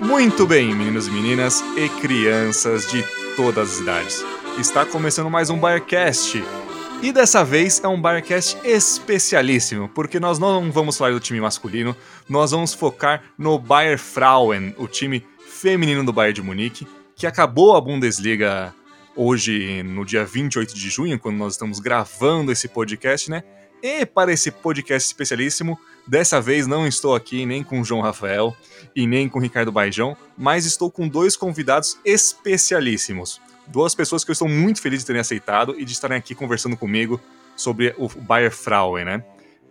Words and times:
Muito 0.00 0.46
bem, 0.46 0.74
meninos 0.74 1.06
e 1.06 1.10
meninas 1.10 1.62
e 1.76 1.88
crianças 2.00 2.90
de 2.90 3.04
todas 3.36 3.72
as 3.72 3.80
idades. 3.80 4.24
Está 4.58 4.86
começando 4.86 5.28
mais 5.28 5.50
um 5.50 5.58
Bayercast. 5.58 6.42
E 7.04 7.12
dessa 7.12 7.44
vez 7.44 7.84
é 7.84 7.86
um 7.86 8.00
Bayercast 8.00 8.56
especialíssimo, 8.64 9.90
porque 9.90 10.18
nós 10.18 10.38
não 10.38 10.72
vamos 10.72 10.96
falar 10.96 11.12
do 11.12 11.20
time 11.20 11.38
masculino, 11.38 11.94
nós 12.26 12.52
vamos 12.52 12.72
focar 12.72 13.22
no 13.36 13.58
Bayer 13.58 13.98
Frauen, 13.98 14.74
o 14.78 14.88
time 14.88 15.22
feminino 15.46 16.02
do 16.02 16.14
Bayern 16.14 16.36
de 16.36 16.42
Munique, 16.42 16.88
que 17.14 17.26
acabou 17.26 17.76
a 17.76 17.80
Bundesliga 17.82 18.74
hoje, 19.14 19.82
no 19.82 20.02
dia 20.02 20.24
28 20.24 20.74
de 20.74 20.88
junho, 20.88 21.18
quando 21.20 21.36
nós 21.36 21.52
estamos 21.52 21.78
gravando 21.78 22.50
esse 22.50 22.68
podcast, 22.68 23.30
né? 23.30 23.44
E 23.82 24.06
para 24.06 24.32
esse 24.32 24.50
podcast 24.50 25.06
especialíssimo, 25.06 25.78
dessa 26.06 26.40
vez 26.40 26.66
não 26.66 26.86
estou 26.86 27.14
aqui 27.14 27.44
nem 27.44 27.62
com 27.62 27.82
o 27.82 27.84
João 27.84 28.00
Rafael 28.00 28.56
e 28.96 29.06
nem 29.06 29.28
com 29.28 29.38
o 29.38 29.42
Ricardo 29.42 29.70
Baijão, 29.70 30.16
mas 30.38 30.64
estou 30.64 30.90
com 30.90 31.06
dois 31.06 31.36
convidados 31.36 31.98
especialíssimos. 32.02 33.42
Duas 33.66 33.94
pessoas 33.94 34.24
que 34.24 34.30
eu 34.30 34.32
estou 34.32 34.48
muito 34.48 34.80
feliz 34.80 35.00
de 35.00 35.06
terem 35.06 35.20
aceitado 35.20 35.74
e 35.78 35.84
de 35.84 35.92
estarem 35.92 36.16
aqui 36.16 36.34
conversando 36.34 36.76
comigo 36.76 37.20
sobre 37.56 37.94
o 37.98 38.08
Bayer 38.08 38.54
Frauen, 38.54 39.04
né? 39.04 39.24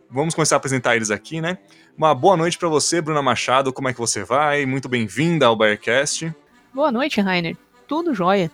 Vamos 0.09 0.35
começar 0.35 0.55
a 0.55 0.57
apresentar 0.57 0.95
eles 0.95 1.11
aqui, 1.11 1.41
né? 1.41 1.57
Uma 1.97 2.13
boa 2.13 2.37
noite 2.37 2.57
para 2.57 2.69
você, 2.69 3.01
Bruna 3.01 3.21
Machado. 3.21 3.73
Como 3.73 3.87
é 3.87 3.93
que 3.93 3.99
você 3.99 4.23
vai? 4.23 4.65
Muito 4.65 4.87
bem-vinda 4.89 5.45
ao 5.45 5.55
Bayercast. 5.55 6.33
Boa 6.73 6.91
noite, 6.91 7.21
Rainer. 7.21 7.57
Tudo 7.87 8.13
jóia. 8.13 8.51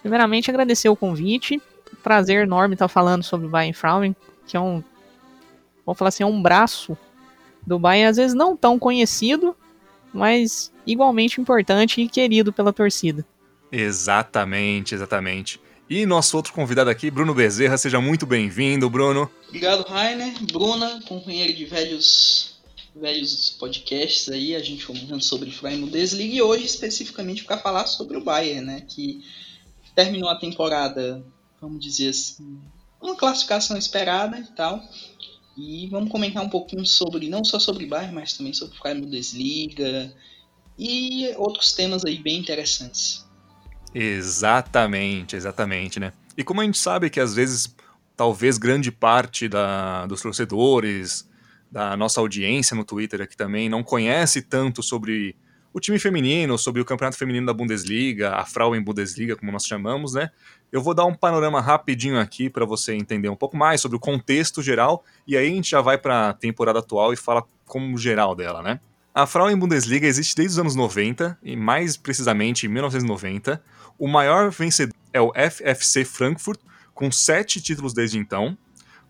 Primeiramente, 0.00 0.50
agradecer 0.50 0.88
o 0.88 0.96
convite. 0.96 1.60
Prazer 2.02 2.42
enorme 2.42 2.74
estar 2.74 2.88
falando 2.88 3.22
sobre 3.22 3.46
o 3.46 3.50
Bayern 3.50 3.74
Frauen, 3.74 4.16
que 4.46 4.56
é 4.56 4.60
um 4.60 4.82
vamos 5.84 5.98
falar 5.98 6.08
assim, 6.08 6.22
é 6.22 6.26
um 6.26 6.40
braço 6.40 6.96
do 7.66 7.78
Bayern, 7.78 8.10
às 8.10 8.16
vezes 8.16 8.34
não 8.34 8.56
tão 8.56 8.78
conhecido, 8.78 9.56
mas 10.12 10.72
igualmente 10.86 11.40
importante 11.40 12.00
e 12.00 12.08
querido 12.08 12.52
pela 12.52 12.72
torcida. 12.72 13.24
Exatamente, 13.72 14.94
exatamente. 14.94 15.58
E 15.88 16.06
nosso 16.06 16.36
outro 16.36 16.52
convidado 16.52 16.90
aqui, 16.90 17.10
Bruno 17.10 17.34
Bezerra, 17.34 17.78
seja 17.78 18.00
muito 18.00 18.26
bem-vindo, 18.26 18.88
Bruno. 18.88 19.30
Obrigado, 19.48 19.82
Rainer. 19.88 20.32
Bruna, 20.44 21.00
companheiro 21.06 21.54
de 21.54 21.64
velhos 21.64 22.52
velhos 22.94 23.56
podcasts 23.58 24.28
aí, 24.28 24.54
a 24.54 24.62
gente 24.62 24.86
comentando 24.86 25.22
sobre 25.22 25.50
Freiburg 25.50 25.86
Bundesliga 25.86 26.34
e 26.34 26.42
hoje 26.42 26.66
especificamente 26.66 27.44
para 27.44 27.56
falar 27.56 27.86
sobre 27.86 28.18
o 28.18 28.22
Bayern, 28.22 28.66
né, 28.66 28.80
que 28.82 29.24
terminou 29.94 30.28
a 30.28 30.38
temporada, 30.38 31.24
vamos 31.60 31.82
dizer 31.82 32.10
assim, 32.10 32.60
uma 33.00 33.16
classificação 33.16 33.76
esperada 33.78 34.38
e 34.38 34.46
tal, 34.54 34.82
e 35.56 35.86
vamos 35.88 36.10
comentar 36.10 36.44
um 36.44 36.50
pouquinho 36.50 36.84
sobre, 36.84 37.28
não 37.28 37.44
só 37.44 37.58
sobre 37.58 37.86
Bayern, 37.86 38.14
mas 38.14 38.36
também 38.36 38.52
sobre 38.52 38.76
Freie 38.76 39.00
Bundesliga 39.00 40.14
e 40.78 41.32
outros 41.36 41.72
temas 41.72 42.04
aí 42.04 42.18
bem 42.18 42.38
interessantes. 42.38 43.24
Exatamente, 43.94 45.36
exatamente, 45.36 46.00
né? 46.00 46.12
E 46.36 46.42
como 46.42 46.60
a 46.60 46.64
gente 46.64 46.78
sabe 46.78 47.10
que 47.10 47.20
às 47.20 47.34
vezes, 47.34 47.74
talvez 48.16 48.56
grande 48.56 48.90
parte 48.90 49.48
da, 49.48 50.06
dos 50.06 50.22
torcedores, 50.22 51.28
da 51.70 51.96
nossa 51.96 52.20
audiência 52.20 52.76
no 52.76 52.84
Twitter 52.84 53.20
aqui 53.20 53.36
também, 53.36 53.68
não 53.68 53.82
conhece 53.82 54.42
tanto 54.42 54.82
sobre 54.82 55.36
o 55.72 55.80
time 55.80 55.98
feminino, 55.98 56.58
sobre 56.58 56.82
o 56.82 56.84
campeonato 56.84 57.16
feminino 57.16 57.46
da 57.46 57.54
Bundesliga, 57.54 58.34
a 58.34 58.44
Frauen 58.44 58.82
Bundesliga, 58.82 59.36
como 59.36 59.50
nós 59.50 59.66
chamamos, 59.66 60.14
né? 60.14 60.30
Eu 60.70 60.82
vou 60.82 60.94
dar 60.94 61.04
um 61.06 61.14
panorama 61.14 61.60
rapidinho 61.60 62.18
aqui 62.18 62.50
para 62.50 62.64
você 62.64 62.94
entender 62.94 63.28
um 63.28 63.36
pouco 63.36 63.56
mais 63.56 63.80
sobre 63.80 63.96
o 63.96 64.00
contexto 64.00 64.62
geral 64.62 65.04
e 65.26 65.36
aí 65.36 65.46
a 65.46 65.54
gente 65.54 65.70
já 65.70 65.80
vai 65.80 65.96
para 65.96 66.30
a 66.30 66.32
temporada 66.32 66.78
atual 66.78 67.12
e 67.12 67.16
fala 67.16 67.44
como 67.66 67.96
geral 67.96 68.34
dela, 68.34 68.62
né? 68.62 68.80
A 69.14 69.26
Frauen 69.26 69.56
Bundesliga 69.56 70.06
existe 70.06 70.34
desde 70.34 70.54
os 70.54 70.58
anos 70.58 70.74
90 70.74 71.38
e 71.42 71.54
mais 71.54 71.96
precisamente 71.98 72.64
em 72.64 72.68
1990. 72.70 73.62
O 73.98 74.08
maior 74.08 74.50
vencedor 74.50 74.94
é 75.12 75.20
o 75.20 75.32
FFC 75.32 76.04
Frankfurt 76.04 76.60
com 76.94 77.10
sete 77.10 77.60
títulos 77.60 77.92
desde 77.92 78.18
então. 78.18 78.56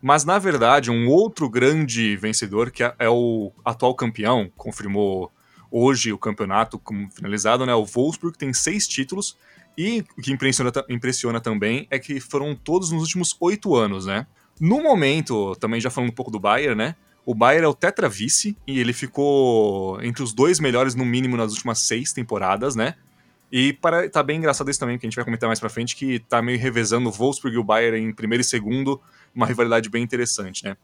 Mas 0.01 0.25
na 0.25 0.37
verdade 0.37 0.91
um 0.91 1.07
outro 1.07 1.49
grande 1.49 2.15
vencedor 2.17 2.71
que 2.71 2.83
é 2.83 3.09
o 3.09 3.51
atual 3.63 3.95
campeão 3.95 4.51
confirmou 4.57 5.31
hoje 5.71 6.13
o 6.13 6.17
campeonato 6.17 6.77
como 6.77 7.09
finalizado, 7.09 7.65
né? 7.65 7.73
O 7.73 7.85
Wolfsburg 7.85 8.37
tem 8.37 8.53
seis 8.53 8.87
títulos 8.87 9.37
e 9.77 10.05
o 10.17 10.21
que 10.21 10.31
impressiona, 10.31 10.71
impressiona 10.87 11.41
também 11.41 11.87
é 11.89 11.97
que 11.97 12.19
foram 12.19 12.55
todos 12.55 12.91
nos 12.91 13.01
últimos 13.01 13.35
oito 13.39 13.75
anos, 13.75 14.05
né? 14.05 14.27
No 14.59 14.83
momento, 14.83 15.55
também 15.55 15.81
já 15.81 15.89
falando 15.89 16.11
um 16.11 16.13
pouco 16.15 16.29
do 16.29 16.39
Bayern, 16.39 16.75
né? 16.75 16.95
O 17.25 17.33
Bayern 17.33 17.65
é 17.65 17.67
o 17.67 17.73
tetra 17.73 18.07
vice 18.07 18.55
e 18.67 18.79
ele 18.79 18.93
ficou 18.93 19.99
entre 20.03 20.21
os 20.21 20.31
dois 20.31 20.59
melhores 20.59 20.93
no 20.93 21.05
mínimo 21.05 21.35
nas 21.35 21.51
últimas 21.53 21.79
seis 21.79 22.13
temporadas, 22.13 22.75
né? 22.75 22.95
E 23.55 23.71
para, 23.71 24.09
tá 24.09 24.23
bem 24.23 24.39
engraçado 24.39 24.71
isso 24.71 24.79
também, 24.79 24.97
que 24.97 25.05
a 25.05 25.07
gente 25.07 25.15
vai 25.15 25.23
comentar 25.23 25.47
mais 25.47 25.59
pra 25.59 25.69
frente, 25.69 25.95
que 25.95 26.17
tá 26.17 26.41
meio 26.41 26.57
revezando 26.57 27.11
Wolfsburg 27.11 27.55
e 27.55 27.59
o 27.59 27.63
Bayern 27.63 27.99
em 27.99 28.11
primeiro 28.11 28.41
e 28.41 28.43
segundo, 28.43 28.99
uma 29.31 29.45
rivalidade 29.45 29.91
bem 29.91 30.01
interessante, 30.01 30.63
né? 30.63 30.75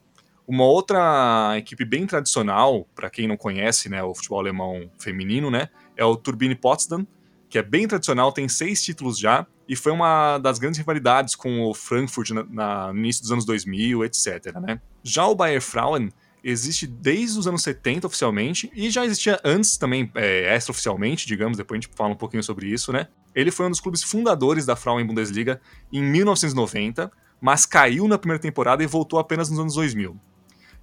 Uma 0.47 0.65
outra 0.65 1.55
equipe 1.57 1.83
bem 1.83 2.05
tradicional, 2.05 2.87
para 2.93 3.09
quem 3.09 3.27
não 3.27 3.35
conhece, 3.35 3.89
né, 3.89 4.03
o 4.03 4.13
futebol 4.13 4.39
alemão 4.39 4.87
feminino, 4.99 5.49
né, 5.49 5.69
é 5.97 6.05
o 6.05 6.15
Turbine 6.15 6.53
Potsdam, 6.53 7.07
que 7.49 7.57
é 7.57 7.63
bem 7.63 7.87
tradicional, 7.87 8.31
tem 8.31 8.47
seis 8.47 8.83
títulos 8.83 9.17
já, 9.17 9.47
e 9.67 9.75
foi 9.75 9.91
uma 9.91 10.37
das 10.37 10.59
grandes 10.59 10.77
rivalidades 10.77 11.35
com 11.35 11.61
o 11.61 11.73
Frankfurt 11.73 12.29
na, 12.29 12.43
na, 12.43 12.93
no 12.93 12.99
início 12.99 13.23
dos 13.23 13.31
anos 13.31 13.45
2000, 13.45 14.05
etc. 14.05 14.53
Né? 14.61 14.79
Já 15.03 15.25
o 15.25 15.33
Bayer 15.33 15.61
Frauen 15.61 16.09
existe 16.43 16.87
desde 16.87 17.37
os 17.39 17.47
anos 17.47 17.63
70 17.63 18.07
oficialmente, 18.07 18.71
e 18.73 18.89
já 18.89 19.05
existia 19.05 19.39
antes 19.43 19.77
também, 19.77 20.11
é, 20.15 20.55
extraoficialmente, 20.55 21.27
digamos, 21.27 21.57
depois 21.57 21.77
a 21.77 21.81
gente 21.81 21.95
fala 21.95 22.11
um 22.11 22.17
pouquinho 22.17 22.43
sobre 22.43 22.67
isso, 22.67 22.91
né? 22.91 23.07
Ele 23.35 23.51
foi 23.51 23.65
um 23.65 23.69
dos 23.69 23.79
clubes 23.79 24.03
fundadores 24.03 24.65
da 24.65 24.75
Frauen 24.75 25.05
Bundesliga 25.05 25.61
em 25.91 26.01
1990, 26.01 27.11
mas 27.39 27.65
caiu 27.65 28.07
na 28.07 28.17
primeira 28.17 28.41
temporada 28.41 28.83
e 28.83 28.87
voltou 28.87 29.19
apenas 29.19 29.49
nos 29.49 29.59
anos 29.59 29.75
2000. 29.75 30.19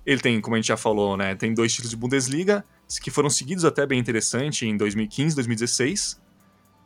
Ele 0.04 0.20
tem, 0.20 0.40
como 0.40 0.54
a 0.54 0.58
gente 0.58 0.68
já 0.68 0.76
falou, 0.76 1.16
né, 1.16 1.34
tem 1.34 1.52
dois 1.52 1.72
títulos 1.72 1.90
de 1.90 1.96
Bundesliga, 1.96 2.64
que 3.02 3.10
foram 3.10 3.28
seguidos 3.28 3.64
até 3.64 3.84
bem 3.84 3.98
interessante 3.98 4.64
em 4.64 4.76
2015 4.76 5.34
2016. 5.34 6.20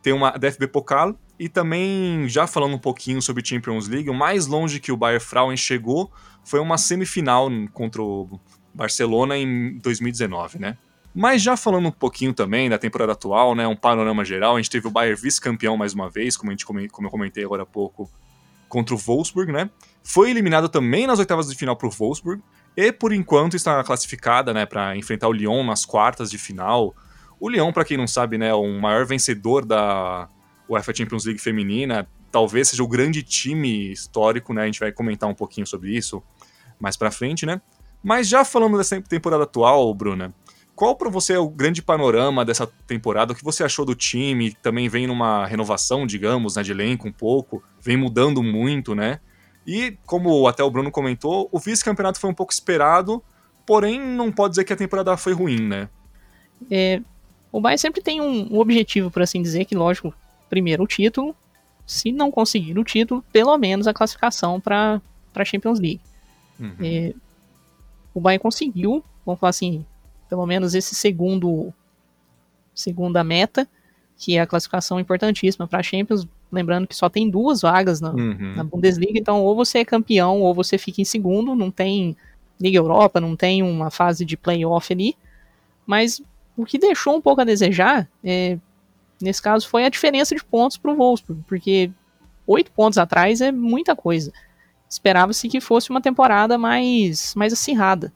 Tem 0.01 0.11
uma 0.11 0.31
DFB 0.31 0.67
Pokal 0.67 1.15
e 1.37 1.47
também, 1.47 2.27
já 2.27 2.47
falando 2.47 2.73
um 2.73 2.79
pouquinho 2.79 3.21
sobre 3.21 3.45
Champions 3.45 3.87
League, 3.87 4.09
o 4.09 4.13
mais 4.13 4.47
longe 4.47 4.79
que 4.79 4.91
o 4.91 4.97
Bayern 4.97 5.23
Frauen 5.23 5.55
chegou 5.55 6.11
foi 6.43 6.59
uma 6.59 6.77
semifinal 6.77 7.49
contra 7.71 8.01
o 8.01 8.39
Barcelona 8.73 9.37
em 9.37 9.77
2019, 9.79 10.59
né? 10.59 10.77
Mas 11.13 11.41
já 11.41 11.57
falando 11.57 11.87
um 11.87 11.91
pouquinho 11.91 12.33
também 12.33 12.69
da 12.69 12.77
temporada 12.77 13.11
atual, 13.11 13.53
né, 13.53 13.67
um 13.67 13.75
panorama 13.75 14.23
geral, 14.23 14.55
a 14.55 14.59
gente 14.59 14.69
teve 14.69 14.87
o 14.87 14.91
Bayern 14.91 15.19
vice-campeão 15.19 15.75
mais 15.75 15.93
uma 15.93 16.09
vez, 16.09 16.37
como, 16.37 16.51
a 16.51 16.53
gente, 16.53 16.65
como 16.65 16.79
eu 16.79 17.11
comentei 17.11 17.43
agora 17.43 17.63
há 17.63 17.65
pouco, 17.65 18.09
contra 18.69 18.95
o 18.95 18.97
Wolfsburg, 18.97 19.51
né? 19.51 19.69
Foi 20.01 20.29
eliminado 20.29 20.69
também 20.69 21.05
nas 21.05 21.19
oitavas 21.19 21.49
de 21.49 21.55
final 21.55 21.75
para 21.75 21.87
o 21.87 21.91
Wolfsburg, 21.91 22.41
e 22.77 22.91
por 22.93 23.11
enquanto 23.11 23.57
está 23.57 23.83
classificada, 23.83 24.53
né, 24.53 24.65
para 24.65 24.95
enfrentar 24.95 25.27
o 25.27 25.33
Lyon 25.33 25.63
nas 25.65 25.85
quartas 25.85 26.31
de 26.31 26.37
final. 26.37 26.95
O 27.37 27.49
Lyon, 27.49 27.73
para 27.73 27.83
quem 27.83 27.97
não 27.97 28.07
sabe, 28.07 28.37
né, 28.37 28.47
é 28.47 28.53
o 28.53 28.79
maior 28.79 29.05
vencedor 29.05 29.65
da 29.65 30.29
UEFA 30.69 30.95
Champions 30.95 31.25
League 31.25 31.41
feminina, 31.41 32.07
talvez 32.31 32.69
seja 32.69 32.81
o 32.81 32.87
grande 32.87 33.21
time 33.21 33.91
histórico, 33.91 34.53
né? 34.53 34.63
A 34.63 34.65
gente 34.65 34.79
vai 34.79 34.91
comentar 34.91 35.29
um 35.29 35.33
pouquinho 35.33 35.67
sobre 35.67 35.95
isso 35.95 36.23
mais 36.79 36.95
para 36.95 37.11
frente, 37.11 37.45
né? 37.45 37.61
Mas 38.03 38.27
já 38.27 38.43
falando 38.43 38.77
dessa 38.77 38.99
temporada 39.01 39.43
atual, 39.43 39.93
Bruna, 39.93 40.33
qual 40.75 40.95
para 40.95 41.09
você 41.09 41.33
é 41.33 41.39
o 41.39 41.47
grande 41.47 41.81
panorama 41.81 42.43
dessa 42.43 42.65
temporada? 42.65 43.33
O 43.33 43.35
que 43.35 43.43
você 43.43 43.63
achou 43.63 43.85
do 43.85 43.93
time? 43.93 44.53
Também 44.61 44.89
vem 44.89 45.05
numa 45.05 45.45
renovação, 45.45 46.07
digamos, 46.07 46.55
né, 46.55 46.63
de 46.63 46.71
elenco 46.71 47.07
um 47.07 47.11
pouco, 47.11 47.63
vem 47.79 47.97
mudando 47.97 48.41
muito, 48.41 48.95
né? 48.95 49.19
E, 49.65 49.95
como 50.07 50.47
até 50.47 50.63
o 50.63 50.71
Bruno 50.71 50.89
comentou, 50.89 51.47
o 51.51 51.59
vice-campeonato 51.59 52.19
foi 52.19 52.29
um 52.29 52.33
pouco 52.33 52.51
esperado, 52.51 53.23
porém 53.65 53.99
não 53.99 54.31
pode 54.31 54.53
dizer 54.53 54.63
que 54.63 54.73
a 54.73 54.75
temporada 54.77 55.15
foi 55.17 55.33
ruim, 55.33 55.59
né? 55.59 55.87
É, 56.69 56.99
o 57.51 57.61
Bayern 57.61 57.77
sempre 57.77 58.01
tem 58.01 58.19
um, 58.19 58.55
um 58.55 58.59
objetivo, 58.59 59.11
por 59.11 59.21
assim 59.21 59.41
dizer, 59.41 59.65
que, 59.65 59.75
lógico, 59.75 60.13
primeiro 60.49 60.83
o 60.83 60.87
título, 60.87 61.35
se 61.85 62.11
não 62.11 62.31
conseguir 62.31 62.79
o 62.79 62.83
título, 62.83 63.23
pelo 63.31 63.55
menos 63.57 63.87
a 63.87 63.93
classificação 63.93 64.59
para 64.59 65.01
a 65.35 65.45
Champions 65.45 65.79
League. 65.79 66.01
Uhum. 66.59 66.73
É, 66.81 67.13
o 68.13 68.19
Bayern 68.19 68.41
conseguiu, 68.41 69.03
vamos 69.25 69.39
falar 69.39 69.51
assim, 69.51 69.85
pelo 70.29 70.45
menos 70.45 70.73
esse 70.73 70.95
segundo 70.95 71.73
segunda 72.73 73.23
meta, 73.23 73.67
que 74.17 74.37
é 74.37 74.41
a 74.41 74.47
classificação 74.47 74.99
importantíssima 74.99 75.67
para 75.67 75.79
a 75.79 75.83
Champions, 75.83 76.27
lembrando 76.51 76.87
que 76.87 76.95
só 76.95 77.09
tem 77.09 77.29
duas 77.29 77.61
vagas 77.61 77.99
na, 77.99 78.11
uhum. 78.11 78.53
na, 78.55 78.63
Bundesliga, 78.63 79.17
então 79.17 79.41
ou 79.41 79.55
você 79.55 79.79
é 79.79 79.85
campeão 79.85 80.41
ou 80.41 80.53
você 80.53 80.77
fica 80.77 81.01
em 81.01 81.05
segundo, 81.05 81.55
não 81.55 81.71
tem 81.71 82.15
Liga 82.59 82.77
Europa, 82.77 83.19
não 83.19 83.35
tem 83.35 83.63
uma 83.63 83.89
fase 83.89 84.23
de 84.23 84.37
playoff 84.37 84.93
ali. 84.93 85.15
Mas 85.85 86.21
o 86.55 86.65
que 86.65 86.77
deixou 86.77 87.15
um 87.15 87.21
pouco 87.21 87.41
a 87.41 87.45
desejar, 87.45 88.07
é, 88.23 88.57
nesse 89.19 89.41
caso, 89.41 89.67
foi 89.67 89.85
a 89.85 89.89
diferença 89.89 90.35
de 90.35 90.43
pontos 90.43 90.77
para 90.77 90.91
o 90.91 90.95
Wolfsburg, 90.95 91.43
porque 91.47 91.89
oito 92.45 92.71
pontos 92.71 92.97
atrás 92.97 93.41
é 93.41 93.51
muita 93.51 93.95
coisa. 93.95 94.31
Esperava-se 94.91 95.47
que 95.47 95.61
fosse 95.61 95.89
uma 95.89 96.01
temporada 96.01 96.57
mais, 96.57 97.33
mais 97.33 97.53
acirrada. 97.53 98.11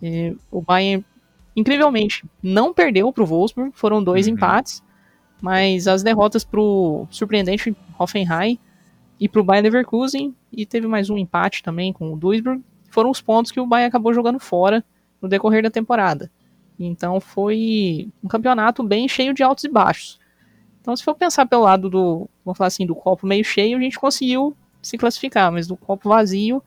É, 0.00 0.32
o 0.52 0.62
Bayern, 0.62 1.04
incrivelmente, 1.56 2.24
não 2.40 2.72
perdeu 2.72 3.12
para 3.12 3.24
o 3.24 3.26
Wolfsburg, 3.26 3.72
foram 3.74 4.00
dois 4.00 4.28
uhum. 4.28 4.34
empates, 4.34 4.84
mas 5.42 5.88
as 5.88 6.04
derrotas 6.04 6.44
para 6.44 6.60
o 6.60 7.08
surpreendente 7.10 7.76
Hoffenheim 7.98 8.56
e 9.18 9.28
para 9.28 9.40
o 9.40 9.44
Bayern 9.44 9.68
Leverkusen, 9.68 10.32
e 10.52 10.64
teve 10.64 10.86
mais 10.86 11.10
um 11.10 11.18
empate 11.18 11.60
também 11.60 11.92
com 11.92 12.12
o 12.12 12.16
Duisburg, 12.16 12.62
foram 12.88 13.10
os 13.10 13.20
pontos 13.20 13.50
que 13.50 13.58
o 13.58 13.66
Bayern 13.66 13.88
acabou 13.88 14.14
jogando 14.14 14.38
fora 14.38 14.84
no 15.20 15.28
decorrer 15.28 15.60
da 15.60 15.70
temporada. 15.70 16.30
Então 16.78 17.18
foi 17.18 18.08
um 18.22 18.28
campeonato 18.28 18.80
bem 18.84 19.08
cheio 19.08 19.34
de 19.34 19.42
altos 19.42 19.64
e 19.64 19.68
baixos. 19.68 20.20
Então, 20.80 20.94
se 20.94 21.02
for 21.02 21.16
pensar 21.16 21.46
pelo 21.46 21.62
lado 21.62 21.90
do, 21.90 22.30
vamos 22.44 22.56
falar 22.56 22.68
assim, 22.68 22.86
do 22.86 22.94
copo 22.94 23.26
meio 23.26 23.44
cheio, 23.44 23.76
a 23.76 23.80
gente 23.80 23.98
conseguiu 23.98 24.56
se 24.86 24.98
classificar, 24.98 25.50
mas 25.50 25.66
do 25.66 25.76
copo 25.76 26.08
vazio, 26.08 26.62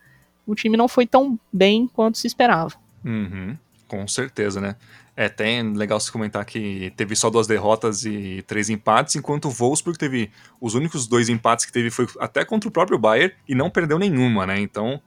o 0.46 0.56
time 0.56 0.76
não 0.76 0.88
foi 0.88 1.06
tão 1.06 1.40
bem 1.52 1.88
quanto 1.88 2.18
se 2.18 2.28
esperava. 2.28 2.74
Uhum, 3.04 3.58
com 3.88 4.08
certeza, 4.08 4.60
né? 4.60 4.76
É 5.16 5.26
até 5.26 5.62
legal 5.62 6.00
se 6.00 6.12
comentar 6.12 6.46
que 6.46 6.94
teve 6.96 7.16
só 7.16 7.30
duas 7.30 7.46
derrotas 7.46 8.06
e 8.06 8.42
três 8.48 8.70
empates, 8.70 9.16
enquanto 9.16 9.46
o 9.46 9.52
Wolfsburg 9.52 10.00
teve 10.00 10.32
os 10.62 10.76
únicos 10.76 11.08
dois 11.08 11.28
empates 11.28 11.66
que 11.66 11.74
teve 11.74 11.90
foi 11.90 12.08
até 12.20 12.46
contra 12.46 12.70
o 12.70 12.72
próprio 12.72 12.98
Bayern 12.98 13.34
e 13.48 13.54
não 13.54 13.70
perdeu 13.70 14.00
nenhuma, 14.00 14.46
né? 14.46 14.60
Então, 14.60 15.02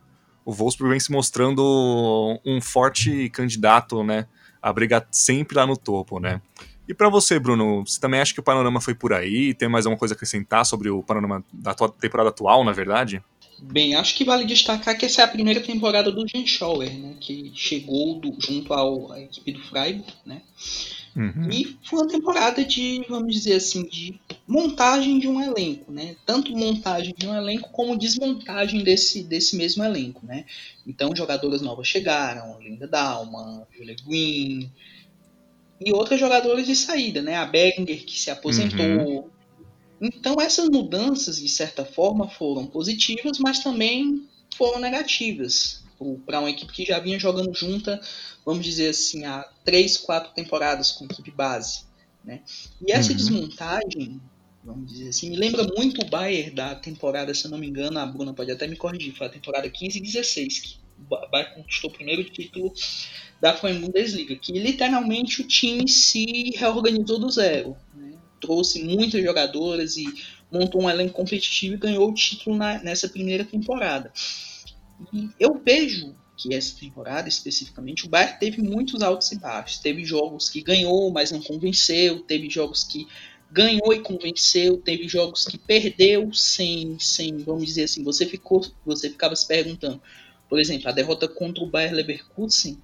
o 0.44 0.53
Wolfsburg 0.53 0.91
vem 0.91 1.00
se 1.00 1.11
mostrando 1.11 2.38
um 2.44 2.61
forte 2.61 3.31
candidato, 3.31 4.05
né, 4.05 4.26
a 4.61 4.73
brigar 4.73 5.06
sempre 5.11 5.56
lá 5.56 5.67
no 5.67 5.76
topo, 5.76 6.20
né? 6.20 6.41
E 6.88 6.94
para 6.94 7.08
você, 7.08 7.38
Bruno, 7.38 7.84
você 7.87 8.00
também 8.00 8.20
acha 8.20 8.34
que 8.34 8.40
o 8.40 8.43
panorama 8.43 8.81
foi 8.81 8.94
por 8.94 9.12
aí? 9.12 9.55
Tem 9.55 9.69
mais 9.69 9.87
alguma 9.87 9.99
coisa 9.99 10.14
a 10.14 10.17
acrescentar 10.17 10.67
sobre 10.67 10.90
o 10.90 11.02
panorama 11.02 11.44
da 11.52 11.75
temporada 11.75 12.31
atual, 12.31 12.64
na 12.64 12.73
verdade? 12.73 13.23
Bem, 13.61 13.94
acho 13.94 14.17
que 14.17 14.25
vale 14.25 14.44
destacar 14.44 14.99
que 14.99 15.06
essa 15.06 15.23
é 15.23 15.25
a 15.25 15.29
primeira 15.29 15.61
temporada 15.61 16.11
do 16.11 16.26
Jean 16.26 16.44
Schauer, 16.44 16.93
né, 16.93 17.14
que 17.20 17.52
chegou 17.55 18.19
do, 18.19 18.34
junto 18.40 18.75
ao, 18.75 19.12
à 19.12 19.20
equipe 19.20 19.52
do 19.52 19.61
Freiburg, 19.61 20.05
né, 20.26 20.43
Uhum. 21.14 21.50
E 21.50 21.76
foi 21.82 22.00
uma 22.00 22.08
temporada 22.08 22.64
de, 22.64 23.05
vamos 23.08 23.35
dizer 23.35 23.56
assim, 23.56 23.87
de 23.87 24.19
montagem 24.46 25.19
de 25.19 25.28
um 25.28 25.43
elenco, 25.43 25.93
né? 25.93 26.17
Tanto 26.25 26.56
montagem 26.56 27.14
de 27.17 27.26
um 27.26 27.35
elenco 27.35 27.69
como 27.70 27.99
desmontagem 27.99 28.82
desse, 28.82 29.23
desse 29.23 29.56
mesmo 29.56 29.85
elenco, 29.85 30.25
né? 30.25 30.46
Então 30.87 31.14
jogadoras 31.14 31.61
novas 31.61 31.87
chegaram, 31.87 32.58
Linda 32.61 32.88
Dalma, 32.88 33.67
Julia 33.76 33.96
Green 34.06 34.70
e 35.84 35.93
outras 35.93 36.19
jogadoras 36.19 36.67
de 36.67 36.75
saída, 36.76 37.23
né? 37.23 37.37
A 37.37 37.46
Benger 37.46 38.05
que 38.05 38.19
se 38.19 38.31
aposentou. 38.31 38.87
Uhum. 38.87 39.31
Então 40.00 40.40
essas 40.40 40.69
mudanças 40.69 41.40
de 41.40 41.49
certa 41.49 41.84
forma 41.84 42.29
foram 42.29 42.67
positivas, 42.67 43.38
mas 43.38 43.61
também 43.61 44.29
foram 44.56 44.81
negativas 44.81 45.82
para 46.26 46.40
uma 46.40 46.50
equipe 46.50 46.73
que 46.73 46.84
já 46.84 46.99
vinha 46.99 47.19
jogando 47.19 47.55
junta 47.55 48.00
vamos 48.44 48.64
dizer 48.64 48.88
assim, 48.88 49.25
há 49.25 49.43
três, 49.64 49.96
quatro 49.96 50.32
temporadas 50.34 50.93
com 50.93 51.05
equipe 51.05 51.31
base. 51.31 51.85
Né? 52.25 52.43
E 52.87 52.93
essa 52.93 53.11
uhum. 53.11 53.17
desmontagem, 53.17 54.20
vamos 54.62 54.93
dizer 54.93 55.08
assim, 55.08 55.31
me 55.31 55.37
lembra 55.37 55.64
muito 55.76 56.02
o 56.02 56.08
Bayern 56.08 56.50
da 56.50 56.75
temporada, 56.75 57.35
se 57.35 57.44
eu 57.44 57.50
não 57.50 57.58
me 57.58 57.69
engano, 57.69 57.99
a 57.99 58.06
Bruna 58.06 58.32
pode 58.32 58.50
até 58.50 58.67
me 58.67 58.76
corrigir, 58.76 59.14
foi 59.14 59.26
a 59.26 59.31
temporada 59.31 59.69
15 59.69 59.99
e 59.99 60.02
16, 60.02 60.58
que 60.61 60.76
o 60.99 61.28
Bayern 61.28 61.55
conquistou 61.55 61.90
o 61.90 61.93
primeiro 61.93 62.25
título 62.25 62.73
da 63.43 63.53
Bundesliga, 63.55 64.37
que 64.37 64.53
literalmente 64.53 65.43
o 65.43 65.47
time 65.49 65.89
se 65.89 66.53
reorganizou 66.55 67.19
do 67.19 67.29
zero. 67.29 67.77
Né? 67.93 68.12
Trouxe 68.41 68.85
muitas 68.85 69.21
jogadoras 69.21 69.97
e 69.97 70.05
montou 70.49 70.83
um 70.83 70.89
elenco 70.89 71.15
competitivo 71.15 71.75
e 71.75 71.79
ganhou 71.79 72.09
o 72.09 72.15
título 72.15 72.56
na, 72.56 72.81
nessa 72.81 73.09
primeira 73.09 73.44
temporada. 73.44 74.12
E 75.12 75.29
eu 75.41 75.61
vejo 75.65 76.15
que 76.37 76.55
essa 76.55 76.79
temporada 76.79 77.29
especificamente, 77.29 78.06
o 78.06 78.09
Bayern 78.09 78.39
teve 78.39 78.62
muitos 78.62 79.03
altos 79.03 79.33
e 79.33 79.39
baixos. 79.41 79.79
Teve 79.81 80.05
jogos 80.05 80.49
que 80.49 80.62
ganhou, 80.62 81.11
mas 81.11 81.33
não 81.33 81.43
convenceu, 81.43 82.21
teve 82.21 82.49
jogos 82.49 82.85
que 82.85 83.09
ganhou 83.50 83.93
e 83.93 83.99
convenceu, 83.99 84.77
teve 84.77 85.09
jogos 85.09 85.45
que 85.45 85.59
perdeu 85.59 86.33
sem, 86.33 86.97
sem 87.00 87.38
vamos 87.38 87.67
dizer 87.67 87.85
assim, 87.85 88.05
você 88.05 88.25
ficou, 88.25 88.65
você 88.87 89.11
ficava 89.11 89.35
se 89.35 89.47
perguntando, 89.47 90.00
por 90.49 90.61
exemplo, 90.61 90.88
a 90.88 90.93
derrota 90.93 91.27
contra 91.27 91.62
o 91.62 91.67
Bayern 91.67 91.97
Leverkusen, 91.97 92.81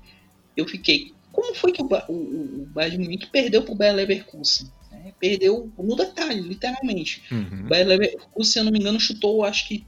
eu 0.61 0.67
fiquei, 0.67 1.13
como 1.33 1.55
foi 1.55 1.73
que 1.73 1.83
o, 1.83 1.89
o, 2.09 2.63
o 2.63 2.67
Bayern 2.67 3.05
Munique 3.05 3.27
perdeu 3.29 3.63
para 3.63 3.73
o 3.73 3.77
Bayern 3.77 3.97
Leverkusen? 3.97 4.71
É, 4.93 5.13
perdeu 5.19 5.71
no 5.79 5.97
detalhe, 5.97 6.41
literalmente. 6.41 7.23
Uhum. 7.31 7.65
O 7.65 7.69
Bayern 7.69 7.89
Leverkusen, 7.89 8.53
se 8.53 8.59
eu 8.59 8.65
não 8.65 8.73
me 8.73 8.79
engano, 8.79 8.99
chutou 8.99 9.45
acho 9.45 9.69
que 9.69 9.87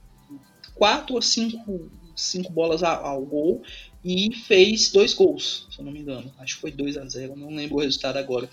quatro 0.74 1.14
ou 1.14 1.22
cinco 1.22 1.90
cinco 2.20 2.52
bolas 2.52 2.82
ao 2.82 3.24
gol 3.24 3.62
e 4.04 4.34
fez 4.34 4.90
dois 4.90 5.14
gols, 5.14 5.66
se 5.70 5.78
eu 5.78 5.84
não 5.84 5.92
me 5.92 6.00
engano. 6.00 6.32
Acho 6.38 6.54
que 6.54 6.60
foi 6.60 6.70
2 6.70 6.96
a 6.96 7.06
0 7.06 7.36
não 7.36 7.50
lembro 7.50 7.76
o 7.76 7.80
resultado 7.80 8.18
agora. 8.18 8.48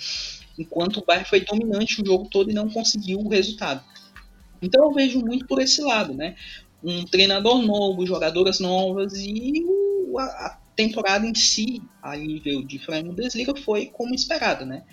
Enquanto 0.57 0.97
o 0.97 1.05
Bayern 1.05 1.27
foi 1.27 1.41
dominante 1.41 2.01
o 2.01 2.05
jogo 2.05 2.27
todo 2.29 2.49
e 2.49 2.53
não 2.53 2.69
conseguiu 2.69 3.19
o 3.19 3.29
resultado. 3.29 3.83
Então 4.61 4.85
eu 4.85 4.93
vejo 4.93 5.19
muito 5.19 5.45
por 5.45 5.61
esse 5.61 5.81
lado, 5.81 6.13
né? 6.13 6.35
Um 6.83 7.05
treinador 7.05 7.61
novo, 7.61 8.05
jogadoras 8.05 8.59
novas 8.59 9.13
e 9.15 9.63
a, 10.17 10.57
temporada 10.77 11.25
em 11.25 11.33
si, 11.33 11.81
a 12.01 12.15
nível 12.15 12.63
de 12.63 12.77
Flamengo 12.77 13.15
Desliga, 13.15 13.53
foi 13.55 13.87
como 13.87 14.13
esperado, 14.13 14.65
né? 14.65 14.83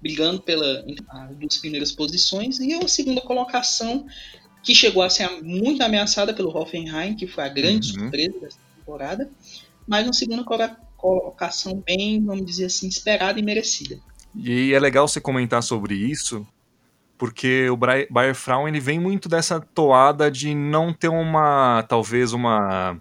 Brigando 0.00 0.40
pela 0.40 0.82
duas 1.38 1.58
primeiras 1.58 1.92
posições 1.92 2.58
e 2.58 2.72
a 2.72 2.88
segunda 2.88 3.20
colocação 3.20 4.06
que 4.62 4.74
chegou 4.74 5.02
a 5.02 5.10
ser 5.10 5.28
muito 5.42 5.82
ameaçada 5.82 6.32
pelo 6.32 6.48
Hoffenheim, 6.56 7.14
que 7.14 7.26
foi 7.26 7.44
a 7.44 7.48
grande 7.48 7.92
uhum. 7.92 8.00
surpresa 8.00 8.40
dessa 8.40 8.58
temporada, 8.78 9.30
mas 9.86 10.06
uma 10.06 10.14
segunda 10.14 10.42
colocação 10.96 11.82
bem, 11.84 12.24
vamos 12.24 12.46
dizer 12.46 12.64
assim, 12.64 12.88
esperada 12.88 13.38
e 13.38 13.42
merecida. 13.42 14.00
E 14.34 14.72
é 14.72 14.80
legal 14.80 15.06
você 15.06 15.20
comentar 15.20 15.62
sobre 15.62 15.94
isso, 15.94 16.46
porque 17.18 17.68
o 17.68 17.76
Bayer 17.76 18.34
Frauen 18.34 18.68
ele 18.68 18.80
vem 18.80 18.98
muito 18.98 19.28
dessa 19.28 19.60
toada 19.60 20.30
de 20.30 20.54
não 20.54 20.94
ter 20.94 21.08
uma, 21.08 21.84
talvez 21.86 22.32
uma 22.32 22.98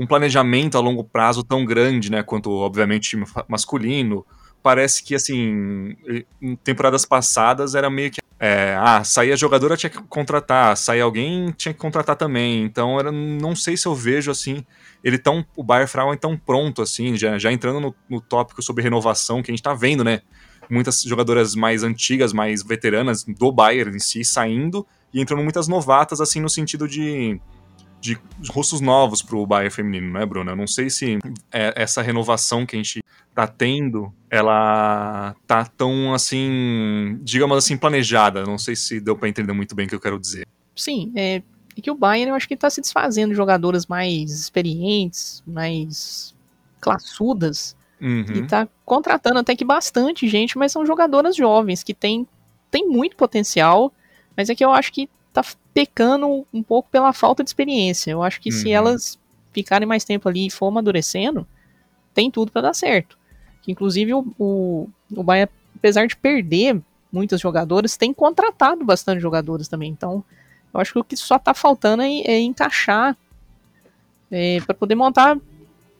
um 0.00 0.06
planejamento 0.06 0.78
a 0.78 0.80
longo 0.80 1.04
prazo 1.04 1.44
tão 1.44 1.62
grande, 1.62 2.10
né, 2.10 2.22
quanto 2.22 2.50
obviamente 2.50 3.22
masculino. 3.46 4.24
Parece 4.62 5.04
que 5.04 5.14
assim, 5.14 5.94
em 6.40 6.56
temporadas 6.56 7.04
passadas 7.04 7.74
era 7.74 7.90
meio 7.90 8.10
que 8.10 8.20
é, 8.38 8.74
ah, 8.80 9.04
sair 9.04 9.32
a 9.32 9.36
jogadora 9.36 9.76
tinha 9.76 9.90
que 9.90 10.02
contratar, 10.04 10.74
sair 10.74 11.02
alguém 11.02 11.52
tinha 11.52 11.74
que 11.74 11.78
contratar 11.78 12.16
também. 12.16 12.62
Então, 12.62 12.98
eu 12.98 13.12
não 13.12 13.54
sei 13.54 13.76
se 13.76 13.86
eu 13.86 13.94
vejo 13.94 14.30
assim 14.30 14.64
ele 15.04 15.18
tão 15.18 15.44
o 15.54 15.62
Bayer 15.62 15.86
Frauen 15.86 16.16
tão 16.16 16.34
pronto 16.34 16.80
assim, 16.80 17.16
já, 17.16 17.38
já 17.38 17.52
entrando 17.52 17.80
no, 17.80 17.94
no 18.08 18.20
tópico 18.22 18.62
sobre 18.62 18.82
renovação 18.82 19.42
que 19.42 19.50
a 19.50 19.54
gente 19.54 19.62
tá 19.62 19.74
vendo, 19.74 20.02
né? 20.02 20.22
Muitas 20.70 21.02
jogadoras 21.02 21.54
mais 21.54 21.82
antigas, 21.82 22.32
mais 22.32 22.62
veteranas 22.62 23.24
do 23.24 23.52
Bayern 23.52 23.94
em 23.94 24.00
si 24.00 24.24
saindo 24.24 24.86
e 25.12 25.20
entrando 25.20 25.42
muitas 25.42 25.68
novatas 25.68 26.22
assim 26.22 26.40
no 26.40 26.48
sentido 26.48 26.88
de 26.88 27.38
de 28.00 28.18
rostos 28.48 28.80
novos 28.80 29.22
pro 29.22 29.46
Bayern 29.46 29.70
feminino, 29.70 30.12
né, 30.12 30.24
Bruno? 30.24 30.50
Eu 30.50 30.56
não 30.56 30.66
sei 30.66 30.88
se 30.88 31.18
é 31.52 31.72
essa 31.76 32.02
renovação 32.02 32.64
que 32.64 32.74
a 32.74 32.78
gente 32.78 33.02
tá 33.34 33.46
tendo, 33.46 34.12
ela 34.28 35.34
tá 35.46 35.64
tão 35.64 36.12
assim, 36.14 37.18
digamos 37.22 37.56
assim, 37.56 37.76
planejada. 37.76 38.44
Não 38.44 38.58
sei 38.58 38.74
se 38.74 39.00
deu 39.00 39.16
para 39.16 39.28
entender 39.28 39.52
muito 39.52 39.74
bem 39.74 39.86
o 39.86 39.88
que 39.88 39.94
eu 39.94 40.00
quero 40.00 40.18
dizer. 40.18 40.46
Sim, 40.74 41.12
é, 41.14 41.42
é 41.76 41.80
que 41.80 41.90
o 41.90 41.94
Bayern 41.94 42.30
eu 42.30 42.34
acho 42.34 42.48
que 42.48 42.56
tá 42.56 42.70
se 42.70 42.80
desfazendo 42.80 43.30
de 43.30 43.36
jogadoras 43.36 43.86
mais 43.86 44.32
experientes, 44.32 45.42
mais 45.46 46.34
classudas. 46.80 47.76
Uhum. 48.00 48.24
E 48.34 48.46
tá 48.46 48.66
contratando 48.84 49.38
até 49.38 49.54
que 49.54 49.64
bastante 49.64 50.26
gente, 50.26 50.56
mas 50.56 50.72
são 50.72 50.86
jogadoras 50.86 51.36
jovens 51.36 51.82
que 51.82 51.92
têm 51.92 52.26
tem 52.70 52.88
muito 52.88 53.16
potencial, 53.16 53.92
mas 54.36 54.48
é 54.48 54.54
que 54.54 54.64
eu 54.64 54.70
acho 54.70 54.92
que 54.92 55.08
tá 55.32 55.44
pecando 55.72 56.46
um 56.52 56.62
pouco 56.62 56.88
pela 56.90 57.12
falta 57.12 57.42
de 57.42 57.50
experiência. 57.50 58.10
Eu 58.10 58.22
acho 58.22 58.40
que 58.40 58.50
uhum. 58.50 58.56
se 58.56 58.70
elas 58.70 59.18
ficarem 59.52 59.86
mais 59.86 60.04
tempo 60.04 60.28
ali 60.28 60.46
e 60.46 60.50
for 60.50 60.66
amadurecendo, 60.66 61.46
tem 62.14 62.30
tudo 62.30 62.52
para 62.52 62.62
dar 62.62 62.74
certo. 62.74 63.18
Inclusive 63.66 64.14
o, 64.14 64.34
o, 64.38 64.88
o 65.14 65.22
Bahia, 65.22 65.48
apesar 65.76 66.06
de 66.06 66.16
perder 66.16 66.80
muitas 67.12 67.40
jogadoras, 67.40 67.96
tem 67.96 68.12
contratado 68.12 68.84
bastante 68.84 69.20
jogadoras 69.20 69.68
também. 69.68 69.90
Então, 69.90 70.24
eu 70.72 70.80
acho 70.80 70.92
que 70.92 70.98
o 70.98 71.04
que 71.04 71.16
só 71.16 71.38
tá 71.38 71.52
faltando 71.54 72.02
é, 72.02 72.20
é 72.22 72.40
encaixar 72.40 73.16
é, 74.30 74.60
para 74.60 74.74
poder 74.74 74.94
montar 74.94 75.38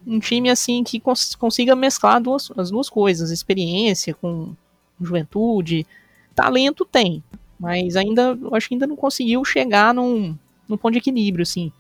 um 0.07 0.19
time 0.19 0.49
assim 0.49 0.83
que 0.83 0.99
cons 0.99 1.35
consiga 1.35 1.77
mesclar 1.77 2.21
duas, 2.21 2.51
as 2.57 2.71
duas 2.71 2.89
coisas, 2.89 3.31
experiência 3.31 4.15
com 4.15 4.55
juventude, 5.01 5.87
talento 6.35 6.85
tem, 6.85 7.23
mas 7.61 7.95
ainda 7.95 8.39
eu 8.41 8.55
acho 8.55 8.67
que 8.67 8.75
ainda 8.75 8.87
não 8.87 8.97
conseguiu 8.97 9.45
chegar 9.45 9.93
num, 9.93 10.35
num 10.67 10.79
ponto 10.79 10.93
de 10.93 10.99
equilíbrio 10.99 11.43
assim. 11.43 11.71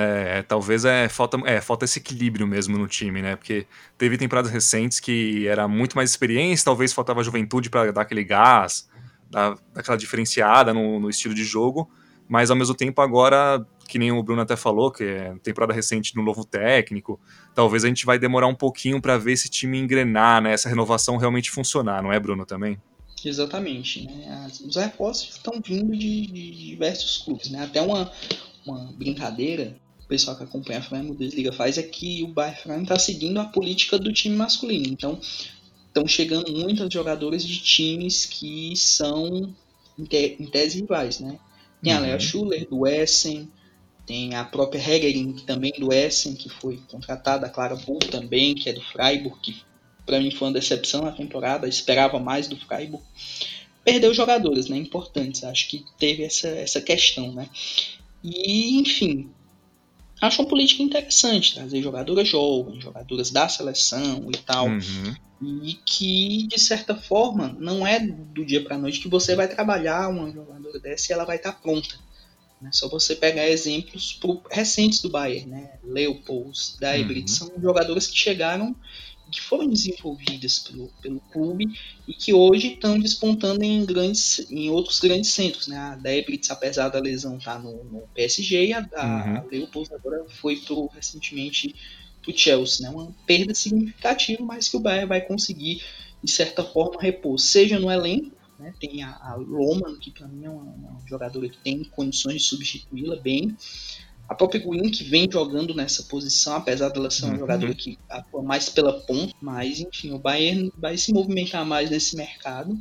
É, 0.00 0.42
talvez 0.42 0.84
é 0.84 1.08
falta, 1.08 1.38
é, 1.44 1.60
falta 1.60 1.84
esse 1.84 2.00
equilíbrio 2.00 2.46
mesmo 2.46 2.76
no 2.78 2.88
time, 2.88 3.22
né? 3.22 3.36
Porque 3.36 3.66
teve 3.96 4.16
temporadas 4.16 4.50
recentes 4.50 4.98
que 4.98 5.46
era 5.46 5.68
muito 5.68 5.94
mais 5.94 6.10
experiência, 6.10 6.64
talvez 6.64 6.92
faltava 6.92 7.22
juventude 7.22 7.70
para 7.70 7.92
dar 7.92 8.00
aquele 8.00 8.24
gás, 8.24 8.88
dar, 9.30 9.50
dar 9.72 9.80
aquela 9.80 9.96
diferenciada 9.96 10.72
no, 10.74 10.98
no, 10.98 11.10
estilo 11.10 11.34
de 11.34 11.44
jogo, 11.44 11.88
mas 12.26 12.50
ao 12.50 12.56
mesmo 12.56 12.74
tempo 12.74 13.00
agora, 13.00 13.64
que 13.86 13.98
nem 13.98 14.10
o 14.10 14.20
Bruno 14.20 14.42
até 14.42 14.56
falou, 14.56 14.90
que 14.90 15.04
é 15.04 15.34
temporada 15.44 15.72
recente 15.72 16.16
no 16.16 16.24
novo 16.24 16.44
técnico, 16.44 17.20
talvez 17.54 17.84
a 17.84 17.88
gente 17.88 18.04
vai 18.04 18.18
demorar 18.18 18.48
um 18.48 18.54
pouquinho 18.54 19.00
para 19.00 19.16
ver 19.16 19.32
esse 19.32 19.48
time 19.48 19.78
engrenar, 19.78 20.42
né? 20.42 20.54
Essa 20.54 20.68
renovação 20.68 21.18
realmente 21.18 21.50
funcionar, 21.52 22.02
não 22.02 22.12
é, 22.12 22.18
Bruno, 22.18 22.44
também? 22.44 22.80
Exatamente, 23.24 24.04
né? 24.04 24.50
os 24.64 24.76
reforços 24.76 25.30
estão 25.30 25.60
vindo 25.64 25.96
de, 25.96 26.26
de 26.26 26.50
diversos 26.50 27.18
clubes, 27.18 27.50
né? 27.50 27.64
Até 27.64 27.82
uma, 27.82 28.10
uma 28.64 28.92
brincadeira, 28.92 29.76
o 30.04 30.06
pessoal 30.06 30.36
que 30.36 30.44
acompanha 30.44 30.78
a 30.78 30.82
Flamengo 30.82 31.14
Desliga 31.14 31.52
faz, 31.52 31.78
é 31.78 31.82
que 31.82 32.22
o 32.22 32.28
Bayern 32.28 32.82
está 32.82 32.98
seguindo 32.98 33.40
a 33.40 33.44
política 33.44 33.98
do 33.98 34.12
time 34.12 34.36
masculino. 34.36 34.86
Então, 34.86 35.18
estão 35.88 36.06
chegando 36.06 36.52
muitas 36.52 36.92
jogadoras 36.92 37.44
de 37.44 37.58
times 37.58 38.24
que 38.24 38.74
são, 38.76 39.54
em, 39.98 40.04
te, 40.04 40.36
em 40.38 40.46
tese, 40.46 40.80
rivais, 40.80 41.20
né? 41.20 41.38
Tem 41.82 41.92
uhum. 41.92 41.98
a 41.98 42.02
Lea 42.02 42.20
Schuller, 42.20 42.68
do 42.68 42.86
Essen, 42.86 43.48
tem 44.06 44.34
a 44.34 44.44
própria 44.44 44.78
Hegerin, 44.78 45.32
que 45.32 45.42
também 45.42 45.72
do 45.78 45.92
Essen, 45.92 46.34
que 46.34 46.48
foi 46.48 46.80
contratada, 46.90 47.46
a 47.46 47.50
Clara 47.50 47.76
Bull 47.76 47.98
também, 47.98 48.54
que 48.54 48.70
é 48.70 48.72
do 48.72 48.80
Freiburg, 48.80 49.38
que 49.42 49.62
para 50.08 50.18
mim 50.18 50.30
foi 50.30 50.48
uma 50.48 50.54
decepção 50.54 51.02
na 51.02 51.12
temporada, 51.12 51.68
esperava 51.68 52.18
mais 52.18 52.48
do 52.48 52.56
Freiburg. 52.56 53.04
Perdeu 53.84 54.14
jogadores, 54.14 54.66
né, 54.66 54.76
importantes, 54.78 55.44
acho 55.44 55.68
que 55.68 55.84
teve 55.98 56.22
essa, 56.24 56.48
essa 56.48 56.80
questão, 56.80 57.30
né. 57.30 57.46
E, 58.24 58.78
enfim, 58.78 59.30
acho 60.18 60.40
uma 60.40 60.48
política 60.48 60.82
interessante 60.82 61.54
trazer 61.54 61.82
jogadoras 61.82 62.26
jovens, 62.26 62.82
jogadoras 62.82 63.30
da 63.30 63.48
seleção 63.50 64.30
e 64.32 64.38
tal. 64.38 64.68
Uhum. 64.68 65.14
E 65.66 65.74
que, 65.86 66.46
de 66.48 66.58
certa 66.58 66.96
forma, 66.96 67.54
não 67.60 67.86
é 67.86 68.00
do 68.00 68.44
dia 68.44 68.64
para 68.64 68.78
noite 68.78 69.00
que 69.00 69.08
você 69.08 69.36
vai 69.36 69.46
trabalhar 69.46 70.08
uma 70.08 70.32
jogadora 70.32 70.80
dessa 70.80 71.12
e 71.12 71.14
ela 71.14 71.24
vai 71.24 71.36
estar 71.36 71.52
tá 71.52 71.58
pronta. 71.58 71.96
É 72.64 72.72
só 72.72 72.88
você 72.88 73.14
pegar 73.14 73.46
exemplos 73.46 74.18
recentes 74.50 75.00
do 75.00 75.10
Bayern, 75.10 75.48
né? 75.48 75.70
Leopolds, 75.84 76.76
Daibrit, 76.80 77.30
uhum. 77.30 77.36
são 77.36 77.52
jogadoras 77.62 78.08
que 78.08 78.18
chegaram 78.18 78.74
que 79.30 79.40
foram 79.40 79.68
desenvolvidas 79.68 80.58
pelo, 80.60 80.88
pelo 81.00 81.20
clube 81.20 81.66
e 82.06 82.12
que 82.12 82.32
hoje 82.32 82.74
estão 82.74 82.98
despontando 82.98 83.62
em 83.62 83.84
grandes 83.84 84.50
em 84.50 84.70
outros 84.70 85.00
grandes 85.00 85.30
centros 85.30 85.68
né? 85.68 85.76
A 85.76 85.96
Debritz 85.96 86.50
apesar 86.50 86.88
da 86.88 86.98
lesão 86.98 87.36
estar 87.36 87.56
tá 87.56 87.58
no, 87.58 87.84
no, 87.84 88.00
PSG 88.14 88.66
e 88.66 88.72
a, 88.72 88.88
a 88.96 89.42
uhum. 89.42 89.48
Leopold 89.50 89.92
agora 89.94 90.24
foi 90.28 90.56
pro 90.56 90.86
recentemente 90.86 91.74
pro 92.22 92.36
Chelsea 92.36 92.86
né? 92.88 92.94
Uma 92.94 93.14
perda 93.26 93.54
significativa 93.54 94.42
mas 94.42 94.68
que 94.68 94.76
o 94.76 94.80
Bayern 94.80 95.08
vai 95.08 95.20
conseguir 95.20 95.82
de 96.22 96.30
certa 96.30 96.64
forma 96.64 97.00
repor 97.00 97.38
seja 97.38 97.78
no 97.78 97.90
elenco 97.90 98.36
né, 98.58 98.74
tem 98.80 99.04
a, 99.04 99.10
a 99.10 99.34
Roman 99.34 99.96
que 99.98 100.10
para 100.10 100.26
mim 100.26 100.44
é 100.44 100.50
uma, 100.50 100.62
uma 100.62 101.00
jogadora 101.06 101.48
que 101.48 101.58
tem 101.58 101.84
condições 101.84 102.36
de 102.36 102.48
substituí-la 102.48 103.16
bem 103.16 103.56
a 104.28 104.34
própria 104.34 104.60
Green 104.60 104.90
que 104.90 105.04
vem 105.04 105.26
jogando 105.30 105.74
nessa 105.74 106.02
posição, 106.02 106.56
apesar 106.56 106.90
dela 106.90 107.10
ser 107.10 107.24
uma 107.24 107.32
uhum. 107.32 107.38
jogadora 107.38 107.74
que 107.74 107.98
atua 108.10 108.42
mais 108.42 108.68
pela 108.68 108.92
ponta, 109.00 109.32
mas 109.40 109.80
enfim, 109.80 110.12
o 110.12 110.18
Bayern 110.18 110.70
vai 110.76 110.98
se 110.98 111.12
movimentar 111.14 111.64
mais 111.64 111.90
nesse 111.90 112.14
mercado 112.14 112.78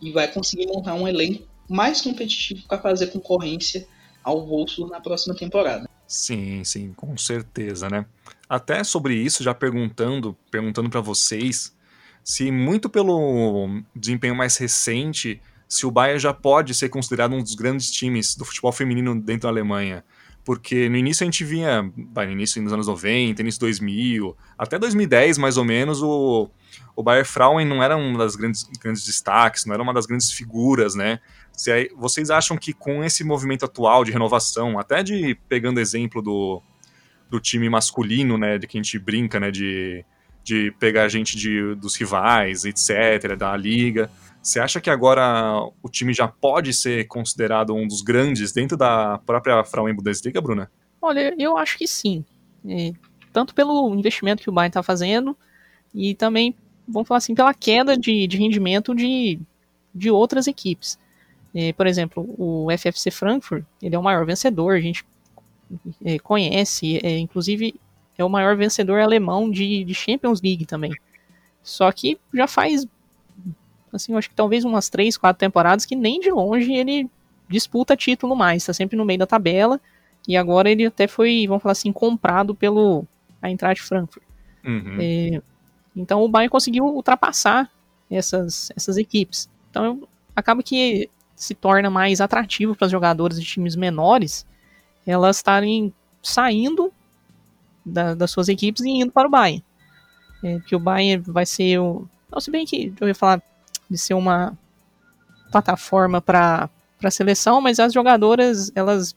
e 0.00 0.12
vai 0.12 0.28
conseguir 0.28 0.66
montar 0.66 0.94
um 0.94 1.08
elenco 1.08 1.48
mais 1.68 2.00
competitivo 2.00 2.62
para 2.68 2.80
fazer 2.80 3.08
concorrência 3.08 3.86
ao 4.22 4.46
Wolfsburg 4.46 4.92
na 4.92 5.00
próxima 5.00 5.34
temporada. 5.34 5.88
Sim, 6.06 6.62
sim, 6.62 6.92
com 6.92 7.16
certeza, 7.18 7.88
né? 7.90 8.06
Até 8.48 8.84
sobre 8.84 9.14
isso, 9.14 9.42
já 9.42 9.52
perguntando, 9.52 10.36
perguntando 10.50 10.88
para 10.88 11.00
vocês, 11.00 11.74
se 12.22 12.52
muito 12.52 12.88
pelo 12.88 13.82
desempenho 13.96 14.36
mais 14.36 14.56
recente, 14.56 15.40
se 15.68 15.86
o 15.86 15.90
Bayern 15.90 16.20
já 16.20 16.32
pode 16.32 16.72
ser 16.72 16.88
considerado 16.88 17.34
um 17.34 17.42
dos 17.42 17.54
grandes 17.54 17.90
times 17.90 18.36
do 18.36 18.44
futebol 18.44 18.70
feminino 18.70 19.20
dentro 19.20 19.42
da 19.42 19.48
Alemanha 19.48 20.04
porque 20.44 20.88
no 20.88 20.96
início 20.96 21.24
a 21.24 21.26
gente 21.26 21.42
vinha, 21.42 21.82
no 21.82 22.30
início 22.30 22.60
nos 22.60 22.72
anos 22.72 22.86
90, 22.86 23.40
início 23.40 23.60
2000, 23.60 24.36
até 24.58 24.78
2010 24.78 25.38
mais 25.38 25.56
ou 25.56 25.64
menos, 25.64 26.02
o, 26.02 26.50
o 26.94 27.02
Bayer 27.02 27.24
Frauen 27.24 27.66
não 27.66 27.82
era 27.82 27.96
um 27.96 28.16
das 28.16 28.36
grandes, 28.36 28.64
grandes 28.78 29.06
destaques, 29.06 29.64
não 29.64 29.72
era 29.72 29.82
uma 29.82 29.94
das 29.94 30.04
grandes 30.04 30.30
figuras, 30.30 30.94
né? 30.94 31.18
Se, 31.52 31.90
vocês 31.96 32.30
acham 32.30 32.56
que 32.58 32.72
com 32.72 33.02
esse 33.02 33.24
movimento 33.24 33.64
atual 33.64 34.04
de 34.04 34.12
renovação, 34.12 34.78
até 34.78 35.02
de 35.02 35.34
pegando 35.48 35.80
exemplo 35.80 36.20
do, 36.20 36.62
do 37.30 37.40
time 37.40 37.68
masculino, 37.70 38.36
né, 38.36 38.58
de 38.58 38.66
que 38.66 38.76
a 38.76 38.82
gente 38.82 38.98
brinca, 38.98 39.40
né, 39.40 39.50
de, 39.50 40.04
de 40.42 40.72
pegar 40.78 41.08
gente 41.08 41.36
de, 41.36 41.74
dos 41.76 41.96
rivais, 41.96 42.64
etc., 42.64 43.36
da 43.36 43.56
liga, 43.56 44.10
você 44.44 44.60
acha 44.60 44.78
que 44.78 44.90
agora 44.90 45.58
o 45.82 45.88
time 45.88 46.12
já 46.12 46.28
pode 46.28 46.74
ser 46.74 47.06
considerado 47.08 47.74
um 47.74 47.88
dos 47.88 48.02
grandes 48.02 48.52
dentro 48.52 48.76
da 48.76 49.16
própria 49.24 49.64
Frauen 49.64 49.94
Bundesliga, 49.94 50.38
Bruna? 50.38 50.70
Olha, 51.00 51.34
eu 51.38 51.56
acho 51.56 51.78
que 51.78 51.88
sim. 51.88 52.22
É, 52.68 52.92
tanto 53.32 53.54
pelo 53.54 53.94
investimento 53.94 54.42
que 54.42 54.50
o 54.50 54.52
Bayern 54.52 54.68
está 54.68 54.82
fazendo 54.82 55.34
e 55.94 56.14
também, 56.14 56.54
vamos 56.86 57.08
falar 57.08 57.18
assim, 57.18 57.34
pela 57.34 57.54
queda 57.54 57.96
de, 57.96 58.26
de 58.26 58.36
rendimento 58.36 58.94
de, 58.94 59.40
de 59.94 60.10
outras 60.10 60.46
equipes. 60.46 60.98
É, 61.54 61.72
por 61.72 61.86
exemplo, 61.86 62.28
o 62.36 62.66
FFC 62.76 63.10
Frankfurt, 63.10 63.64
ele 63.80 63.94
é 63.94 63.98
o 63.98 64.02
maior 64.02 64.26
vencedor, 64.26 64.74
a 64.74 64.80
gente 64.80 65.06
é, 66.04 66.18
conhece, 66.18 67.00
é, 67.02 67.18
inclusive 67.18 67.80
é 68.18 68.22
o 68.22 68.28
maior 68.28 68.54
vencedor 68.58 69.00
alemão 69.00 69.50
de, 69.50 69.84
de 69.84 69.94
Champions 69.94 70.42
League 70.42 70.66
também. 70.66 70.92
Só 71.62 71.90
que 71.90 72.18
já 72.34 72.46
faz 72.46 72.86
assim, 73.96 74.12
eu 74.12 74.18
acho 74.18 74.28
que 74.28 74.34
talvez 74.34 74.64
umas 74.64 74.88
três, 74.88 75.16
quatro 75.16 75.38
temporadas 75.38 75.84
que 75.84 75.96
nem 75.96 76.20
de 76.20 76.30
longe 76.30 76.72
ele 76.72 77.08
disputa 77.48 77.96
título 77.96 78.34
mais, 78.34 78.64
tá 78.64 78.72
sempre 78.72 78.96
no 78.96 79.04
meio 79.04 79.18
da 79.18 79.26
tabela, 79.26 79.80
e 80.26 80.36
agora 80.36 80.70
ele 80.70 80.86
até 80.86 81.06
foi, 81.06 81.46
vamos 81.46 81.62
falar 81.62 81.72
assim, 81.72 81.92
comprado 81.92 82.54
pelo 82.54 83.04
Eintracht 83.42 83.82
Frankfurt. 83.82 84.24
Uhum. 84.64 84.96
É, 84.98 85.42
então 85.94 86.22
o 86.22 86.28
Bayern 86.28 86.50
conseguiu 86.50 86.84
ultrapassar 86.84 87.70
essas, 88.10 88.70
essas 88.74 88.96
equipes. 88.96 89.48
Então 89.70 90.08
acaba 90.34 90.62
que 90.62 91.10
se 91.36 91.54
torna 91.54 91.90
mais 91.90 92.20
atrativo 92.20 92.74
para 92.74 92.86
os 92.86 92.90
jogadores 92.90 93.38
de 93.38 93.44
times 93.44 93.76
menores 93.76 94.46
elas 95.06 95.36
estarem 95.36 95.92
saindo 96.22 96.92
da, 97.84 98.14
das 98.14 98.30
suas 98.30 98.48
equipes 98.48 98.82
e 98.84 98.88
indo 98.88 99.12
para 99.12 99.28
o 99.28 99.30
Bayern. 99.30 99.62
É, 100.42 100.60
que 100.60 100.74
o 100.74 100.78
Bayern 100.78 101.22
vai 101.26 101.44
ser 101.44 101.78
o. 101.78 102.08
Não, 102.30 102.40
se 102.40 102.50
bem 102.50 102.64
que 102.64 102.92
eu 103.00 103.08
ia 103.08 103.14
falar 103.14 103.42
de 103.94 104.00
ser 104.00 104.14
uma 104.14 104.58
plataforma 105.52 106.20
para 106.20 106.68
a 107.02 107.10
seleção, 107.10 107.60
mas 107.60 107.78
as 107.78 107.92
jogadoras 107.92 108.72
elas 108.74 109.14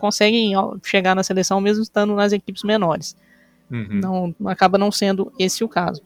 conseguem 0.00 0.52
chegar 0.82 1.14
na 1.14 1.22
seleção 1.22 1.60
mesmo 1.60 1.82
estando 1.82 2.14
nas 2.14 2.32
equipes 2.32 2.64
menores. 2.64 3.16
Uhum. 3.70 4.34
Não 4.38 4.48
acaba 4.48 4.76
não 4.76 4.90
sendo 4.90 5.32
esse 5.38 5.62
o 5.62 5.68
caso. 5.68 6.02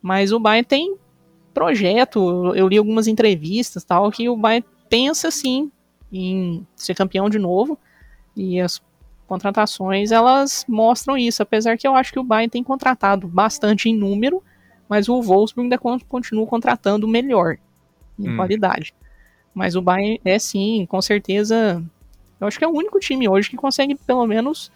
Mas 0.00 0.32
o 0.32 0.38
Bayern 0.38 0.64
tem 0.64 0.96
projeto, 1.52 2.54
eu 2.54 2.68
li 2.68 2.78
algumas 2.78 3.06
entrevistas 3.06 3.82
tal 3.82 4.10
que 4.10 4.28
o 4.28 4.36
Bayern 4.36 4.64
pensa 4.88 5.30
sim 5.30 5.70
em 6.12 6.66
ser 6.76 6.94
campeão 6.94 7.28
de 7.28 7.38
novo 7.38 7.78
e 8.36 8.60
as 8.60 8.80
contratações 9.26 10.12
elas 10.12 10.64
mostram 10.68 11.16
isso, 11.16 11.42
apesar 11.42 11.76
que 11.76 11.86
eu 11.86 11.96
acho 11.96 12.12
que 12.12 12.18
o 12.20 12.24
Bayern 12.24 12.48
tem 12.48 12.62
contratado 12.62 13.26
bastante 13.26 13.88
em 13.88 13.96
número, 13.96 14.40
mas 14.88 15.08
o 15.08 15.20
Wolfsburg 15.20 15.66
ainda 15.66 15.78
continua 16.08 16.46
contratando 16.46 17.08
melhor 17.08 17.58
em 18.18 18.30
hum. 18.30 18.36
qualidade. 18.36 18.94
Mas 19.54 19.74
o 19.74 19.82
Bayern 19.82 20.20
é 20.24 20.38
sim, 20.38 20.86
com 20.88 21.00
certeza. 21.00 21.82
Eu 22.40 22.46
acho 22.46 22.58
que 22.58 22.64
é 22.64 22.68
o 22.68 22.74
único 22.74 22.98
time 23.00 23.28
hoje 23.28 23.48
que 23.48 23.56
consegue, 23.56 23.94
pelo 23.94 24.26
menos, 24.26 24.70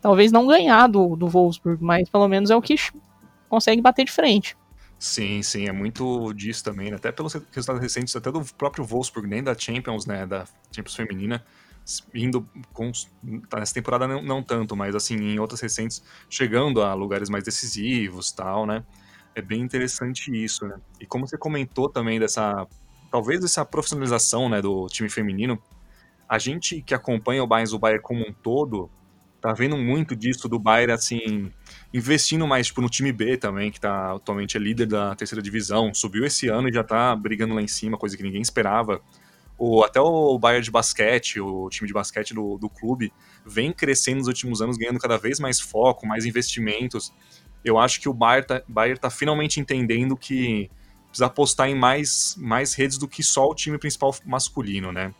talvez 0.00 0.32
não 0.32 0.46
ganhar 0.46 0.88
do, 0.88 1.14
do 1.14 1.28
Wolfsburg, 1.28 1.82
mas 1.82 2.08
pelo 2.08 2.26
menos 2.28 2.50
é 2.50 2.56
o 2.56 2.62
que 2.62 2.74
consegue 3.48 3.80
bater 3.80 4.04
de 4.04 4.12
frente. 4.12 4.56
Sim, 4.98 5.42
sim, 5.42 5.66
é 5.66 5.72
muito 5.72 6.32
disso 6.32 6.64
também, 6.64 6.90
né? 6.90 6.96
até 6.96 7.12
pelos 7.12 7.34
resultados 7.52 7.82
recentes, 7.82 8.16
até 8.16 8.32
do 8.32 8.42
próprio 8.56 8.84
Wolfsburg, 8.84 9.28
nem 9.28 9.42
da 9.42 9.56
Champions, 9.56 10.06
né, 10.06 10.24
da 10.24 10.46
Champions 10.74 10.96
feminina, 10.96 11.44
indo 12.14 12.48
com, 12.72 12.90
tá, 13.48 13.60
nessa 13.60 13.74
temporada 13.74 14.08
não, 14.08 14.22
não, 14.22 14.42
tanto, 14.42 14.74
mas 14.74 14.94
assim, 14.94 15.14
em 15.16 15.38
outras 15.38 15.60
recentes, 15.60 16.02
chegando 16.30 16.82
a 16.82 16.94
lugares 16.94 17.28
mais 17.28 17.44
decisivos, 17.44 18.32
tal, 18.32 18.66
né? 18.66 18.82
É 19.36 19.42
bem 19.42 19.60
interessante 19.60 20.32
isso, 20.32 20.66
né? 20.66 20.76
E 20.98 21.04
como 21.06 21.28
você 21.28 21.36
comentou 21.36 21.90
também 21.90 22.18
dessa, 22.18 22.66
talvez 23.10 23.40
dessa 23.40 23.66
profissionalização, 23.66 24.48
né, 24.48 24.62
do 24.62 24.86
time 24.86 25.10
feminino, 25.10 25.62
a 26.26 26.38
gente 26.38 26.80
que 26.82 26.94
acompanha 26.94 27.44
o 27.44 27.46
Bayern, 27.46 27.74
o 27.74 27.78
Bayern 27.78 28.02
como 28.02 28.26
um 28.26 28.32
todo, 28.32 28.90
tá 29.40 29.52
vendo 29.52 29.76
muito 29.76 30.16
disso 30.16 30.48
do 30.48 30.58
Bayern, 30.58 30.94
assim, 30.94 31.52
investindo 31.92 32.46
mais, 32.46 32.68
tipo, 32.68 32.80
no 32.80 32.88
time 32.88 33.12
B 33.12 33.36
também, 33.36 33.70
que 33.70 33.78
tá 33.80 34.14
atualmente 34.14 34.56
é 34.56 34.60
líder 34.60 34.86
da 34.86 35.14
terceira 35.14 35.42
divisão, 35.42 35.92
subiu 35.92 36.24
esse 36.24 36.48
ano 36.48 36.68
e 36.70 36.72
já 36.72 36.82
tá 36.82 37.14
brigando 37.14 37.54
lá 37.54 37.60
em 37.62 37.68
cima, 37.68 37.98
coisa 37.98 38.16
que 38.16 38.22
ninguém 38.22 38.40
esperava. 38.42 39.02
o, 39.58 39.82
até 39.84 40.00
o 40.00 40.38
Bayern 40.38 40.64
de 40.64 40.70
basquete, 40.70 41.40
o 41.40 41.68
time 41.70 41.88
de 41.88 41.94
basquete 41.94 42.34
do, 42.34 42.58
do 42.58 42.68
clube, 42.68 43.12
vem 43.44 43.72
crescendo 43.72 44.18
nos 44.18 44.28
últimos 44.28 44.60
anos, 44.60 44.76
ganhando 44.76 44.98
cada 44.98 45.16
vez 45.18 45.40
mais 45.40 45.60
foco, 45.60 46.06
mais 46.06 46.24
investimentos. 46.26 47.12
Eu 47.66 47.78
acho 47.78 48.00
que 48.00 48.08
o 48.08 48.14
Bayern 48.14 48.46
tá, 48.46 48.62
Bayern 48.68 48.96
tá 48.96 49.10
finalmente 49.10 49.58
entendendo 49.58 50.16
que 50.16 50.70
precisa 51.08 51.26
apostar 51.26 51.68
em 51.68 51.74
mais, 51.74 52.36
mais 52.38 52.74
redes 52.74 52.96
do 52.96 53.08
que 53.08 53.24
só 53.24 53.50
o 53.50 53.54
time 53.56 53.76
principal 53.76 54.14
masculino, 54.24 54.92
né? 54.92 55.12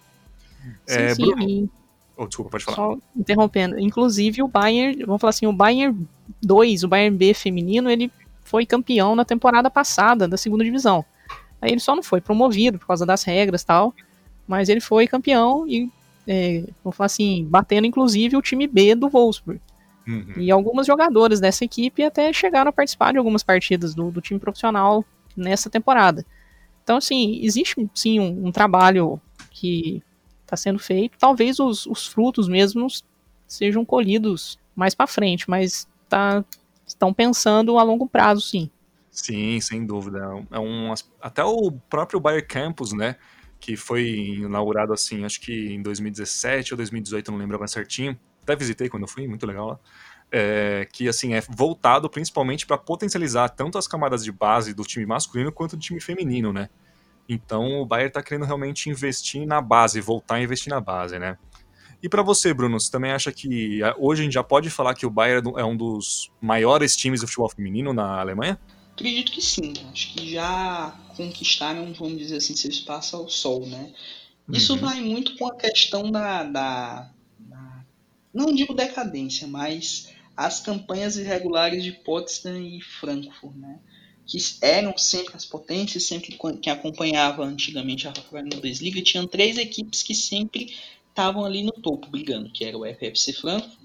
Sim, 0.87 0.97
é, 0.97 1.15
sim. 1.15 1.23
Bruno... 1.23 1.71
Oh, 2.17 2.27
desculpa, 2.27 2.53
pode 2.53 2.65
falar. 2.65 2.77
Só 2.77 2.99
interrompendo. 3.17 3.81
Inclusive 3.81 4.45
o 4.45 4.49
Bayern, 4.49 5.05
vamos 5.05 5.21
falar 5.21 5.31
assim, 5.31 5.47
o 5.47 5.53
Bayern 5.53 6.07
2, 6.41 6.85
o 6.85 6.89
Bayern 6.89 7.17
B 7.17 7.35
feminino, 7.35 7.91
ele 7.91 8.13
foi 8.45 8.65
campeão 8.65 9.17
na 9.17 9.25
temporada 9.25 9.69
passada 9.69 10.29
da 10.29 10.37
segunda 10.37 10.63
divisão. 10.63 11.05
Aí 11.61 11.73
ele 11.73 11.81
só 11.81 11.97
não 11.97 12.03
foi 12.03 12.21
promovido 12.21 12.79
por 12.79 12.87
causa 12.87 13.05
das 13.05 13.25
regras 13.25 13.63
e 13.63 13.67
tal, 13.67 13.93
mas 14.47 14.69
ele 14.69 14.81
foi 14.81 15.09
campeão 15.09 15.67
e, 15.67 15.91
é, 16.29 16.63
vamos 16.85 16.97
falar 16.97 17.07
assim, 17.07 17.45
batendo 17.51 17.89
inclusive 17.89 18.37
o 18.37 18.43
time 18.43 18.69
B 18.69 18.95
do 18.95 19.09
Wolfsburg. 19.09 19.61
Uhum. 20.07 20.35
E 20.37 20.51
algumas 20.51 20.87
jogadoras 20.87 21.41
dessa 21.41 21.65
equipe 21.65 22.03
até 22.03 22.33
chegaram 22.33 22.69
a 22.69 22.73
participar 22.73 23.13
de 23.13 23.19
algumas 23.19 23.43
partidas 23.43 23.95
do, 23.95 24.11
do 24.11 24.21
time 24.21 24.39
profissional 24.39 25.05
nessa 25.37 25.69
temporada. 25.69 26.25
Então, 26.83 26.99
assim, 26.99 27.41
existe 27.43 27.91
sim 27.93 28.21
um, 28.21 28.47
um 28.47 28.53
trabalho 28.53 29.21
que 29.51 30.03
está 30.43 30.57
sendo 30.57 30.79
feito. 30.79 31.19
Talvez 31.19 31.59
os, 31.59 31.85
os, 31.87 32.07
frutos 32.07 32.49
mesmos 32.49 33.05
sejam 33.47 33.85
colhidos 33.85 34.59
mais 34.75 34.95
para 34.95 35.09
frente, 35.09 35.51
mas 35.51 35.89
tá, 36.09 36.45
estão 36.87 37.13
pensando 37.13 37.79
a 37.79 37.83
longo 37.83 38.09
prazo, 38.09 38.43
sim. 38.43 38.71
Sim, 39.11 39.61
sem 39.61 39.85
dúvida. 39.85 40.21
É 40.53 40.59
um, 40.61 40.93
até 41.21 41.43
o 41.43 41.73
próprio 41.73 42.21
Bayer 42.21 42.47
Campus, 42.47 42.93
né? 42.93 43.17
Que 43.59 43.77
foi 43.77 44.09
inaugurado 44.39 44.93
assim, 44.93 45.25
acho 45.25 45.41
que 45.41 45.73
em 45.73 45.83
2017 45.83 46.75
ou 46.75 46.77
2018, 46.77 47.33
não 47.33 47.39
lembro 47.39 47.59
mais 47.59 47.73
certinho. 47.73 48.17
Até 48.47 48.55
visitei 48.55 48.89
quando 48.89 49.03
eu 49.03 49.09
fui, 49.09 49.27
muito 49.27 49.45
legal 49.45 49.67
lá. 49.67 49.81
É, 50.31 50.89
que 50.93 51.09
assim 51.09 51.35
é 51.35 51.41
voltado 51.41 52.09
principalmente 52.09 52.67
para 52.67 52.79
potencializar 52.79 53.49
tanto 53.49 53.79
as 53.79 53.87
camadas 53.87 54.25
de 54.25 54.33
base 54.33 54.75
do 54.75 54.83
time 54.83 55.07
masculino 55.07 55.53
quanto 55.53 55.77
do 55.77 55.83
time 55.83 56.01
feminino, 56.01 56.53
né? 56.53 56.69
Então 57.29 57.81
o 57.81 57.87
Bayern 57.87 58.09
está 58.09 58.23
querendo 58.23 58.45
realmente 58.45 58.89
investir 58.89 59.47
na 59.47 59.61
base, 59.61 60.01
voltar 60.01 60.37
a 60.37 60.43
investir 60.43 60.71
na 60.71 60.81
base, 60.81 61.19
né? 61.19 61.37
E 62.01 62.09
para 62.09 62.23
você, 62.23 62.55
Bruno, 62.55 62.79
você 62.79 62.91
também 62.91 63.11
acha 63.11 63.33
que 63.33 63.81
hoje 63.99 64.23
a 64.23 64.25
gente 64.25 64.35
já 64.35 64.45
pode 64.45 64.71
falar 64.71 64.95
que 64.95 65.07
o 65.07 65.11
Bayern 65.11 65.53
é 65.57 65.65
um 65.65 65.77
dos 65.77 66.31
maiores 66.41 66.97
times 66.97 67.21
do 67.21 67.27
futebol 67.27 67.49
feminino 67.49 67.93
na 67.93 68.21
Alemanha? 68.21 68.61
Acredito 68.93 69.33
que 69.33 69.43
sim. 69.43 69.73
Acho 69.93 70.13
que 70.13 70.33
já 70.33 70.95
conquistaram, 71.17 71.93
vamos 71.95 72.19
dizer 72.19 72.37
assim, 72.37 72.55
seu 72.55 72.71
espaço 72.71 73.17
ao 73.17 73.29
sol, 73.29 73.67
né? 73.67 73.93
Isso 74.53 74.75
uhum. 74.75 74.81
vai 74.81 75.01
muito 75.01 75.37
com 75.37 75.49
a 75.49 75.57
questão 75.57 76.11
da, 76.11 76.45
da, 76.45 77.11
não 78.37 78.55
digo 78.55 78.75
decadência, 78.75 79.47
mas 79.47 80.09
as 80.37 80.61
campanhas 80.61 81.17
irregulares 81.17 81.83
de 81.83 81.93
Potsdam 81.93 82.61
e 82.61 82.81
Frankfurt, 82.83 83.57
né? 83.57 83.79
que 84.27 84.39
eram 84.61 84.97
sempre 84.99 85.37
as 85.37 85.45
potências, 85.45 86.03
sempre 86.03 86.37
quem 86.61 86.73
acompanhava 86.73 87.45
antigamente 87.45 88.09
a 88.09 88.13
Bundesliga, 88.31 89.01
tinham 89.01 89.27
três 89.27 89.57
equipes 89.57 90.03
que 90.03 90.15
sempre 90.15 90.75
estavam 91.09 91.45
ali 91.45 91.63
no 91.63 91.73
topo 91.73 92.11
brigando, 92.11 92.51
que 92.51 92.65
era 92.65 92.77
o 92.77 92.85
FFC 92.85 93.33
Frankfurt, 93.33 93.79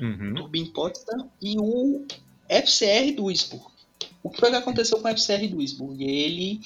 uhum. 0.00 0.34
Turbin 0.34 0.66
Potsdam 0.66 1.30
e 1.40 1.56
o 1.58 2.04
FCR 2.48 3.12
Duisburg. 3.14 3.66
O 4.22 4.30
que 4.30 4.40
foi 4.40 4.50
que 4.50 4.56
aconteceu 4.56 4.98
com 4.98 5.08
o 5.08 5.16
FCR 5.16 5.46
Duisburg? 5.48 6.02
Ele 6.02 6.60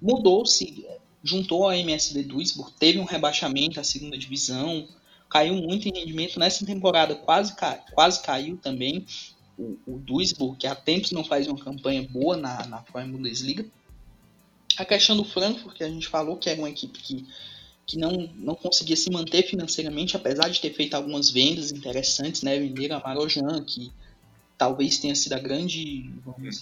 mudou-se, 0.00 0.86
juntou 1.22 1.68
a 1.68 1.76
MSD 1.76 2.22
Duisburg, 2.22 2.72
teve 2.78 2.98
um 2.98 3.04
rebaixamento 3.04 3.78
à 3.78 3.84
segunda 3.84 4.16
divisão, 4.16 4.88
caiu 5.32 5.54
muito 5.54 5.88
em 5.88 5.98
rendimento 5.98 6.38
nessa 6.38 6.66
temporada, 6.66 7.14
quase, 7.14 7.54
quase 7.94 8.22
caiu 8.22 8.58
também 8.58 9.06
o, 9.58 9.78
o 9.86 9.98
Duisburg, 9.98 10.58
que 10.58 10.66
há 10.66 10.74
tempos 10.74 11.10
não 11.10 11.24
faz 11.24 11.48
uma 11.48 11.58
campanha 11.58 12.06
boa 12.06 12.36
na, 12.36 12.66
na 12.66 12.84
Bundesliga. 13.06 13.64
A 14.76 14.84
questão 14.84 15.16
do 15.16 15.24
Frankfurt, 15.24 15.76
que 15.76 15.84
a 15.84 15.88
gente 15.88 16.06
falou 16.06 16.36
que 16.36 16.50
era 16.50 16.58
uma 16.58 16.68
equipe 16.68 16.98
que, 16.98 17.26
que 17.86 17.98
não, 17.98 18.28
não 18.36 18.54
conseguia 18.54 18.96
se 18.96 19.10
manter 19.10 19.42
financeiramente, 19.42 20.16
apesar 20.16 20.48
de 20.48 20.60
ter 20.60 20.74
feito 20.74 20.94
algumas 20.94 21.30
vendas 21.30 21.72
interessantes, 21.72 22.42
né? 22.42 22.58
Venderam 22.58 22.96
a 22.96 23.00
Marojan, 23.00 23.64
que 23.64 23.90
talvez 24.58 24.98
tenha 24.98 25.14
sido 25.14 25.32
a 25.32 25.38
grande 25.38 26.10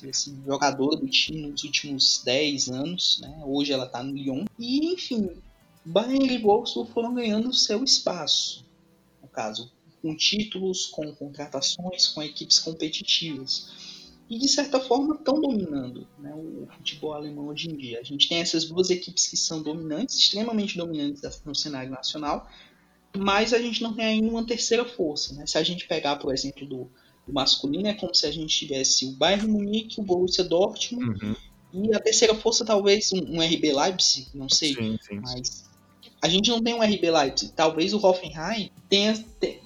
assim, 0.08 0.40
jogadora 0.46 0.96
do 0.96 1.08
time 1.08 1.42
nos 1.42 1.64
últimos 1.64 2.22
10 2.24 2.68
anos. 2.68 3.20
Né? 3.20 3.42
Hoje 3.44 3.72
ela 3.72 3.86
está 3.86 4.02
no 4.02 4.12
Lyon. 4.12 4.44
E, 4.58 4.92
enfim, 4.92 5.30
Bayern 5.84 6.34
e 6.34 6.38
Wolfsburg 6.38 6.92
foram 6.92 7.14
ganhando 7.14 7.52
seu 7.52 7.82
espaço. 7.82 8.64
Caso, 9.40 9.72
com 10.02 10.14
títulos, 10.14 10.86
com 10.86 11.14
contratações, 11.14 12.08
com 12.08 12.22
equipes 12.22 12.58
competitivas. 12.58 13.70
E 14.28 14.38
de 14.38 14.46
certa 14.48 14.78
forma 14.78 15.14
estão 15.14 15.40
dominando 15.40 16.06
né, 16.18 16.32
o 16.34 16.68
futebol 16.76 17.14
alemão 17.14 17.48
hoje 17.48 17.70
em 17.70 17.76
dia. 17.76 18.00
A 18.00 18.02
gente 18.02 18.28
tem 18.28 18.38
essas 18.38 18.66
duas 18.66 18.90
equipes 18.90 19.26
que 19.28 19.38
são 19.38 19.62
dominantes, 19.62 20.16
extremamente 20.16 20.76
dominantes 20.76 21.22
no 21.44 21.54
cenário 21.54 21.90
nacional, 21.90 22.48
mas 23.16 23.54
a 23.54 23.58
gente 23.58 23.82
não 23.82 23.94
tem 23.94 24.04
ainda 24.04 24.28
uma 24.28 24.46
terceira 24.46 24.84
força. 24.84 25.34
Né? 25.34 25.46
Se 25.46 25.56
a 25.56 25.62
gente 25.62 25.88
pegar, 25.88 26.16
por 26.16 26.34
exemplo, 26.34 26.66
do, 26.66 26.90
do 27.26 27.32
masculino, 27.32 27.88
é 27.88 27.94
como 27.94 28.14
se 28.14 28.26
a 28.26 28.30
gente 28.30 28.56
tivesse 28.56 29.06
o 29.06 29.12
Bayern 29.12 29.48
Munique, 29.48 30.00
o 30.00 30.04
Borussia 30.04 30.44
Dortmund, 30.44 31.18
uhum. 31.24 31.36
e 31.72 31.94
a 31.94 31.98
terceira 31.98 32.34
força 32.34 32.62
talvez 32.62 33.10
um, 33.10 33.36
um 33.36 33.40
RB 33.40 33.72
Leipzig, 33.72 34.28
não 34.34 34.50
sei, 34.50 34.74
sim, 34.74 34.98
sim, 35.00 35.20
mas 35.20 35.69
a 36.22 36.28
gente 36.28 36.50
não 36.50 36.62
tem 36.62 36.74
um 36.74 36.82
RB 36.82 37.10
Leipzig. 37.10 37.52
Talvez 37.52 37.94
o 37.94 38.04
Hoffenheim 38.04 38.70
tenha, 38.88 39.14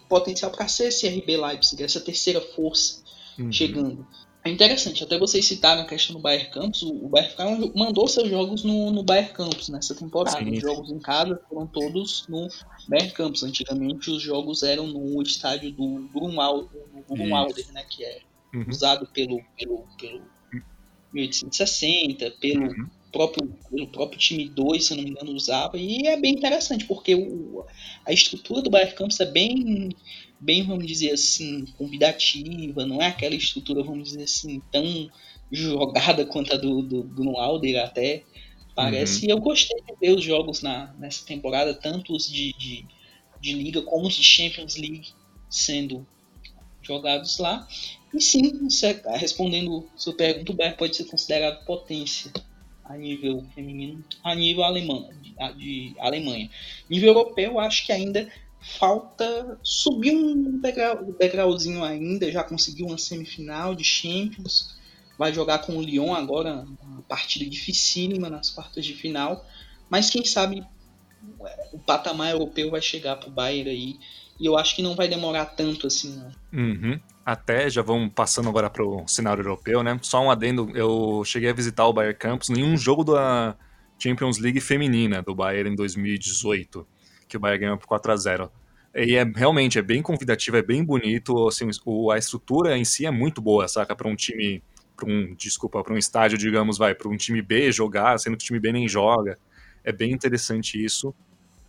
potencial 0.08 0.50
para 0.50 0.68
ser 0.68 0.88
esse 0.88 1.06
RB 1.08 1.36
Leipzig, 1.36 1.82
essa 1.82 2.00
terceira 2.00 2.40
força 2.40 3.02
uhum. 3.38 3.50
chegando. 3.50 4.06
É 4.44 4.50
interessante, 4.50 5.02
até 5.02 5.18
vocês 5.18 5.44
citaram 5.46 5.82
a 5.82 5.86
questão 5.86 6.14
do 6.14 6.20
Bayern 6.20 6.50
Campus, 6.50 6.82
o 6.82 7.08
Bayern 7.08 7.72
mandou 7.74 8.06
seus 8.06 8.28
jogos 8.28 8.62
no, 8.62 8.90
no 8.90 9.02
Bayern 9.02 9.32
Campus 9.32 9.70
nessa 9.70 9.94
temporada. 9.94 10.38
Sim. 10.38 10.50
Os 10.50 10.60
jogos 10.60 10.90
em 10.90 10.98
casa 10.98 11.40
foram 11.48 11.66
todos 11.66 12.28
no 12.28 12.46
Bayern 12.86 13.10
Campus. 13.12 13.42
Antigamente 13.42 14.10
os 14.10 14.22
jogos 14.22 14.62
eram 14.62 14.86
no 14.86 15.20
estádio 15.22 15.72
do 15.72 16.10
Grunwalder, 16.12 17.72
né, 17.72 17.84
que 17.88 18.04
é 18.04 18.20
uhum. 18.54 18.66
usado 18.68 19.06
pelo, 19.06 19.40
pelo, 19.56 19.86
pelo 19.98 20.22
1860, 21.14 22.30
pelo 22.32 22.66
uhum 22.66 22.90
próprio, 23.14 23.56
o 23.70 23.86
próprio 23.86 24.18
time 24.18 24.48
2, 24.48 24.84
se 24.84 24.94
não 24.96 25.04
me 25.04 25.10
engano, 25.10 25.32
usava. 25.32 25.78
E 25.78 26.08
é 26.08 26.20
bem 26.20 26.34
interessante, 26.34 26.84
porque 26.84 27.14
o, 27.14 27.64
a 28.04 28.12
estrutura 28.12 28.60
do 28.60 28.68
Bayern 28.68 28.94
Campos 28.96 29.20
é 29.20 29.24
bem, 29.24 29.90
bem, 30.40 30.64
vamos 30.64 30.84
dizer 30.84 31.12
assim, 31.12 31.64
convidativa, 31.78 32.84
não 32.84 33.00
é 33.00 33.06
aquela 33.06 33.36
estrutura, 33.36 33.84
vamos 33.84 34.10
dizer 34.10 34.24
assim, 34.24 34.60
tão 34.72 35.08
jogada 35.50 36.26
quanto 36.26 36.52
a 36.52 36.56
do, 36.56 36.82
do, 36.82 37.02
do 37.04 37.38
Alder 37.38 37.84
até. 37.84 38.24
Parece. 38.74 39.20
Uhum. 39.20 39.28
E 39.28 39.30
eu 39.30 39.38
gostei 39.38 39.80
de 39.82 39.94
ver 40.00 40.16
os 40.16 40.24
jogos 40.24 40.60
na, 40.60 40.92
nessa 40.98 41.24
temporada, 41.24 41.72
tanto 41.72 42.12
os 42.12 42.28
de, 42.28 42.52
de, 42.54 42.84
de 43.40 43.52
Liga 43.52 43.80
como 43.82 44.08
os 44.08 44.14
de 44.14 44.24
Champions 44.24 44.74
League 44.74 45.10
sendo 45.48 46.04
jogados 46.82 47.38
lá. 47.38 47.68
E 48.12 48.20
sim, 48.20 48.66
respondendo 49.16 49.88
sua 49.96 50.12
pergunta, 50.12 50.50
o 50.50 50.56
Bayern 50.56 50.76
pode 50.76 50.96
ser 50.96 51.04
considerado 51.04 51.64
potência 51.64 52.32
a 52.84 52.96
nível 52.96 53.44
feminino, 53.54 54.04
a 54.22 54.34
nível 54.34 54.64
alemão, 54.64 55.10
de, 55.22 55.34
de 55.56 55.96
Alemanha. 55.98 56.50
Nível 56.88 57.10
europeu, 57.10 57.58
acho 57.58 57.86
que 57.86 57.92
ainda 57.92 58.30
falta 58.60 59.58
subir 59.62 60.14
um 60.14 60.58
degrau, 60.60 61.04
degrauzinho 61.18 61.82
ainda, 61.82 62.30
já 62.30 62.42
conseguiu 62.42 62.86
uma 62.86 62.98
semifinal 62.98 63.74
de 63.74 63.84
Champions, 63.84 64.76
vai 65.18 65.32
jogar 65.32 65.58
com 65.58 65.76
o 65.76 65.82
Lyon 65.82 66.14
agora, 66.14 66.66
uma 66.82 67.02
partida 67.02 67.48
dificílima 67.48 68.28
nas 68.28 68.50
quartas 68.50 68.84
de 68.84 68.94
final, 68.94 69.44
mas 69.88 70.10
quem 70.10 70.24
sabe 70.24 70.64
o 71.72 71.78
patamar 71.78 72.32
europeu 72.32 72.70
vai 72.70 72.82
chegar 72.82 73.16
para 73.16 73.28
o 73.28 73.32
Bayern 73.32 73.70
aí, 73.70 73.98
e 74.38 74.46
eu 74.46 74.58
acho 74.58 74.74
que 74.74 74.82
não 74.82 74.94
vai 74.94 75.08
demorar 75.08 75.46
tanto 75.46 75.86
assim. 75.86 76.16
Né? 76.16 76.32
Uhum 76.52 77.00
até, 77.24 77.70
já 77.70 77.80
vamos 77.80 78.12
passando 78.12 78.48
agora 78.48 78.68
para 78.68 78.84
o 78.84 79.08
cenário 79.08 79.40
europeu, 79.40 79.82
né? 79.82 79.98
Só 80.02 80.22
um 80.22 80.30
adendo, 80.30 80.70
eu 80.74 81.22
cheguei 81.24 81.48
a 81.48 81.54
visitar 81.54 81.86
o 81.86 81.92
Bayern 81.92 82.18
Campus 82.18 82.50
em 82.50 82.62
um 82.62 82.76
jogo 82.76 83.02
da 83.02 83.56
Champions 83.98 84.38
League 84.38 84.60
feminina 84.60 85.22
do 85.22 85.34
Bayern 85.34 85.70
em 85.70 85.74
2018, 85.74 86.86
que 87.26 87.36
o 87.36 87.40
Bayern 87.40 87.60
ganhou 87.60 87.78
por 87.78 87.86
4 87.86 88.12
a 88.12 88.16
0 88.16 88.52
E 88.94 89.14
é 89.16 89.24
realmente 89.24 89.78
é 89.78 89.82
bem 89.82 90.02
convidativo, 90.02 90.58
é 90.58 90.62
bem 90.62 90.84
bonito, 90.84 91.48
assim, 91.48 91.68
o, 91.86 92.10
a 92.10 92.18
estrutura 92.18 92.76
em 92.76 92.84
si 92.84 93.06
é 93.06 93.10
muito 93.10 93.40
boa, 93.40 93.66
saca? 93.68 93.96
Para 93.96 94.08
um 94.08 94.14
time, 94.14 94.62
para 94.94 95.08
um, 95.08 95.34
desculpa, 95.34 95.82
para 95.82 95.94
um 95.94 95.98
estádio, 95.98 96.36
digamos, 96.36 96.76
vai, 96.76 96.94
para 96.94 97.08
um 97.08 97.16
time 97.16 97.40
B 97.40 97.72
jogar, 97.72 98.18
sendo 98.18 98.36
que 98.36 98.44
o 98.44 98.46
time 98.46 98.60
B 98.60 98.72
nem 98.72 98.86
joga. 98.86 99.38
É 99.82 99.92
bem 99.92 100.12
interessante 100.12 100.82
isso. 100.82 101.14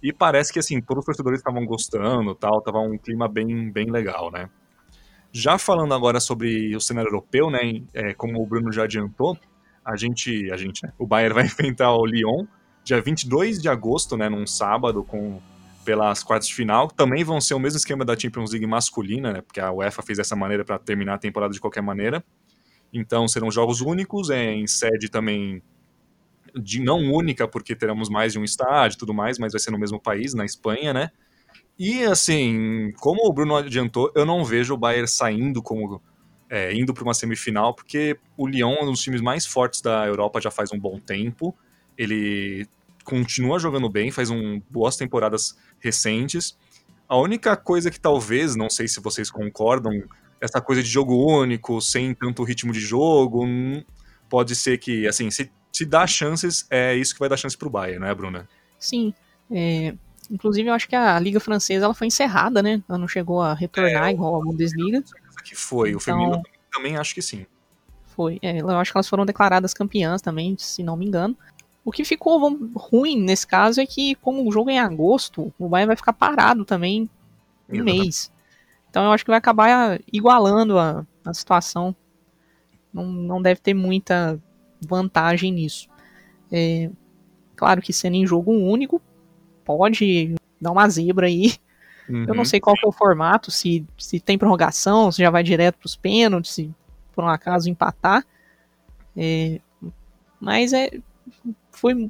E 0.04 0.12
parece 0.12 0.52
que 0.52 0.60
assim, 0.60 0.82
todos 0.82 1.02
os 1.02 1.06
torcedores 1.06 1.40
estavam 1.40 1.66
gostando, 1.66 2.36
tal, 2.36 2.62
tava 2.62 2.80
um 2.80 2.98
clima 2.98 3.28
bem 3.28 3.72
bem 3.72 3.90
legal, 3.90 4.30
né? 4.32 4.50
Já 5.38 5.58
falando 5.58 5.94
agora 5.94 6.22
sobre 6.22 6.74
o 6.78 6.80
cenário 6.80 7.10
europeu, 7.10 7.52
né, 7.52 7.84
é, 7.94 8.14
como 8.14 8.42
o 8.42 8.46
Bruno 8.48 8.72
já 8.72 8.86
adiantou, 8.86 9.38
a 9.84 9.98
gente, 9.98 10.50
a 10.50 10.56
gente, 10.56 10.82
né, 10.82 10.94
o 10.98 11.06
Bayern 11.06 11.36
vai 11.36 11.44
enfrentar 11.44 11.94
o 11.94 12.06
Lyon 12.06 12.46
dia 12.86 13.02
22 13.02 13.62
de 13.62 13.68
agosto, 13.68 14.16
né, 14.16 14.30
num 14.30 14.48
sábado, 14.48 15.04
com 15.04 15.42
pelas 15.84 16.24
quartas 16.24 16.48
de 16.48 16.56
final. 16.56 16.88
Também 16.88 17.22
vão 17.26 17.42
ser 17.42 17.54
o 17.54 17.60
mesmo 17.60 17.76
esquema 17.76 18.06
da 18.06 18.18
Champions 18.18 18.52
League 18.52 18.66
masculina, 18.66 19.34
né, 19.34 19.42
porque 19.42 19.60
a 19.60 19.74
UEFA 19.74 20.02
fez 20.04 20.20
dessa 20.20 20.38
maneira 20.38 20.64
para 20.64 20.80
terminar 20.80 21.16
a 21.16 21.18
temporada 21.18 21.54
de 21.54 21.60
qualquer 21.60 21.82
maneira. 21.82 22.24
Então 22.94 23.28
serão 23.28 23.52
jogos 23.52 23.82
únicos, 23.82 24.30
é, 24.30 24.54
em 24.54 24.68
sede 24.68 25.10
também 25.10 25.62
de 26.56 26.80
não 26.80 27.12
única, 27.12 27.46
porque 27.46 27.76
teremos 27.76 28.08
mais 28.08 28.32
de 28.32 28.40
um 28.40 28.44
estádio 28.46 28.96
e 28.96 29.00
tudo 29.00 29.14
mais, 29.14 29.38
mas 29.38 29.52
vai 29.52 29.60
ser 29.60 29.72
no 29.72 29.78
mesmo 29.78 30.00
país, 30.00 30.34
na 30.34 30.46
Espanha, 30.46 30.94
né? 30.94 31.12
E 31.78 32.04
assim, 32.04 32.94
como 33.00 33.28
o 33.28 33.34
Bruno 33.34 33.56
adiantou, 33.56 34.12
eu 34.16 34.26
não 34.26 34.46
vejo 34.46 34.74
o 34.74 34.78
Bayern 34.78 35.08
saindo 35.08 35.62
como 35.62 36.02
é, 36.50 36.74
indo 36.74 36.94
para 36.94 37.04
uma 37.04 37.14
semifinal, 37.14 37.74
porque 37.74 38.18
o 38.38 38.48
Lyon 38.48 38.76
é 38.76 38.84
um 38.84 38.92
dos 38.92 39.02
times 39.02 39.22
mais 39.22 39.46
fortes 39.46 39.82
da 39.82 40.06
Europa 40.06 40.40
já 40.40 40.52
faz 40.52 40.72
um 40.72 40.80
bom 40.80 41.00
tempo. 41.00 41.56
Ele 41.98 42.68
continua 43.04 43.60
jogando 43.60 43.90
bem, 43.90 44.12
faz 44.12 44.30
um, 44.30 44.62
boas 44.70 44.96
temporadas 44.96 45.58
recentes. 45.80 46.58
A 47.08 47.18
única 47.18 47.56
coisa 47.56 47.92
que 47.92 48.00
talvez, 48.00 48.56
não 48.56 48.70
sei 48.70 48.88
se 48.88 49.00
vocês 49.00 49.30
concordam, 49.30 50.04
essa 50.42 50.62
coisa 50.62 50.82
de 50.82 50.90
jogo 50.90 51.16
único, 51.16 51.82
sem 51.82 52.14
tanto 52.14 52.44
ritmo 52.44 52.72
de 52.72 52.80
jogo, 52.80 53.46
hum, 53.46 53.84
pode 54.30 54.56
ser 54.56 54.78
que, 54.78 55.08
assim, 55.08 55.30
se, 55.30 55.52
se 55.72 55.86
dá 55.86 56.08
chances, 56.08 56.66
é 56.70 56.96
isso 56.96 57.14
que 57.14 57.20
vai 57.20 57.30
dar 57.30 57.38
chance 57.38 57.58
pro 57.58 57.70
Bayern, 57.70 58.00
não 58.00 58.08
é, 58.08 58.16
Bruna? 58.16 58.50
Sim. 58.80 59.14
É, 59.52 59.94
inclusive, 60.30 60.70
eu 60.70 60.74
acho 60.74 60.88
que 60.88 60.96
a 60.96 61.20
Liga 61.20 61.40
Francesa 61.40 61.86
ela 61.86 61.94
foi 61.94 62.08
encerrada, 62.08 62.62
né? 62.62 62.82
Ela 62.88 62.98
não 62.98 63.08
chegou 63.08 63.42
a 63.42 63.54
retornar 63.54 64.08
é, 64.08 64.12
igual 64.12 64.42
a 64.42 64.46
Bundesliga. 64.46 65.04
Que 65.44 65.56
foi. 65.56 65.90
Então, 65.90 65.98
o 65.98 66.02
feminino 66.02 66.44
também 66.72 66.98
acho 66.98 67.14
que 67.14 67.22
sim. 67.22 67.46
Foi. 68.16 68.40
É, 68.42 68.62
eu 68.62 68.70
acho 68.72 68.92
que 68.92 68.98
elas 68.98 69.10
foram 69.10 69.26
declaradas 69.26 69.74
campeãs 69.74 70.22
também, 70.22 70.56
se 70.58 70.84
não 70.84 70.96
me 70.96 71.06
engano. 71.06 71.38
O 71.84 71.92
que 71.92 72.04
ficou 72.04 72.40
ruim 72.76 73.22
nesse 73.22 73.46
caso 73.46 73.80
é 73.80 73.86
que, 73.86 74.16
como 74.16 74.48
o 74.48 74.52
jogo 74.52 74.70
é 74.72 74.74
em 74.74 74.80
agosto, 74.80 75.54
o 75.60 75.70
Bayern 75.70 75.88
vai 75.88 75.96
ficar 75.96 76.14
parado 76.14 76.66
também 76.66 77.10
um 77.70 77.84
mês. 77.84 78.32
Então 78.90 79.04
eu 79.04 79.12
acho 79.12 79.24
que 79.24 79.30
vai 79.30 79.38
acabar 79.38 80.00
igualando 80.12 80.80
a, 80.80 81.06
a 81.24 81.34
situação. 81.34 81.96
Não, 82.94 83.06
não 83.06 83.42
deve 83.42 83.60
ter 83.60 83.74
muita 83.74 84.42
vantagem 84.82 85.52
nisso. 85.52 85.88
É, 86.52 86.90
claro 87.56 87.82
que 87.82 87.92
sendo 87.92 88.16
em 88.16 88.26
jogo 88.26 88.52
único, 88.52 89.02
pode 89.66 90.36
dar 90.62 90.72
uma 90.72 90.88
zebra 90.88 91.28
aí. 91.28 91.56
Uhum. 92.08 92.22
Eu 92.22 92.28
não 92.28 92.38
uhum. 92.38 92.46
sei 92.46 92.60
qual 92.60 92.76
é 92.82 92.88
o 92.88 92.92
formato, 92.92 93.52
se, 93.52 93.86
se 93.98 94.20
tem 94.20 94.38
prorrogação, 94.38 95.12
se 95.12 95.22
já 95.22 95.30
vai 95.30 95.44
direto 95.44 95.80
para 95.80 95.88
os 95.88 95.96
pênaltis, 95.96 96.52
se 96.52 96.72
por 97.14 97.24
um 97.24 97.28
acaso 97.28 97.70
empatar. 97.70 98.24
É, 99.18 99.60
mas 100.40 100.72
é, 100.72 100.92
foi 101.72 102.10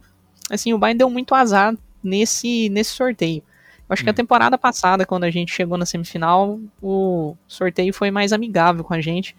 assim, 0.49 0.73
o 0.73 0.77
Bayern 0.77 0.97
deu 0.97 1.09
muito 1.09 1.33
azar 1.33 1.75
nesse, 2.03 2.69
nesse 2.69 2.91
sorteio. 2.91 3.41
Eu 3.87 3.93
acho 3.93 4.01
hum. 4.01 4.05
que 4.05 4.09
a 4.09 4.11
hum. 4.11 4.15
temporada 4.15 4.57
passada, 4.57 5.05
quando 5.05 5.23
a 5.23 5.31
gente 5.31 5.53
chegou 5.53 5.77
na 5.77 5.85
semifinal, 5.85 6.59
o 6.81 7.35
sorteio 7.47 7.93
foi 7.93 8.11
mais 8.11 8.33
amigável 8.33 8.83
com 8.83 8.93
a 8.93 9.01
gente. 9.01 9.35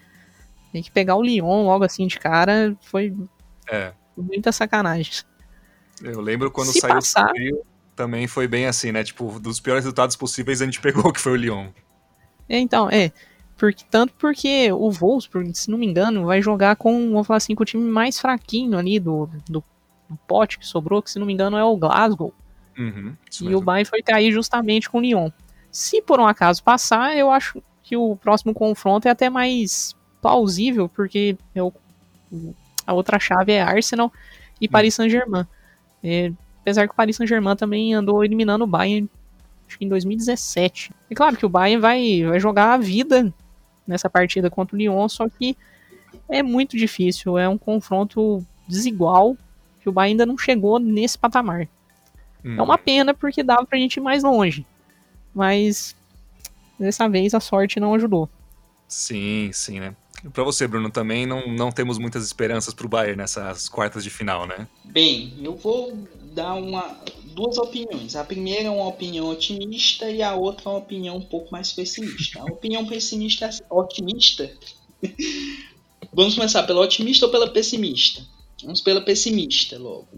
Tem 0.73 0.83
que 0.83 0.91
pegar 0.91 1.17
o 1.17 1.23
Lyon 1.23 1.65
logo 1.65 1.85
assim 1.85 2.07
de 2.07 2.19
cara, 2.19 2.77
foi 2.83 3.15
é. 3.69 3.93
muita 4.17 4.53
sacanagem. 4.53 5.25
Eu 6.03 6.21
lembro 6.21 6.51
quando 6.51 6.73
Se 6.73 6.81
saiu 6.81 6.95
passar... 6.95 7.25
o 7.25 7.27
sorteio, 7.29 7.63
também 7.97 8.29
foi 8.29 8.47
bem 8.47 8.67
assim, 8.67 8.93
né? 8.93 9.03
Tipo, 9.03 9.41
dos 9.41 9.59
piores 9.59 9.85
resultados 9.85 10.15
possíveis 10.15 10.61
a 10.61 10.67
gente 10.67 10.81
pegou 10.81 11.11
que 11.13 11.21
foi 11.21 11.33
o 11.33 11.37
Lyon. 11.37 11.69
É, 12.49 12.59
então, 12.59 12.89
é. 12.91 13.11
Porque, 13.57 13.85
tanto 13.91 14.13
porque 14.19 14.71
o 14.71 14.91
Wolfsburg, 14.91 15.53
se 15.55 15.71
não 15.71 15.79
me 15.79 15.87
engano, 15.87 16.27
vai 16.27 16.43
jogar 16.43 16.77
com, 16.77 17.11
vamos 17.11 17.27
falar 17.27 17.39
assim, 17.39 17.55
com 17.55 17.63
o 17.63 17.67
time 17.67 17.83
mais 17.91 18.21
fraquinho 18.21 18.77
ali 18.77 19.01
do, 19.01 19.29
do 19.49 19.65
um 20.11 20.17
pote 20.29 20.59
que 20.59 20.67
sobrou, 20.67 21.03
que 21.03 21.11
se 21.11 21.19
não 21.19 21.27
me 21.27 21.33
engano 21.33 21.57
é 21.57 21.65
o 21.65 21.77
Glasgow. 21.77 22.33
Uhum, 22.79 23.17
e 23.41 23.55
o 23.55 23.61
Bayern 23.63 23.89
foi 23.89 24.03
cair 24.03 24.31
justamente 24.31 24.91
com 24.91 24.99
o 24.99 25.01
Lyon. 25.01 25.31
Se 25.71 26.03
por 26.03 26.21
um 26.21 26.27
acaso 26.27 26.63
passar, 26.63 27.17
eu 27.17 27.31
acho 27.31 27.63
que 27.83 27.97
o 27.97 28.15
próximo 28.17 28.53
confronto 28.53 29.09
é 29.09 29.11
até 29.11 29.31
mais 29.31 29.97
plausível, 30.21 30.89
porque 30.89 31.39
eu, 31.55 31.73
a 32.87 32.93
outra 32.93 33.19
chave 33.19 33.53
é 33.53 33.63
Arsenal 33.63 34.13
e 34.61 34.69
Paris 34.69 34.95
uhum. 34.95 35.05
Saint-Germain. 35.05 35.47
É, 36.05 36.31
apesar 36.67 36.89
que 36.89 36.93
o 36.93 36.97
Paris 36.97 37.15
Saint-Germain 37.15 37.55
também 37.55 37.95
andou 37.95 38.25
eliminando 38.25 38.65
o 38.65 38.67
Bayern 38.67 39.09
acho 39.69 39.79
que 39.79 39.85
em 39.85 39.89
2017. 39.89 40.91
É 41.09 41.15
claro 41.15 41.37
que 41.37 41.47
o 41.47 41.49
Bayern 41.49 41.81
vai, 41.81 42.25
vai 42.25 42.41
jogar 42.41 42.75
a 42.75 42.77
vida 42.77 43.33
nessa 43.87 44.11
partida 44.11 44.51
contra 44.51 44.75
o 44.75 44.79
Lyon, 44.79 45.09
só 45.09 45.29
que 45.29 45.57
é 46.29 46.43
muito 46.43 46.77
difícil, 46.77 47.39
é 47.39 47.49
um 47.49 47.57
confronto 47.57 48.45
desigual 48.67 49.37
que 49.81 49.89
o 49.89 49.93
Bahia 49.93 50.13
ainda 50.13 50.27
não 50.27 50.37
chegou 50.37 50.81
nesse 50.81 51.17
patamar. 51.17 51.69
Hum. 52.45 52.57
É 52.59 52.63
uma 52.63 52.77
pena 52.77 53.15
porque 53.15 53.45
dava 53.45 53.65
pra 53.65 53.79
gente 53.79 53.99
ir 53.99 54.01
mais 54.01 54.25
longe. 54.25 54.67
Mas 55.33 55.95
dessa 56.79 57.09
vez 57.09 57.33
a 57.33 57.41
sorte 57.41 57.79
não 57.79 57.95
ajudou. 57.95 58.29
Sim, 58.89 59.51
sim, 59.53 59.79
né? 59.79 59.95
Para 60.33 60.45
você, 60.45 60.67
Bruno, 60.67 60.91
também 60.91 61.27
não, 61.27 61.47
não 61.47 61.71
temos 61.71 61.99
muitas 61.99 62.25
esperanças 62.25 62.75
para 62.75 62.87
o 62.87 62.89
Bayern 62.89 63.17
nessas 63.17 63.69
quartas 63.69 64.03
de 64.03 64.11
final, 64.11 64.47
né? 64.47 64.67
Bem, 64.85 65.35
eu 65.43 65.55
vou 65.55 65.97
dar 66.33 66.55
uma, 66.55 66.97
duas 67.27 67.59
opiniões. 67.59 68.17
A 68.17 68.25
primeira 68.25 68.65
é 68.65 68.71
uma 68.71 68.89
opinião 68.89 69.29
otimista 69.29 70.11
e 70.11 70.23
a 70.23 70.35
outra 70.35 70.65
é 70.67 70.69
uma 70.73 70.79
opinião 70.79 71.17
um 71.17 71.23
pouco 71.23 71.51
mais 71.53 71.73
pessimista. 71.73 72.41
A 72.41 72.45
opinião 72.45 72.87
pessimista, 72.87 73.51
otimista. 73.71 74.51
Vamos 76.12 76.35
começar 76.35 76.62
pela 76.62 76.81
otimista 76.81 77.27
ou 77.27 77.33
pela 77.33 77.51
pessimista? 77.51 78.27
Vamos 78.62 78.81
pela 78.81 79.03
pessimista 79.03 79.79
logo. 79.79 80.09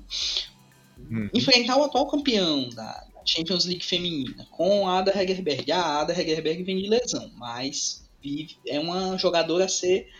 Uhum. 0.99 1.29
Enfrentar 1.35 1.77
o 1.77 1.85
atual 1.85 2.07
campeão 2.09 2.69
da, 2.71 3.05
Champions 3.29 3.67
League 3.67 3.85
feminina 3.85 4.47
com 4.51 4.89
a 4.89 4.99
Ada 4.99 5.13
Hegerberg. 5.21 5.71
A 5.71 6.01
Ada 6.01 6.19
Hegerberg 6.19 6.63
vem 6.63 6.79
de 6.79 6.89
lesão, 6.89 7.31
mas 7.37 8.08
vive, 8.23 8.57
é 8.67 8.79
uma 8.79 9.17
jogadora 9.17 9.65
a 9.65 9.69
ser, 9.69 10.11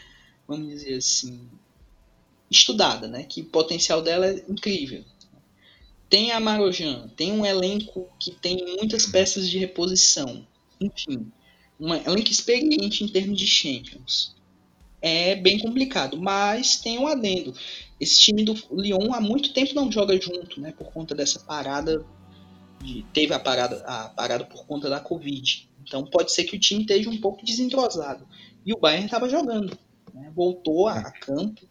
vamos 0.47 0.69
dizer 0.69 0.97
assim, 0.97 1.49
estudada, 2.51 3.09
né? 3.09 3.25
Que 3.25 3.43
o 3.43 3.47
potencial 3.47 4.03
dela 4.03 4.27
é 4.27 4.45
incrível. 4.49 5.05
Tem 6.09 6.33
a 6.33 6.41
Marojan, 6.41 7.09
tem 7.17 7.33
um 7.33 7.45
elenco 7.45 8.09
que 8.19 8.31
tem 8.31 8.77
muitas 8.79 9.07
peças 9.07 9.49
de 9.49 9.59
reposição. 9.59 10.47
Enfim, 10.81 11.31
um 11.79 11.95
elenco 11.95 12.31
experiente 12.31 13.05
em 13.05 13.09
termos 13.09 13.39
de 13.39 13.47
Champions. 13.47 14.37
É 15.01 15.37
bem 15.37 15.59
complicado, 15.59 16.17
mas 16.17 16.77
tem 16.77 16.99
um 16.99 17.07
adendo 17.07 17.55
esse 18.01 18.21
time 18.21 18.45
do 18.45 18.55
Lyon 18.71 19.13
há 19.13 19.21
muito 19.21 19.53
tempo 19.53 19.75
não 19.75 19.91
joga 19.91 20.19
junto, 20.21 20.61
né? 20.61 20.73
Por 20.73 20.93
conta 20.93 21.15
dessa 21.15 21.41
parada. 21.41 22.05
De, 22.81 23.05
teve 23.13 23.35
a 23.35 23.41
parada, 23.41 23.85
a 23.85 24.09
parada 24.11 24.45
por 24.45 24.65
conta 24.67 24.89
da 24.89 25.01
Covid. 25.01 25.68
Então 25.89 26.05
pode 26.05 26.31
ser 26.31 26.45
que 26.45 26.55
o 26.55 26.61
time 26.61 26.83
esteja 26.83 27.11
um 27.11 27.19
pouco 27.19 27.45
desentrosado. 27.45 28.25
E 28.65 28.73
o 28.73 28.79
Bayern 28.79 29.07
estava 29.07 29.29
jogando. 29.29 29.77
Né? 30.15 30.31
Voltou 30.35 30.87
a, 30.87 31.11
campo 31.11 31.67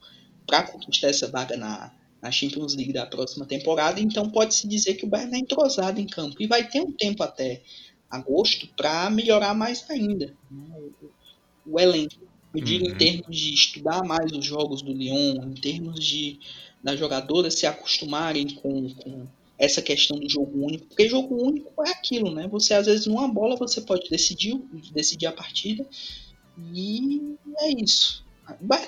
para 0.46 0.64
conquistar 0.64 1.10
essa 1.10 1.28
vaga 1.28 1.56
na, 1.56 1.94
na 2.22 2.32
Champions 2.32 2.76
League 2.76 2.92
da 2.92 3.06
próxima 3.06 3.46
temporada. 3.46 4.02
Então 4.02 4.30
pode-se 4.30 4.68
dizer 4.68 4.96
que 4.96 5.06
o 5.06 5.08
Bayern 5.08 5.32
está 5.32 5.40
entrosado 5.40 6.02
em 6.02 6.08
campo. 6.08 6.36
E 6.42 6.48
vai 6.48 6.68
ter 6.68 6.82
um 6.82 6.92
tempo 6.92 7.24
até 7.24 7.62
agosto 8.10 8.68
para 8.76 9.10
melhorar 9.10 9.54
mais 9.54 9.88
ainda 9.90 10.36
né? 10.50 10.76
o, 11.04 11.74
o 11.74 11.80
elenco. 11.80 12.28
Eu 12.56 12.64
digo 12.64 12.86
uhum. 12.86 12.92
em 12.92 12.98
termos 12.98 13.38
de 13.38 13.54
estudar 13.54 14.04
mais 14.04 14.32
os 14.32 14.44
jogos 14.44 14.82
do 14.82 14.92
Lyon, 14.92 15.44
em 15.44 15.54
termos 15.54 16.04
de 16.04 16.40
das 16.84 17.00
jogadoras 17.00 17.56
se 17.56 17.66
acostumarem 17.66 18.50
com, 18.56 18.90
com 18.94 19.28
essa 19.58 19.82
questão 19.82 20.20
do 20.20 20.30
jogo 20.30 20.66
único, 20.66 20.88
porque 20.88 21.10
jogo 21.10 21.36
único 21.36 21.72
é 21.86 21.92
aquilo, 21.92 22.34
né? 22.34 22.48
Você 22.48 22.74
às 22.74 22.86
vezes 22.86 23.08
numa 23.08 23.28
bola 23.28 23.56
você 23.56 23.82
pode 23.82 24.10
decidir, 24.10 24.56
decidir 24.92 25.26
a 25.26 25.32
partida 25.32 25.86
e 26.74 27.36
é 27.60 27.70
isso. 27.72 28.26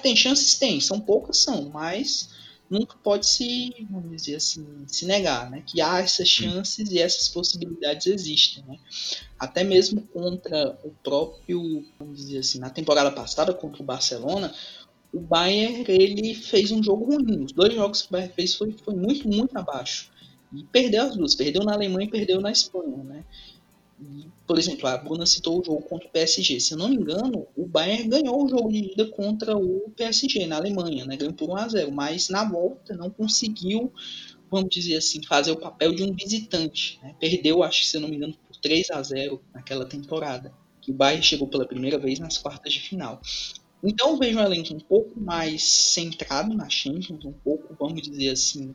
Tem 0.01 0.15
chances? 0.15 0.57
Tem, 0.57 0.79
são 0.79 0.99
poucas, 0.99 1.37
são, 1.37 1.69
mas 1.69 2.29
nunca 2.69 2.95
pode 3.03 3.27
se, 3.27 3.73
vamos 3.89 4.15
dizer 4.15 4.35
assim, 4.35 4.65
se 4.87 5.05
negar, 5.05 5.49
né? 5.49 5.63
Que 5.65 5.81
há 5.81 5.99
essas 5.99 6.27
chances 6.27 6.91
e 6.91 6.99
essas 6.99 7.27
possibilidades 7.27 8.05
existem, 8.07 8.63
né? 8.65 8.77
Até 9.39 9.63
mesmo 9.63 10.01
contra 10.01 10.79
o 10.83 10.91
próprio, 11.03 11.83
vamos 11.97 12.17
dizer 12.17 12.39
assim, 12.39 12.59
na 12.59 12.69
temporada 12.69 13.11
passada 13.11 13.53
contra 13.53 13.81
o 13.81 13.85
Barcelona, 13.85 14.53
o 15.11 15.19
Bayern 15.19 15.83
ele 15.87 16.35
fez 16.35 16.71
um 16.71 16.83
jogo 16.83 17.05
ruim. 17.05 17.43
Os 17.43 17.51
dois 17.51 17.73
jogos 17.73 18.03
que 18.03 18.09
o 18.09 18.11
Bayern 18.11 18.33
fez 18.33 18.53
foi, 18.53 18.71
foi 18.83 18.95
muito, 18.95 19.27
muito 19.27 19.57
abaixo. 19.57 20.11
E 20.53 20.63
perdeu 20.63 21.03
as 21.03 21.15
duas, 21.15 21.35
perdeu 21.35 21.63
na 21.63 21.73
Alemanha 21.73 22.07
e 22.07 22.11
perdeu 22.11 22.41
na 22.41 22.51
Espanha, 22.51 23.03
né? 23.03 23.23
por 24.47 24.57
exemplo, 24.57 24.87
a 24.87 24.97
Bruna 24.97 25.25
citou 25.25 25.59
o 25.59 25.63
jogo 25.63 25.81
contra 25.81 26.07
o 26.07 26.11
PSG. 26.11 26.59
Se 26.59 26.73
eu 26.73 26.77
não 26.77 26.89
me 26.89 26.95
engano, 26.95 27.45
o 27.55 27.67
Bayern 27.67 28.07
ganhou 28.07 28.43
o 28.43 28.47
jogo 28.47 28.71
de 28.71 28.93
ida 28.93 29.05
contra 29.05 29.55
o 29.55 29.91
PSG 29.95 30.47
na 30.47 30.55
Alemanha, 30.55 31.05
né? 31.05 31.17
Ganhou 31.17 31.33
por 31.33 31.49
1 31.49 31.57
a 31.57 31.67
0, 31.67 31.91
mas 31.91 32.29
na 32.29 32.43
volta 32.43 32.95
não 32.95 33.09
conseguiu, 33.09 33.91
vamos 34.49 34.69
dizer 34.69 34.97
assim, 34.97 35.21
fazer 35.23 35.51
o 35.51 35.57
papel 35.57 35.93
de 35.93 36.03
um 36.03 36.13
visitante. 36.13 36.99
Né? 37.03 37.13
Perdeu, 37.19 37.61
acho 37.61 37.81
que 37.81 37.87
se 37.87 37.97
eu 37.97 38.01
não 38.01 38.09
me 38.09 38.15
engano, 38.15 38.33
por 38.47 38.55
3 38.57 38.89
a 38.91 39.03
0 39.03 39.41
naquela 39.53 39.85
temporada. 39.85 40.53
Que 40.81 40.91
o 40.91 40.93
Bayern 40.93 41.21
chegou 41.21 41.47
pela 41.47 41.67
primeira 41.67 41.99
vez 41.99 42.19
nas 42.19 42.37
quartas 42.37 42.71
de 42.73 42.79
final. 42.79 43.21
Então 43.83 44.11
eu 44.11 44.17
vejo 44.17 44.39
um 44.39 44.41
elenco 44.41 44.73
um 44.73 44.79
pouco 44.79 45.19
mais 45.19 45.63
centrado 45.63 46.53
na 46.53 46.69
Champions, 46.69 47.23
um 47.23 47.31
pouco, 47.31 47.75
vamos 47.79 48.01
dizer 48.01 48.29
assim, 48.29 48.73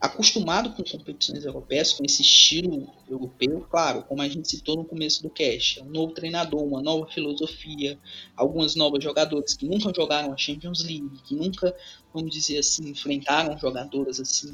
acostumado 0.00 0.70
com 0.70 0.84
competições 0.84 1.44
europeias, 1.44 1.92
com 1.92 2.04
esse 2.04 2.22
estilo 2.22 2.88
europeu, 3.08 3.66
claro, 3.68 4.04
como 4.04 4.22
a 4.22 4.28
gente 4.28 4.48
citou 4.48 4.76
no 4.76 4.84
começo 4.84 5.22
do 5.22 5.30
cast, 5.30 5.80
é 5.80 5.82
um 5.82 5.90
novo 5.90 6.12
treinador, 6.12 6.62
uma 6.62 6.80
nova 6.80 7.06
filosofia, 7.10 7.98
algumas 8.36 8.76
novas 8.76 9.02
jogadores 9.02 9.54
que 9.54 9.66
nunca 9.66 9.92
jogaram 9.94 10.32
a 10.32 10.36
Champions 10.36 10.84
League, 10.84 11.20
que 11.24 11.34
nunca, 11.34 11.74
vamos 12.14 12.30
dizer 12.30 12.58
assim, 12.58 12.88
enfrentaram 12.90 13.58
jogadoras 13.58 14.20
assim 14.20 14.52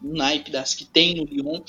no 0.00 0.14
naipe 0.14 0.50
das 0.50 0.74
que 0.74 0.84
tem 0.84 1.16
no 1.16 1.24
Lyon. 1.24 1.60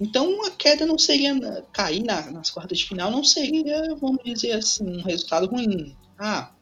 Então 0.00 0.46
a 0.46 0.50
queda 0.50 0.86
não 0.86 0.98
seria 0.98 1.34
cair 1.72 2.02
na, 2.02 2.30
nas 2.30 2.48
quartas 2.48 2.78
de 2.78 2.86
final, 2.86 3.10
não 3.10 3.22
seria, 3.22 3.94
vamos 3.96 4.24
dizer 4.24 4.52
assim, 4.52 4.84
um 4.84 5.02
resultado 5.02 5.46
ruim. 5.46 5.94
Ah, 6.18 6.52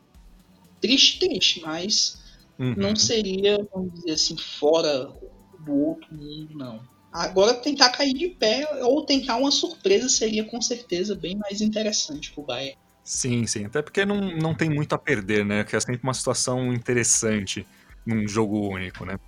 triste, 0.80 1.20
triste, 1.20 1.60
mas 1.60 2.18
uhum. 2.58 2.74
não 2.76 2.96
seria, 2.96 3.64
vamos 3.72 3.94
dizer 3.94 4.12
assim, 4.12 4.36
fora 4.36 5.08
do 5.64 5.72
outro 5.72 6.14
mundo, 6.14 6.54
não. 6.54 6.80
Agora 7.12 7.54
tentar 7.54 7.90
cair 7.90 8.14
de 8.14 8.28
pé 8.28 8.66
ou 8.82 9.04
tentar 9.04 9.36
uma 9.36 9.50
surpresa 9.50 10.08
seria 10.08 10.44
com 10.44 10.60
certeza 10.62 11.14
bem 11.14 11.36
mais 11.36 11.60
interessante 11.60 12.32
pro 12.32 12.42
Bayern. 12.42 12.78
Sim, 13.04 13.46
sim. 13.46 13.66
Até 13.66 13.82
porque 13.82 14.06
não, 14.06 14.20
não 14.36 14.54
tem 14.54 14.70
muito 14.70 14.94
a 14.94 14.98
perder, 14.98 15.44
né? 15.44 15.64
Que 15.64 15.76
é 15.76 15.80
sempre 15.80 16.00
uma 16.02 16.14
situação 16.14 16.72
interessante 16.72 17.66
num 18.06 18.26
jogo 18.26 18.68
único, 18.68 19.04
né? 19.04 19.18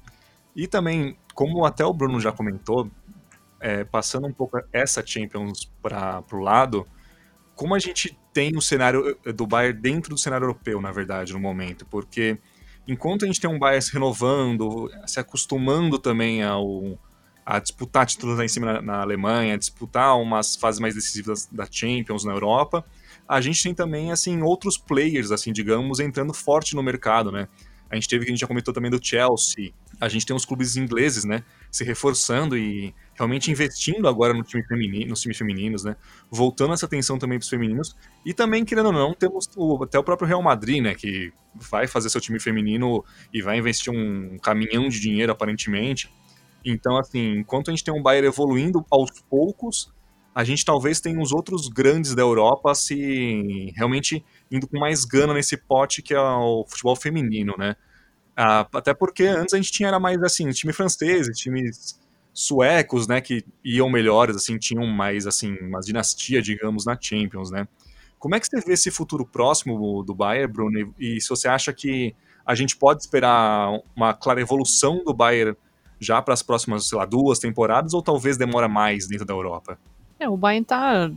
E 0.56 0.66
também, 0.66 1.16
como 1.34 1.64
até 1.66 1.84
o 1.84 1.92
Bruno 1.92 2.20
já 2.20 2.32
comentou, 2.32 2.90
é, 3.60 3.84
passando 3.84 4.26
um 4.26 4.32
pouco 4.32 4.58
essa 4.72 5.04
Champions 5.04 5.70
para 5.82 6.22
o 6.32 6.38
lado, 6.38 6.86
como 7.54 7.74
a 7.74 7.78
gente 7.78 8.16
tem 8.32 8.56
o 8.56 8.62
cenário 8.62 9.18
do 9.34 9.46
Bayern 9.46 9.80
dentro 9.80 10.10
do 10.10 10.18
cenário 10.18 10.44
europeu, 10.44 10.80
na 10.80 10.92
verdade, 10.92 11.32
no 11.32 11.40
momento, 11.40 11.84
porque 11.86 12.38
enquanto 12.86 13.24
a 13.24 13.26
gente 13.26 13.40
tem 13.40 13.50
um 13.50 13.58
Bayern 13.58 13.86
renovando, 13.92 14.90
se 15.06 15.18
acostumando 15.18 15.98
também 15.98 16.42
ao, 16.42 16.98
a 17.44 17.58
disputar 17.58 18.06
títulos 18.06 18.38
lá 18.38 18.44
em 18.44 18.48
cima 18.48 18.74
na, 18.74 18.82
na 18.82 19.00
Alemanha, 19.00 19.54
a 19.54 19.58
disputar 19.58 20.18
umas 20.18 20.56
fases 20.56 20.80
mais 20.80 20.94
decisivas 20.94 21.46
da 21.50 21.66
Champions 21.70 22.24
na 22.24 22.32
Europa, 22.32 22.84
a 23.28 23.40
gente 23.40 23.62
tem 23.62 23.74
também 23.74 24.12
assim 24.12 24.42
outros 24.42 24.76
players, 24.76 25.30
assim, 25.30 25.52
digamos, 25.52 26.00
entrando 26.00 26.34
forte 26.34 26.74
no 26.74 26.82
mercado, 26.82 27.32
né? 27.32 27.48
A 27.90 27.94
gente 27.94 28.08
teve 28.08 28.24
que 28.24 28.30
a 28.30 28.34
gente 28.34 28.40
já 28.40 28.46
comentou 28.46 28.72
também 28.72 28.90
do 28.90 29.02
Chelsea. 29.02 29.72
A 30.00 30.08
gente 30.08 30.26
tem 30.26 30.34
os 30.34 30.44
clubes 30.44 30.76
ingleses, 30.76 31.24
né, 31.24 31.42
se 31.70 31.84
reforçando 31.84 32.56
e 32.56 32.94
realmente 33.14 33.50
investindo 33.50 34.08
agora 34.08 34.34
no 34.34 34.42
time 34.42 34.62
feminino, 34.64 35.10
nos 35.10 35.20
times 35.20 35.38
femininos, 35.38 35.84
né? 35.84 35.96
Voltando 36.30 36.74
essa 36.74 36.86
atenção 36.86 37.18
também 37.18 37.38
para 37.38 37.44
os 37.44 37.48
femininos. 37.48 37.96
E 38.24 38.34
também, 38.34 38.64
querendo 38.64 38.86
ou 38.86 38.92
não, 38.92 39.14
temos 39.14 39.48
o, 39.56 39.84
até 39.84 39.98
o 39.98 40.04
próprio 40.04 40.26
Real 40.26 40.42
Madrid, 40.42 40.82
né, 40.82 40.94
que 40.94 41.32
vai 41.54 41.86
fazer 41.86 42.10
seu 42.10 42.20
time 42.20 42.40
feminino 42.40 43.04
e 43.32 43.40
vai 43.40 43.58
investir 43.58 43.92
um 43.92 44.38
caminhão 44.38 44.88
de 44.88 45.00
dinheiro 45.00 45.32
aparentemente. 45.32 46.10
Então, 46.64 46.96
assim, 46.96 47.38
enquanto 47.38 47.68
a 47.68 47.72
gente 47.72 47.84
tem 47.84 47.94
um 47.94 48.02
Bayern 48.02 48.26
evoluindo 48.26 48.84
aos 48.90 49.10
poucos, 49.28 49.92
a 50.34 50.42
gente 50.42 50.64
talvez 50.64 51.00
tenha 51.00 51.20
os 51.20 51.30
outros 51.30 51.68
grandes 51.68 52.14
da 52.14 52.22
Europa 52.22 52.74
se 52.74 53.72
realmente 53.76 54.24
indo 54.50 54.66
com 54.66 54.78
mais 54.78 55.04
gana 55.04 55.32
nesse 55.32 55.56
pote 55.56 56.02
que 56.02 56.12
é 56.12 56.20
o 56.20 56.64
futebol 56.68 56.96
feminino, 56.96 57.54
né? 57.56 57.76
Ah, 58.36 58.66
até 58.74 58.92
porque 58.92 59.24
antes 59.24 59.54
a 59.54 59.56
gente 59.56 59.70
tinha 59.70 59.88
era 59.88 60.00
mais 60.00 60.22
assim, 60.22 60.50
time 60.50 60.72
francês, 60.72 61.28
times 61.36 62.00
suecos, 62.32 63.06
né, 63.06 63.20
que 63.20 63.44
iam 63.64 63.88
melhores, 63.88 64.34
assim, 64.34 64.58
tinham 64.58 64.84
mais 64.86 65.24
assim, 65.26 65.56
uma 65.60 65.80
dinastia, 65.80 66.42
digamos, 66.42 66.84
na 66.84 66.98
Champions, 67.00 67.50
né? 67.50 67.68
Como 68.18 68.34
é 68.34 68.40
que 68.40 68.46
você 68.46 68.60
vê 68.60 68.72
esse 68.72 68.90
futuro 68.90 69.24
próximo 69.24 70.02
do 70.02 70.14
Bayern, 70.14 70.52
Bruno? 70.52 70.94
E, 70.98 71.20
se 71.20 71.28
você 71.28 71.46
acha 71.46 71.72
que 71.72 72.14
a 72.44 72.54
gente 72.54 72.76
pode 72.76 73.02
esperar 73.02 73.70
uma 73.94 74.14
clara 74.14 74.40
evolução 74.40 75.04
do 75.04 75.12
Bayern 75.12 75.56
já 76.00 76.20
para 76.20 76.34
as 76.34 76.42
próximas, 76.42 76.88
sei 76.88 76.98
lá, 76.98 77.04
duas 77.04 77.38
temporadas 77.38 77.94
ou 77.94 78.02
talvez 78.02 78.36
demora 78.36 78.66
mais 78.66 79.06
dentro 79.06 79.26
da 79.26 79.34
Europa? 79.34 79.78
É, 80.18 80.28
o 80.28 80.36
Bayern 80.36 80.64
tá 80.64 81.10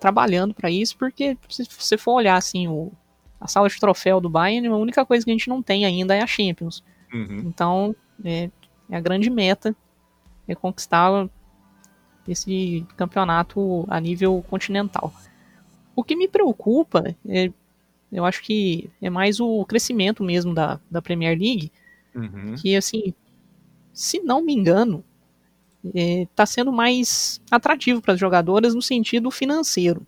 trabalhando 0.00 0.54
para 0.54 0.70
isso, 0.70 0.96
porque 0.96 1.36
se 1.48 1.64
você 1.78 1.96
for 1.96 2.12
olhar 2.12 2.36
assim, 2.36 2.66
o, 2.66 2.90
a 3.44 3.46
sala 3.46 3.68
de 3.68 3.78
troféu 3.78 4.22
do 4.22 4.30
Bayern, 4.30 4.66
a 4.68 4.76
única 4.76 5.04
coisa 5.04 5.22
que 5.22 5.30
a 5.30 5.34
gente 5.34 5.50
não 5.50 5.62
tem 5.62 5.84
ainda 5.84 6.14
é 6.14 6.22
a 6.22 6.26
Champions. 6.26 6.82
Uhum. 7.12 7.42
Então, 7.44 7.94
é, 8.24 8.48
é, 8.88 8.96
a 8.96 9.00
grande 9.00 9.28
meta 9.28 9.76
é 10.48 10.54
conquistar 10.54 11.28
esse 12.26 12.86
campeonato 12.96 13.84
a 13.86 14.00
nível 14.00 14.42
continental. 14.48 15.12
O 15.94 16.02
que 16.02 16.16
me 16.16 16.26
preocupa 16.26 17.14
é, 17.28 17.52
eu 18.10 18.24
acho 18.24 18.42
que 18.42 18.88
é 19.02 19.10
mais 19.10 19.38
o 19.40 19.62
crescimento 19.66 20.24
mesmo 20.24 20.54
da, 20.54 20.80
da 20.90 21.02
Premier 21.02 21.38
League, 21.38 21.70
uhum. 22.14 22.54
que 22.54 22.74
assim, 22.74 23.12
se 23.92 24.20
não 24.20 24.42
me 24.42 24.54
engano, 24.54 25.04
está 25.84 26.00
é, 26.00 26.26
tá 26.34 26.46
sendo 26.46 26.72
mais 26.72 27.42
atrativo 27.50 28.00
para 28.00 28.14
as 28.14 28.20
jogadoras 28.20 28.74
no 28.74 28.80
sentido 28.80 29.30
financeiro. 29.30 30.06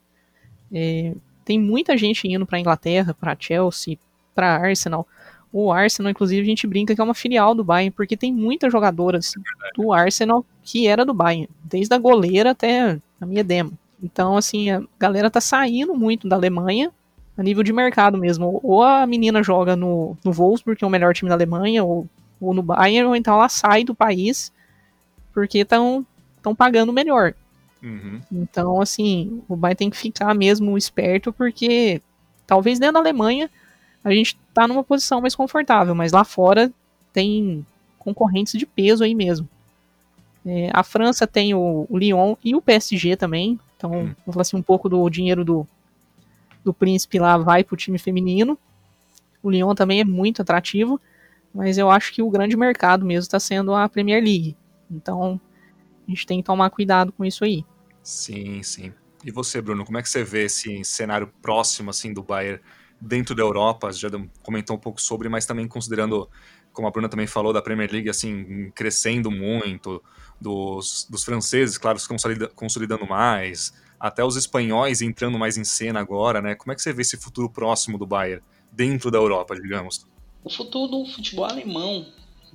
É, 0.73 1.15
tem 1.47 1.61
muita 1.61 1.97
gente 1.97 2.27
indo 2.27 2.45
para 2.45 2.59
Inglaterra, 2.59 3.15
para 3.15 3.37
Chelsea, 3.39 3.97
para 4.35 4.57
Arsenal. 4.57 5.07
O 5.53 5.73
Arsenal, 5.73 6.11
inclusive, 6.11 6.43
a 6.43 6.45
gente 6.45 6.67
brinca 6.67 6.93
que 6.93 7.01
é 7.01 7.05
uma 7.05 7.15
filial 7.15 7.55
do 7.55 7.63
Bayern, 7.63 7.93
porque 7.93 8.17
tem 8.17 8.35
muitas 8.35 8.71
jogadoras 8.71 9.33
do 9.77 9.93
Arsenal 9.93 10.45
que 10.63 10.89
era 10.89 11.05
do 11.05 11.15
Bayern, 11.15 11.49
desde 11.63 11.95
a 11.95 11.99
goleira 11.99 12.51
até 12.51 12.99
a 13.21 13.25
minha 13.25 13.45
demo. 13.45 13.73
Então, 14.03 14.37
assim, 14.37 14.71
a 14.71 14.83
galera 14.99 15.31
tá 15.31 15.41
saindo 15.41 15.95
muito 15.95 16.29
da 16.29 16.35
Alemanha 16.35 16.91
a 17.39 17.43
nível 17.45 17.63
de 17.63 17.73
mercado 17.73 18.19
mesmo. 18.19 18.59
Ou 18.63 18.83
a 18.83 19.07
menina 19.07 19.41
joga 19.41 19.77
no, 19.77 20.19
no 20.25 20.33
Wolfsburg, 20.33 20.77
que 20.77 20.85
é 20.85 20.89
o 20.89 20.91
melhor 20.91 21.15
time 21.15 21.29
da 21.29 21.37
Alemanha, 21.37 21.85
ou, 21.85 22.09
ou 22.41 22.53
no 22.53 22.63
Bayern, 22.63 23.09
ou 23.09 23.17
então 23.17 23.35
ela 23.35 23.49
sai 23.49 23.85
do 23.85 23.95
país 23.95 24.53
porque 25.33 25.59
estão 25.59 26.05
pagando 26.57 26.93
melhor. 26.93 27.35
Uhum. 27.83 28.21
Então, 28.33 28.81
assim, 28.81 29.43
o 29.49 29.57
Bayern 29.57 29.77
tem 29.77 29.91
que 29.91 29.97
ficar 29.97 30.35
mesmo 30.35 30.77
esperto, 30.77 31.33
porque 31.33 32.01
talvez 32.47 32.79
dentro 32.79 32.95
da 32.95 33.01
Alemanha 33.01 33.51
a 34.03 34.11
gente 34.13 34.39
tá 34.55 34.69
numa 34.69 34.85
posição 34.85 35.21
mais 35.21 35.35
confortável, 35.35 35.95
mas 35.95 36.13
lá 36.13 36.25
fora 36.25 36.73
tem 37.13 37.67
concorrentes 37.99 38.59
de 38.59 38.65
peso 38.65 39.03
aí 39.03 39.15
mesmo. 39.15 39.49
É, 40.45 40.71
a 40.73 40.85
França 40.85 41.27
tem 41.27 41.55
o, 41.55 41.87
o, 41.89 41.99
Lyon 41.99 42.37
e 42.45 42.55
o 42.55 42.63
PSG 42.63 43.17
também, 43.17 43.59
então, 43.77 43.91
uhum. 43.91 44.05
vamos 44.05 44.17
falar 44.27 44.43
assim, 44.43 44.57
um 44.57 44.63
pouco 44.63 44.89
do 44.89 45.09
dinheiro 45.11 45.45
do, 45.45 45.67
do 46.65 46.73
príncipe 46.73 47.19
lá 47.19 47.37
vai 47.37 47.65
pro 47.65 47.77
time 47.77 47.99
feminino. 47.99 48.57
O 49.43 49.51
Lyon 49.51 49.75
também 49.75 50.01
é 50.01 50.05
muito 50.05 50.41
atrativo, 50.41 51.01
mas 51.53 51.77
eu 51.79 51.91
acho 51.91 52.13
que 52.13 52.23
o 52.23 52.31
grande 52.31 52.57
mercado 52.57 53.05
mesmo 53.05 53.23
está 53.23 53.41
sendo 53.41 53.75
a 53.75 53.89
Premier 53.89 54.23
League. 54.23 54.57
Então, 54.89 55.41
a 56.07 56.11
gente 56.11 56.27
tem 56.27 56.39
que 56.39 56.45
tomar 56.45 56.71
cuidado 56.71 57.13
com 57.13 57.25
isso 57.25 57.45
aí. 57.45 57.65
Sim, 58.03 58.63
sim. 58.63 58.93
E 59.25 59.31
você, 59.31 59.61
Bruno, 59.61 59.85
como 59.85 59.99
é 59.99 60.03
que 60.03 60.09
você 60.09 60.23
vê 60.23 60.45
esse 60.45 60.85
cenário 60.85 61.33
próximo 61.43 61.91
assim 61.91 62.13
do 62.13 62.23
Bayern 62.23 62.61
dentro 63.01 63.35
da 63.35 63.43
Europa? 63.43 63.93
Já 63.93 64.09
comentou 64.43 64.77
um 64.77 64.79
pouco 64.79 65.01
sobre, 65.01 65.29
mas 65.29 65.45
também 65.45 65.67
considerando, 65.67 66.31
como 66.73 66.87
a 66.87 66.91
Bruna 66.91 67.09
também 67.09 67.27
falou, 67.27 67.53
da 67.53 67.61
Premier 67.61 67.91
League 67.91 68.09
assim 68.09 68.71
crescendo 68.75 69.31
muito, 69.31 70.03
dos, 70.41 71.07
dos 71.11 71.25
franceses, 71.25 71.79
claro, 71.79 71.99
se 71.99 72.07
consolida, 72.07 72.49
consolidando 72.49 73.07
mais, 73.07 73.75
até 73.99 74.25
os 74.25 74.37
espanhóis 74.37 75.03
entrando 75.03 75.39
mais 75.39 75.57
em 75.57 75.65
cena 75.65 75.99
agora, 75.99 76.41
né? 76.41 76.55
Como 76.55 76.73
é 76.73 76.75
que 76.75 76.83
você 76.83 76.93
vê 76.93 77.03
esse 77.03 77.17
futuro 77.17 77.51
próximo 77.51 77.99
do 77.99 78.07
Bayern 78.07 78.43
dentro 78.71 79.11
da 79.11 79.19
Europa, 79.19 79.57
digamos? 79.57 80.07
O 80.45 80.51
futuro 80.51 80.87
do 80.89 81.07
futebol 81.07 81.47
alemão 81.47 82.07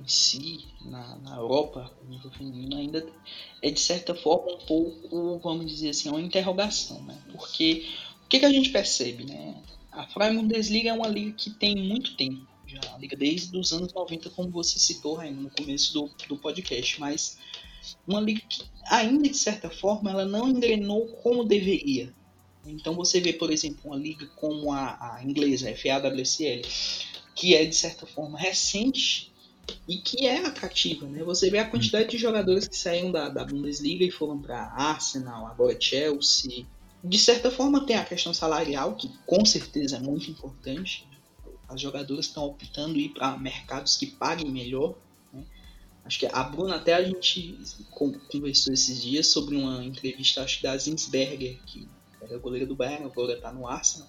em 0.02 0.08
si, 0.08 0.64
na, 0.84 1.16
na 1.18 1.36
Europa, 1.36 1.90
nível 2.08 2.30
feminino, 2.32 2.76
ainda 2.76 3.06
é 3.62 3.70
de 3.70 3.78
certa 3.78 4.14
forma 4.14 4.54
um 4.54 4.58
pouco, 4.66 5.38
vamos 5.38 5.66
dizer 5.70 5.90
assim, 5.90 6.08
uma 6.08 6.20
interrogação, 6.20 7.02
né? 7.04 7.16
Porque 7.30 7.86
o 8.24 8.28
que, 8.28 8.40
que 8.40 8.46
a 8.46 8.52
gente 8.52 8.70
percebe, 8.70 9.24
né? 9.24 9.62
A 9.92 10.06
Freie 10.06 10.34
Bundesliga 10.34 10.90
é 10.90 10.92
uma 10.92 11.08
liga 11.08 11.32
que 11.32 11.50
tem 11.50 11.76
muito 11.76 12.16
tempo, 12.16 12.46
já 12.66 12.80
liga 12.98 13.16
desde 13.16 13.56
os 13.56 13.72
anos 13.72 13.92
90, 13.92 14.30
como 14.30 14.50
você 14.50 14.78
citou, 14.78 15.14
Raino, 15.14 15.42
no 15.42 15.50
começo 15.50 15.92
do, 15.92 16.10
do 16.28 16.36
podcast, 16.36 16.98
mas 16.98 17.38
uma 18.06 18.20
liga 18.20 18.40
que 18.48 18.62
ainda 18.86 19.28
de 19.28 19.36
certa 19.36 19.70
forma 19.70 20.10
ela 20.10 20.24
não 20.24 20.48
engrenou 20.48 21.06
como 21.22 21.44
deveria. 21.44 22.12
Então 22.64 22.94
você 22.94 23.20
vê, 23.20 23.32
por 23.32 23.50
exemplo, 23.50 23.80
uma 23.84 23.96
liga 23.96 24.26
como 24.36 24.72
a, 24.72 25.16
a 25.16 25.24
inglesa, 25.24 25.68
a 25.68 25.76
FAWSL, 25.76 26.62
que 27.34 27.54
é 27.54 27.64
de 27.64 27.74
certa 27.74 28.06
forma 28.06 28.38
recente 28.38 29.31
e 29.86 29.96
que 29.98 30.26
é 30.26 30.44
atrativa, 30.46 31.06
né? 31.06 31.22
Você 31.24 31.50
vê 31.50 31.58
a 31.58 31.68
quantidade 31.68 32.10
de 32.10 32.18
jogadores 32.18 32.68
que 32.68 32.76
saíram 32.76 33.10
da, 33.10 33.28
da 33.28 33.44
Bundesliga 33.44 34.04
e 34.04 34.10
foram 34.10 34.40
para 34.40 34.72
Arsenal, 34.72 35.46
agora 35.46 35.76
Chelsea. 35.78 36.66
De 37.02 37.18
certa 37.18 37.50
forma 37.50 37.84
tem 37.84 37.96
a 37.96 38.04
questão 38.04 38.32
salarial, 38.32 38.94
que 38.94 39.10
com 39.26 39.44
certeza 39.44 39.96
é 39.96 40.00
muito 40.00 40.30
importante. 40.30 41.06
As 41.68 41.80
jogadoras 41.80 42.26
estão 42.26 42.44
optando 42.44 42.98
ir 42.98 43.10
para 43.10 43.36
mercados 43.38 43.96
que 43.96 44.06
paguem 44.06 44.50
melhor. 44.50 44.94
Né? 45.32 45.44
Acho 46.04 46.20
que 46.20 46.26
a 46.26 46.42
Bruna 46.42 46.76
até 46.76 46.94
a 46.94 47.02
gente 47.02 47.58
conversou 47.90 48.72
esses 48.72 49.02
dias 49.02 49.26
sobre 49.28 49.56
uma 49.56 49.84
entrevista, 49.84 50.42
acho 50.42 50.58
que 50.58 50.62
da 50.62 50.76
Zinsberger, 50.76 51.58
que 51.66 51.88
era 52.20 52.38
goleira 52.38 52.66
do 52.66 52.76
Bayern, 52.76 53.04
agora 53.04 53.32
está 53.32 53.52
no 53.52 53.66
Arsenal, 53.66 54.08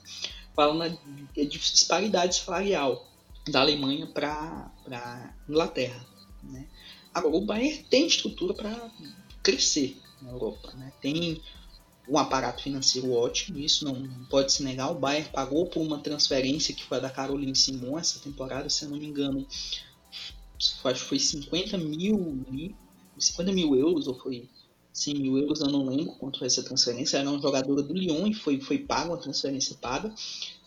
falando 0.56 1.00
de 1.34 1.46
disparidade 1.48 2.36
salarial 2.36 3.13
da 3.48 3.62
Alemanha 3.62 4.08
para 4.08 5.36
Inglaterra. 5.48 6.06
Né? 6.44 6.68
Agora, 7.14 7.36
o 7.36 7.46
Bayern 7.46 7.84
tem 7.90 8.08
estrutura 8.08 8.54
para 8.54 8.92
crescer 9.42 9.98
na 10.22 10.32
Europa. 10.32 10.74
Né? 10.74 10.92
Tem 11.02 11.42
um 12.08 12.18
aparato 12.18 12.62
financeiro 12.62 13.12
ótimo, 13.14 13.60
isso 13.60 13.86
não, 13.86 13.94
não, 13.94 14.26
pode 14.26 14.52
se 14.52 14.64
negar. 14.64 14.92
O 14.92 14.96
Bayern 14.96 15.30
pagou 15.30 15.68
por 15.68 15.82
uma 15.82 16.00
transferência 16.00 16.74
que 16.74 16.84
foi 16.84 16.98
a 16.98 17.02
da 17.02 17.10
Caroline 17.10 17.56
Simon 17.56 17.98
essa 17.98 18.20
temporada, 18.20 18.70
se 18.70 18.84
eu 18.84 18.90
não 18.90 18.98
me 18.98 19.06
engano, 19.06 19.48
acho 20.58 20.84
que 20.84 21.00
foi 21.00 21.20
50 21.20 21.78
mil, 21.78 22.76
50 23.18 23.52
mil 23.52 23.76
euros, 23.76 24.08
ou 24.08 24.20
foi 24.20 24.50
100 24.92 25.16
mil 25.16 25.38
euros, 25.38 25.62
eu 25.62 25.70
não 25.70 25.86
lembro 25.86 26.14
quanto 26.16 26.40
foi 26.40 26.48
essa 26.48 26.64
transferência. 26.64 27.18
Era 27.18 27.30
uma 27.30 27.42
jogadora 27.42 27.82
do 27.82 27.94
Lyon 27.94 28.28
e 28.28 28.34
foi, 28.34 28.60
foi 28.60 28.78
paga, 28.78 29.10
uma 29.10 29.18
transferência 29.18 29.76
paga. 29.82 30.14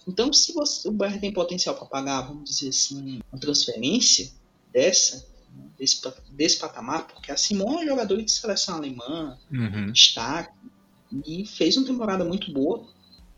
Então, 0.07 0.33
se 0.33 0.53
você, 0.53 0.89
o 0.89 0.93
Bayern 0.93 1.21
tem 1.21 1.33
potencial 1.33 1.75
para 1.75 1.87
pagar, 1.87 2.23
vamos 2.23 2.49
dizer 2.49 2.69
assim, 2.69 3.21
uma 3.33 3.41
transferência 3.41 4.31
dessa, 4.73 5.27
desse, 5.77 6.01
desse 6.31 6.59
patamar, 6.59 7.09
porque 7.09 7.33
a 7.33 7.37
Simon 7.37 7.73
é 7.73 7.77
uma 7.77 7.87
jogadora 7.87 8.23
de 8.23 8.31
seleção 8.31 8.77
alemã, 8.77 9.37
uhum. 9.51 9.91
destaque, 9.91 10.55
e 11.25 11.45
fez 11.47 11.77
uma 11.77 11.87
temporada 11.87 12.25
muito 12.25 12.53
boa. 12.53 12.87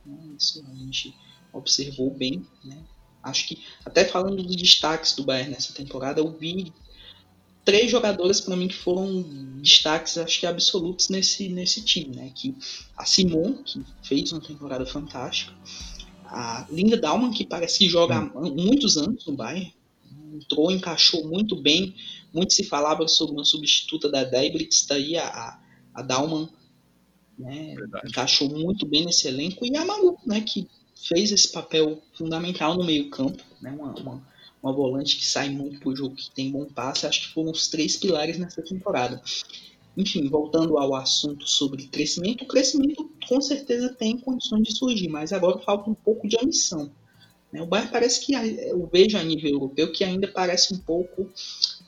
Né? 0.05 0.35
Isso 0.39 0.65
a 0.71 0.75
gente 0.75 1.15
observou 1.53 2.11
bem. 2.11 2.47
Né? 2.65 2.77
Acho 3.23 3.49
que, 3.49 3.63
até 3.85 4.05
falando 4.05 4.43
dos 4.43 4.57
destaques 4.57 5.15
do 5.15 5.25
Bayern 5.25 5.53
nessa 5.53 5.73
temporada, 5.73 6.21
eu 6.21 6.31
vi 6.31 6.73
três 7.65 7.91
jogadoras 7.91 8.41
para 8.41 8.57
mim 8.57 8.69
que 8.69 8.77
foram 8.77 9.23
destaques, 9.61 10.17
acho 10.17 10.41
que 10.41 10.47
absolutos 10.47 11.09
nesse, 11.09 11.49
nesse 11.49 11.83
time. 11.83 12.17
Né? 12.17 12.33
Que 12.35 12.55
a 12.97 13.05
Simon, 13.05 13.63
que 13.63 13.83
fez 14.03 14.33
uma 14.33 14.41
temporada 14.41 14.87
fantástica, 14.87 15.55
a 16.29 16.67
Linda 16.71 16.97
Dalman, 16.97 17.31
que 17.31 17.47
parece 17.47 17.79
que 17.79 17.89
joga 17.89 18.17
há 18.17 18.41
muitos 18.41 18.97
anos 18.97 19.27
no 19.27 19.35
Bayern, 19.35 19.73
entrou, 20.35 20.71
encaixou 20.71 21.27
muito 21.27 21.57
bem. 21.57 21.95
Muito 22.33 22.53
se 22.53 22.65
falava 22.65 23.09
sobre 23.09 23.35
uma 23.35 23.45
substituta 23.45 24.11
da 24.11 24.25
Deiblitz, 24.25 24.87
daí 24.87 25.17
a, 25.17 25.27
a, 25.27 25.61
a 25.95 26.03
Dalman 26.03 26.49
né, 27.39 27.75
encaixou 28.07 28.51
muito 28.51 28.87
bem 28.87 29.07
nesse 29.07 29.29
elenco. 29.29 29.65
E 29.65 29.75
a 29.77 29.85
Malu, 29.85 30.19
né, 30.27 30.41
que 30.43 30.69
fez 30.95 31.33
esse 31.33 31.51
papel 31.51 32.03
fundamental 32.13 32.77
no 32.77 32.85
meio-campo, 32.85 33.43
né, 33.63 33.71
uma, 33.71 33.95
uma, 33.95 34.23
uma, 34.63 34.73
volante 34.73 35.17
que 35.17 35.25
sai 35.25 35.49
muito 35.49 35.81
pro 35.81 35.97
jogo, 35.97 36.17
que 36.17 36.31
tem 36.31 36.51
bom 36.51 36.67
passe. 36.67 37.07
Acho 37.07 37.23
que 37.23 37.35
foram 37.35 37.51
os 37.51 37.69
três 37.69 37.97
pilares 37.97 38.39
nessa 38.39 38.61
temporada. 38.61 39.23
Enfim, 39.99 40.29
voltando 40.29 40.79
ao 40.79 40.95
assunto 40.95 41.45
sobre 41.45 41.89
crescimento, 41.89 42.45
o 42.45 42.47
crescimento 42.47 43.11
com 43.27 43.41
certeza 43.41 43.89
tem 43.89 44.17
condições 44.17 44.63
de 44.63 44.77
surgir, 44.77 45.09
mas 45.09 45.33
agora 45.33 45.59
falta 45.59 45.91
um 45.91 45.95
pouco 45.95 46.29
de 46.29 46.37
ambição. 46.41 46.93
Né? 47.53 47.61
O 47.61 47.67
Bayern 47.67 47.91
parece 47.91 48.25
que, 48.25 48.33
eu 48.33 48.89
vejo 48.93 49.19
a 49.19 49.25
nível 49.25 49.51
europeu, 49.51 49.91
que 49.91 50.05
ainda 50.05 50.29
parece 50.29 50.73
um 50.73 50.79
pouco, 50.79 51.29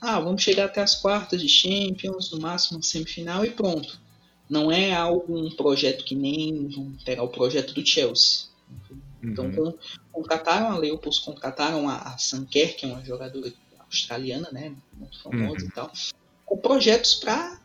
ah, 0.01 0.19
vamos 0.19 0.43
chegar 0.43 0.65
até 0.65 0.81
as 0.81 0.93
quartas 0.93 1.41
de 1.41 1.47
Champions, 1.47 2.31
no 2.31 2.41
máximo 2.41 2.83
semifinal 2.83 3.45
e 3.45 3.51
pronto. 3.51 3.97
Não 4.49 4.69
é 4.69 4.93
algo, 4.93 5.33
um 5.33 5.55
projeto 5.55 6.03
que 6.03 6.13
nem, 6.13 6.67
vamos 6.67 7.01
pegar 7.05 7.23
o 7.23 7.29
projeto 7.29 7.73
do 7.73 7.85
Chelsea. 7.85 8.47
Então, 9.23 9.45
uhum. 9.45 9.73
contrataram 10.11 10.75
a 10.75 10.77
Leopolds, 10.77 11.19
contrataram 11.19 11.87
a, 11.87 11.95
a 11.95 12.17
Sanker, 12.17 12.75
que 12.75 12.85
é 12.85 12.89
uma 12.89 13.05
jogadora 13.05 13.53
australiana, 13.85 14.49
né, 14.51 14.75
muito 14.97 15.17
famosa 15.21 15.63
uhum. 15.63 15.69
e 15.69 15.71
tal, 15.71 15.91
com 16.45 16.57
projetos 16.57 17.15
para 17.15 17.60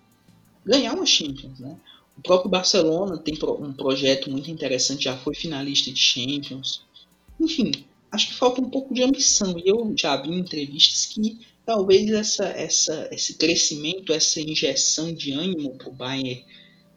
ganhar 0.67 0.95
uma 0.95 1.07
Champions, 1.07 1.61
né? 1.61 1.77
O 2.19 2.23
próprio 2.23 2.51
Barcelona 2.51 3.19
tem 3.19 3.39
um 3.61 3.73
projeto 3.73 4.31
muito 4.31 4.51
interessante, 4.51 5.05
já 5.05 5.17
foi 5.17 5.35
finalista 5.35 5.93
de 5.93 6.01
Champions. 6.01 6.83
Enfim, 7.39 7.71
acho 8.11 8.29
que 8.29 8.35
falta 8.35 8.61
um 8.61 8.71
pouco 8.71 8.93
de 8.93 9.03
ambição. 9.03 9.57
E 9.59 9.69
eu 9.69 9.95
já 9.97 10.17
vi 10.17 10.31
em 10.31 10.39
entrevistas 10.39 11.07
que 11.07 11.39
talvez 11.65 12.11
essa, 12.11 12.47
essa, 12.47 13.09
esse 13.13 13.35
crescimento, 13.35 14.13
essa 14.13 14.41
injeção 14.41 15.13
de 15.13 15.33
ânimo 15.33 15.77
para 15.77 15.89
o 15.89 15.93
Bayern 15.93 16.45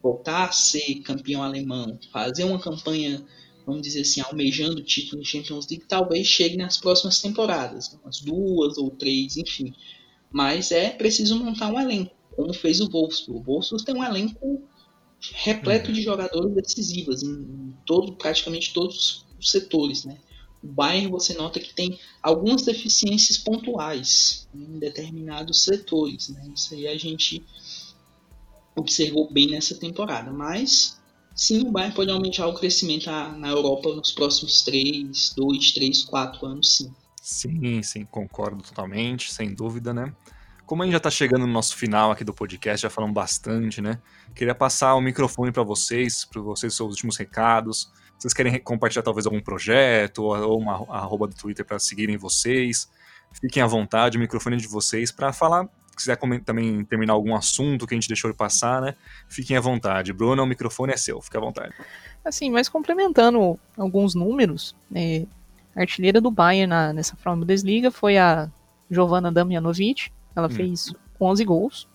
voltar 0.02 0.46
a 0.46 0.52
ser 0.54 1.02
campeão 1.02 1.44
alemão, 1.44 2.00
fazer 2.14 2.46
uma 2.46 2.60
campanha, 2.60 3.22
vamos 3.66 3.82
dizer 3.82 4.02
assim, 4.02 4.22
almejando 4.22 4.80
o 4.80 4.84
título 4.84 5.22
de 5.22 5.28
Champions 5.28 5.68
League, 5.68 5.84
talvez 5.86 6.26
chegue 6.26 6.56
nas 6.56 6.78
próximas 6.78 7.20
temporadas, 7.22 8.00
umas 8.02 8.22
duas 8.22 8.78
ou 8.78 8.90
três, 8.92 9.36
enfim. 9.36 9.74
Mas 10.32 10.72
é 10.72 10.92
preciso 10.92 11.38
montar 11.38 11.70
um 11.70 11.80
elenco 11.80 12.19
como 12.40 12.54
fez 12.54 12.80
o 12.80 12.90
Wolfsburg. 12.90 13.42
O 13.42 13.44
Wolfsburg 13.44 13.84
tem 13.84 13.96
um 13.96 14.04
elenco 14.04 14.64
repleto 15.34 15.90
uhum. 15.90 15.94
de 15.94 16.02
jogadores 16.02 16.54
decisivos 16.54 17.22
em, 17.22 17.28
em 17.28 17.78
todo, 17.86 18.14
praticamente 18.14 18.74
todos 18.74 19.26
os 19.38 19.52
setores, 19.52 20.06
né? 20.06 20.18
O 20.64 20.68
Bayern 20.68 21.12
você 21.12 21.34
nota 21.34 21.60
que 21.60 21.74
tem 21.74 22.00
algumas 22.24 22.64
deficiências 22.64 23.38
pontuais 23.38 24.48
em 24.56 24.80
determinados 24.80 25.64
setores, 25.64 26.30
né? 26.30 26.50
Isso 26.56 26.74
aí 26.74 26.88
a 26.88 26.98
gente 26.98 27.44
observou 28.74 29.30
bem 29.30 29.52
nessa 29.52 29.76
temporada, 29.76 30.32
mas 30.32 30.98
sim, 31.36 31.68
o 31.68 31.72
Bayern 31.72 31.94
pode 31.94 32.10
aumentar 32.10 32.48
o 32.48 32.54
crescimento 32.54 33.08
na 33.08 33.50
Europa 33.50 33.94
nos 33.94 34.14
próximos 34.14 34.62
3, 34.62 35.34
2, 35.36 35.72
3, 35.74 36.04
4 36.04 36.46
anos, 36.46 36.78
sim. 36.78 36.94
Sim, 37.22 37.84
sim, 37.84 38.06
concordo 38.06 38.64
totalmente, 38.64 39.34
sem 39.34 39.54
dúvida, 39.54 39.94
né? 39.94 40.16
Como 40.70 40.84
a 40.84 40.86
gente 40.86 40.92
já 40.92 40.98
está 40.98 41.10
chegando 41.10 41.48
no 41.48 41.52
nosso 41.52 41.76
final 41.76 42.12
aqui 42.12 42.24
do 42.24 42.32
podcast, 42.32 42.84
já 42.84 42.92
falamos 42.92 43.16
bastante, 43.16 43.82
né? 43.82 43.98
Queria 44.36 44.54
passar 44.54 44.94
o 44.94 45.02
microfone 45.02 45.52
para 45.52 45.64
vocês, 45.64 46.26
para 46.26 46.40
vocês 46.44 46.76
seus 46.76 46.92
últimos 46.92 47.18
recados. 47.18 47.92
Vocês 48.16 48.36
querem 48.36 48.60
compartilhar 48.60 49.02
talvez 49.02 49.26
algum 49.26 49.42
projeto 49.42 50.26
ou 50.26 50.60
uma 50.60 50.74
arroba 50.96 51.28
do 51.28 51.34
Twitter 51.34 51.66
para 51.66 51.80
seguirem 51.80 52.18
vocês? 52.18 52.88
Fiquem 53.42 53.64
à 53.64 53.66
vontade, 53.66 54.20
o 54.20 54.22
microfone 54.22 54.58
é 54.58 54.60
de 54.60 54.68
vocês 54.68 55.12
para 55.12 55.34
falar. 55.34 55.68
Se 55.90 55.96
quiser 55.96 56.20
também 56.46 56.86
terminar 56.86 57.14
algum 57.14 57.36
assunto 57.36 57.88
que 57.88 57.96
a 57.96 57.98
gente 57.98 58.08
deixou 58.08 58.30
de 58.30 58.38
passar, 58.38 58.80
né? 58.80 58.94
Fiquem 59.28 59.58
à 59.58 59.62
vontade. 59.62 60.14
Bruno, 60.14 60.44
o 60.44 60.46
microfone 60.46 60.94
é 60.94 60.98
seu, 60.98 61.20
fique 61.20 61.36
à 61.36 61.40
vontade. 61.40 61.74
Assim, 62.24 62.52
mas 62.52 62.70
complementando 62.70 63.60
alguns 63.76 64.14
números, 64.14 64.76
é, 64.94 65.26
a 65.76 65.82
artilheira 65.82 66.22
do 66.22 66.30
Bayern 66.30 66.68
na, 66.68 66.94
nessa 66.94 67.18
Bundesliga 67.26 67.90
foi 67.90 68.20
a 68.20 68.52
Giovanna 68.92 69.32
Damjanovic, 69.32 70.12
ela 70.36 70.48
hum. 70.48 70.52
fez 70.52 70.94
11 71.20 71.46
gols. 71.46 71.88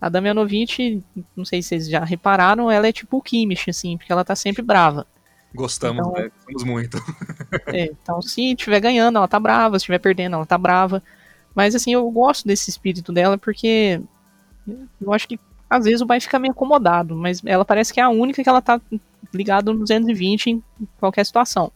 A 0.00 0.08
Damianovic, 0.08 1.02
não 1.34 1.44
sei 1.44 1.62
se 1.62 1.68
vocês 1.68 1.88
já 1.88 2.04
repararam, 2.04 2.70
ela 2.70 2.86
é 2.86 2.92
tipo 2.92 3.16
o 3.16 3.22
Kimmich, 3.22 3.70
assim, 3.70 3.96
porque 3.96 4.12
ela 4.12 4.24
tá 4.24 4.36
sempre 4.36 4.62
brava. 4.62 5.06
Gostamos, 5.54 6.06
então, 6.06 6.12
né? 6.12 6.30
Gostamos 6.34 6.64
muito. 6.64 6.98
é, 7.68 7.84
então, 7.84 8.20
se 8.20 8.52
estiver 8.52 8.80
ganhando, 8.80 9.16
ela 9.16 9.28
tá 9.28 9.38
brava, 9.38 9.78
se 9.78 9.84
estiver 9.84 10.00
perdendo, 10.00 10.34
ela 10.34 10.44
tá 10.44 10.58
brava. 10.58 11.02
Mas, 11.54 11.74
assim, 11.74 11.92
eu 11.92 12.10
gosto 12.10 12.46
desse 12.46 12.68
espírito 12.68 13.12
dela 13.12 13.38
porque 13.38 14.00
eu 15.00 15.12
acho 15.12 15.28
que 15.28 15.38
às 15.70 15.84
vezes 15.84 16.00
o 16.00 16.06
Bayern 16.06 16.24
fica 16.24 16.38
meio 16.38 16.52
acomodado, 16.52 17.14
mas 17.14 17.42
ela 17.44 17.64
parece 17.64 17.92
que 17.92 18.00
é 18.00 18.02
a 18.02 18.08
única 18.08 18.42
que 18.42 18.48
ela 18.48 18.60
tá 18.60 18.80
ligada 19.32 19.72
no 19.72 19.80
220 19.80 20.50
em 20.50 20.62
qualquer 20.98 21.24
situação. 21.24 21.72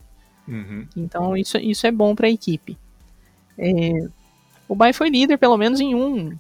Uhum. 0.47 0.87
Então, 0.97 1.37
isso, 1.37 1.57
isso 1.59 1.87
é 1.87 1.91
bom 1.91 2.15
para 2.15 2.27
a 2.27 2.31
equipe. 2.31 2.79
É, 3.57 4.09
o 4.69 4.75
Bayern 4.75 4.97
foi 4.97 5.09
líder, 5.09 5.39
pelo 5.39 5.57
menos 5.57 5.81
em 5.81 5.95
um, 5.95 6.37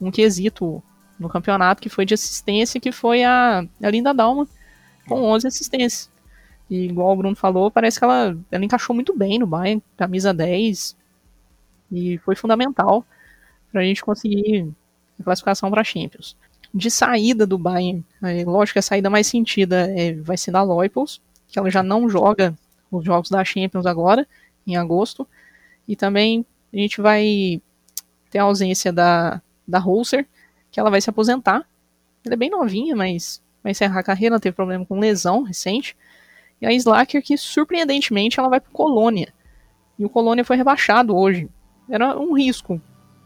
um 0.00 0.10
quesito 0.10 0.82
no 1.18 1.28
campeonato, 1.28 1.82
que 1.82 1.88
foi 1.88 2.06
de 2.06 2.14
assistência, 2.14 2.80
que 2.80 2.92
foi 2.92 3.24
a, 3.24 3.66
a 3.82 3.90
Linda 3.90 4.14
Dalma, 4.14 4.46
com 5.08 5.22
11 5.22 5.48
assistências. 5.48 6.08
E 6.70 6.84
igual 6.84 7.12
o 7.12 7.16
Bruno 7.16 7.34
falou, 7.34 7.70
parece 7.70 7.98
que 7.98 8.04
ela, 8.04 8.36
ela 8.50 8.64
encaixou 8.64 8.94
muito 8.94 9.16
bem 9.16 9.38
no 9.38 9.46
Bayern, 9.46 9.82
camisa 9.96 10.32
10, 10.32 10.96
e 11.90 12.18
foi 12.18 12.36
fundamental 12.36 13.04
para 13.72 13.80
a 13.80 13.84
gente 13.84 14.04
conseguir 14.04 14.70
a 15.18 15.24
classificação 15.24 15.70
para 15.70 15.82
Champions. 15.82 16.36
De 16.72 16.90
saída 16.90 17.46
do 17.46 17.58
Bayern, 17.58 18.04
é, 18.22 18.44
lógico 18.44 18.74
que 18.74 18.78
a 18.78 18.82
saída 18.82 19.10
mais 19.10 19.26
sentida 19.26 19.90
é, 19.98 20.12
vai 20.14 20.36
ser 20.36 20.52
da 20.52 20.62
Leupolz, 20.62 21.20
que 21.48 21.58
ela 21.58 21.70
já 21.70 21.82
não 21.82 22.08
joga 22.08 22.54
os 22.90 23.04
jogos 23.04 23.30
da 23.30 23.44
Champions 23.44 23.86
agora, 23.86 24.26
em 24.66 24.76
agosto, 24.76 25.26
e 25.86 25.96
também 25.96 26.44
a 26.72 26.76
gente 26.76 27.00
vai 27.00 27.60
ter 28.30 28.38
a 28.38 28.44
ausência 28.44 28.92
da, 28.92 29.40
da 29.66 29.78
Holzer, 29.78 30.26
que 30.70 30.78
ela 30.78 30.90
vai 30.90 31.00
se 31.00 31.10
aposentar. 31.10 31.66
Ela 32.24 32.34
é 32.34 32.36
bem 32.36 32.50
novinha, 32.50 32.94
mas 32.94 33.42
vai 33.62 33.72
encerrar 33.72 34.00
a 34.00 34.02
carreira, 34.02 34.34
ela 34.34 34.40
teve 34.40 34.54
problema 34.54 34.84
com 34.84 34.98
lesão 34.98 35.42
recente. 35.42 35.96
E 36.60 36.66
a 36.66 36.72
Slacker, 36.72 37.22
que 37.22 37.36
surpreendentemente 37.36 38.38
ela 38.38 38.48
vai 38.48 38.60
para 38.60 38.70
Colônia. 38.72 39.32
E 39.98 40.04
o 40.04 40.08
Colônia 40.08 40.44
foi 40.44 40.56
rebaixado 40.56 41.16
hoje. 41.16 41.48
Era 41.88 42.18
um 42.18 42.34
risco, 42.34 42.80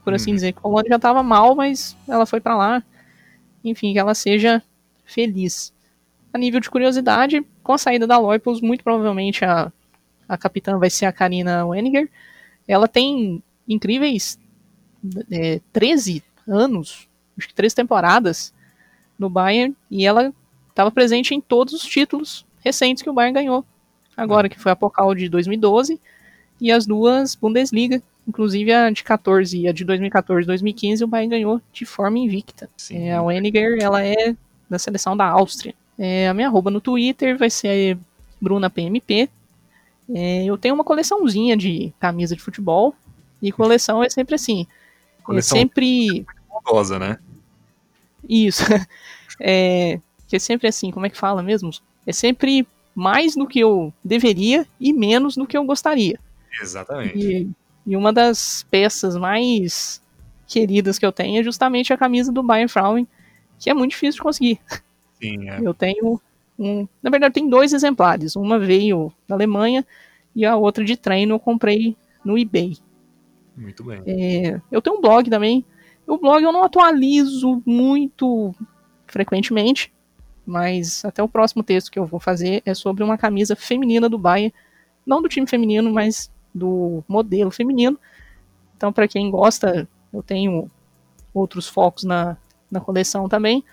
por 0.04 0.14
assim 0.14 0.30
uhum. 0.30 0.36
dizer. 0.36 0.50
O 0.50 0.60
Colônia 0.60 0.88
já 0.90 0.96
estava 0.96 1.22
mal, 1.22 1.54
mas 1.54 1.96
ela 2.06 2.26
foi 2.26 2.40
para 2.40 2.56
lá. 2.56 2.82
Enfim, 3.64 3.92
que 3.92 3.98
ela 3.98 4.14
seja 4.14 4.62
feliz. 5.04 5.72
A 6.32 6.38
nível 6.38 6.60
de 6.60 6.70
curiosidade, 6.70 7.44
com 7.62 7.72
a 7.72 7.78
saída 7.78 8.06
da 8.06 8.18
Loipos, 8.18 8.60
muito 8.60 8.84
provavelmente 8.84 9.44
a, 9.44 9.72
a 10.28 10.38
capitã 10.38 10.78
vai 10.78 10.90
ser 10.90 11.06
a 11.06 11.12
Karina 11.12 11.66
Weniger 11.66 12.08
ela 12.66 12.88
tem 12.88 13.42
incríveis 13.68 14.38
é, 15.30 15.60
13 15.72 16.22
anos, 16.46 17.08
acho 17.36 17.48
que 17.48 17.54
13 17.54 17.74
temporadas 17.74 18.52
no 19.18 19.28
Bayern, 19.28 19.76
e 19.90 20.06
ela 20.06 20.32
estava 20.68 20.90
presente 20.90 21.34
em 21.34 21.40
todos 21.40 21.74
os 21.74 21.82
títulos 21.82 22.46
recentes 22.60 23.02
que 23.02 23.10
o 23.10 23.12
Bayern 23.12 23.34
ganhou. 23.34 23.64
Agora, 24.16 24.48
que 24.48 24.58
foi 24.58 24.72
a 24.72 24.76
Pokal 24.76 25.14
de 25.14 25.28
2012 25.28 26.00
e 26.60 26.70
as 26.70 26.86
duas 26.86 27.34
Bundesliga 27.34 28.02
Inclusive 28.26 28.72
a 28.72 28.90
de 28.90 29.02
14 29.02 29.58
e 29.58 29.68
a 29.68 29.72
de 29.72 29.84
2014 29.84 30.46
2015 30.46 31.02
o 31.02 31.08
Bayern 31.08 31.30
ganhou 31.30 31.60
de 31.72 31.84
forma 31.84 32.18
invicta. 32.18 32.70
É, 32.90 33.12
a 33.12 33.22
Weniger, 33.22 33.78
ela 33.80 34.04
é 34.04 34.36
da 34.70 34.78
seleção 34.78 35.16
da 35.16 35.26
Áustria. 35.26 35.74
É, 35.98 36.28
a 36.28 36.34
minha 36.34 36.46
arroba 36.46 36.70
no 36.70 36.80
Twitter 36.80 37.36
vai 37.36 37.50
ser 37.50 37.98
BrunaPMP. 38.40 39.28
É, 40.14 40.44
eu 40.44 40.58
tenho 40.58 40.74
uma 40.74 40.84
coleçãozinha 40.84 41.56
de 41.56 41.92
camisa 41.98 42.36
de 42.36 42.42
futebol. 42.42 42.94
E 43.40 43.50
coleção 43.50 44.02
é 44.02 44.08
sempre 44.08 44.34
assim. 44.34 44.66
É 45.18 45.22
coleção 45.22 45.56
é 45.56 45.60
sempre. 45.60 46.26
Rosa, 46.64 46.98
né? 46.98 47.18
Isso. 48.28 48.62
É, 49.44 49.98
que 50.28 50.36
é 50.36 50.38
sempre 50.38 50.68
assim, 50.68 50.92
como 50.92 51.04
é 51.04 51.10
que 51.10 51.16
fala 51.16 51.42
mesmo? 51.42 51.70
É 52.06 52.12
sempre 52.12 52.68
mais 52.94 53.34
do 53.34 53.46
que 53.46 53.58
eu 53.58 53.92
deveria 54.04 54.68
e 54.78 54.92
menos 54.92 55.34
do 55.34 55.46
que 55.46 55.56
eu 55.56 55.64
gostaria. 55.64 56.20
Exatamente. 56.60 57.18
E, 57.18 57.50
e 57.86 57.96
uma 57.96 58.12
das 58.12 58.64
peças 58.70 59.16
mais 59.16 60.00
queridas 60.46 60.98
que 60.98 61.06
eu 61.06 61.10
tenho 61.10 61.40
é 61.40 61.42
justamente 61.42 61.92
a 61.92 61.96
camisa 61.96 62.30
do 62.30 62.42
Bayern 62.42 62.68
Frauen, 62.68 63.08
que 63.58 63.70
é 63.70 63.74
muito 63.74 63.92
difícil 63.92 64.18
de 64.18 64.22
conseguir. 64.22 64.60
Sim, 65.20 65.48
é. 65.48 65.60
Eu 65.60 65.74
tenho 65.74 66.20
um, 66.62 66.88
na 67.02 67.10
verdade 67.10 67.34
tem 67.34 67.48
dois 67.48 67.72
exemplares, 67.72 68.36
uma 68.36 68.58
veio 68.58 69.12
da 69.26 69.34
Alemanha 69.34 69.84
e 70.34 70.46
a 70.46 70.56
outra 70.56 70.84
de 70.84 70.96
treino 70.96 71.34
eu 71.34 71.40
comprei 71.40 71.96
no 72.24 72.38
eBay. 72.38 72.76
Muito 73.56 73.84
bem. 73.84 74.02
É, 74.06 74.60
eu 74.70 74.80
tenho 74.80 74.96
um 74.96 75.00
blog 75.00 75.28
também. 75.28 75.64
O 76.06 76.16
blog 76.16 76.42
eu 76.42 76.52
não 76.52 76.62
atualizo 76.62 77.62
muito 77.66 78.54
frequentemente, 79.06 79.92
mas 80.46 81.04
até 81.04 81.22
o 81.22 81.28
próximo 81.28 81.62
texto 81.62 81.90
que 81.90 81.98
eu 81.98 82.06
vou 82.06 82.20
fazer 82.20 82.62
é 82.64 82.74
sobre 82.74 83.02
uma 83.02 83.18
camisa 83.18 83.54
feminina 83.56 84.08
do 84.08 84.18
Bayern, 84.18 84.54
não 85.04 85.20
do 85.20 85.28
time 85.28 85.46
feminino, 85.46 85.92
mas 85.92 86.30
do 86.54 87.02
modelo 87.08 87.50
feminino. 87.50 87.98
Então, 88.76 88.92
para 88.92 89.08
quem 89.08 89.30
gosta, 89.30 89.88
eu 90.12 90.22
tenho 90.22 90.70
outros 91.34 91.68
focos 91.68 92.04
na, 92.04 92.36
na 92.70 92.80
coleção 92.80 93.28
também. 93.28 93.64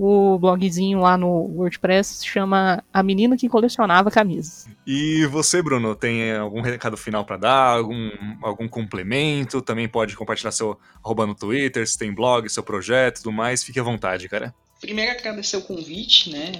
O 0.00 0.38
blogzinho 0.38 1.00
lá 1.00 1.18
no 1.18 1.28
WordPress 1.28 2.18
se 2.18 2.26
chama 2.26 2.84
A 2.92 3.02
Menina 3.02 3.36
que 3.36 3.48
Colecionava 3.48 4.12
Camisas. 4.12 4.68
E 4.86 5.26
você, 5.26 5.60
Bruno, 5.60 5.96
tem 5.96 6.32
algum 6.36 6.60
recado 6.60 6.96
final 6.96 7.24
para 7.24 7.36
dar? 7.36 7.78
Algum, 7.78 8.08
algum 8.40 8.68
complemento? 8.68 9.60
Também 9.60 9.88
pode 9.88 10.16
compartilhar 10.16 10.52
seu 10.52 10.78
arroba 11.04 11.26
no 11.26 11.34
Twitter, 11.34 11.84
se 11.84 11.98
tem 11.98 12.14
blog, 12.14 12.48
seu 12.48 12.62
projeto 12.62 13.16
e 13.18 13.22
tudo 13.24 13.32
mais. 13.32 13.64
Fique 13.64 13.80
à 13.80 13.82
vontade, 13.82 14.28
cara. 14.28 14.54
Primeiro, 14.80 15.10
agradecer 15.10 15.56
o 15.56 15.62
convite, 15.62 16.30
né? 16.30 16.52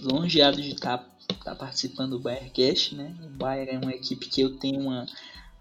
Longeado 0.00 0.62
de 0.62 0.74
estar 0.74 0.98
tá 0.98 1.08
tá 1.44 1.56
participando 1.56 2.12
do 2.12 2.20
Bayercast, 2.20 2.94
né? 2.94 3.16
O 3.20 3.30
Bayern 3.30 3.72
é 3.72 3.78
uma 3.78 3.92
equipe 3.92 4.28
que 4.28 4.42
eu 4.42 4.56
tenho 4.58 4.82
uma, 4.82 5.06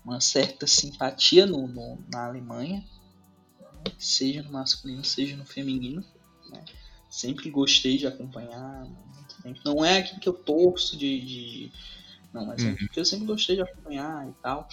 uma 0.05 0.21
certa 0.21 0.67
simpatia 0.67 1.47
no, 1.47 1.67
no 1.67 1.97
na 2.13 2.27
Alemanha, 2.27 2.85
né? 3.59 3.91
seja 3.97 4.43
no 4.43 4.51
masculino, 4.51 5.03
seja 5.03 5.35
no 5.35 5.45
feminino. 5.45 6.05
Né? 6.51 6.63
Sempre 7.09 7.49
gostei 7.49 7.97
de 7.97 8.07
acompanhar. 8.07 8.87
Não 9.63 9.83
é 9.83 9.99
aquilo 9.99 10.19
que 10.19 10.29
eu 10.29 10.33
torço 10.33 10.97
de, 10.97 11.21
de 11.21 11.71
não, 12.33 12.45
mas 12.45 12.63
é 12.63 12.69
uhum. 12.69 12.75
que 12.75 12.99
eu 12.99 13.05
sempre 13.05 13.25
gostei 13.25 13.55
de 13.55 13.61
acompanhar 13.61 14.27
e 14.27 14.33
tal. 14.41 14.67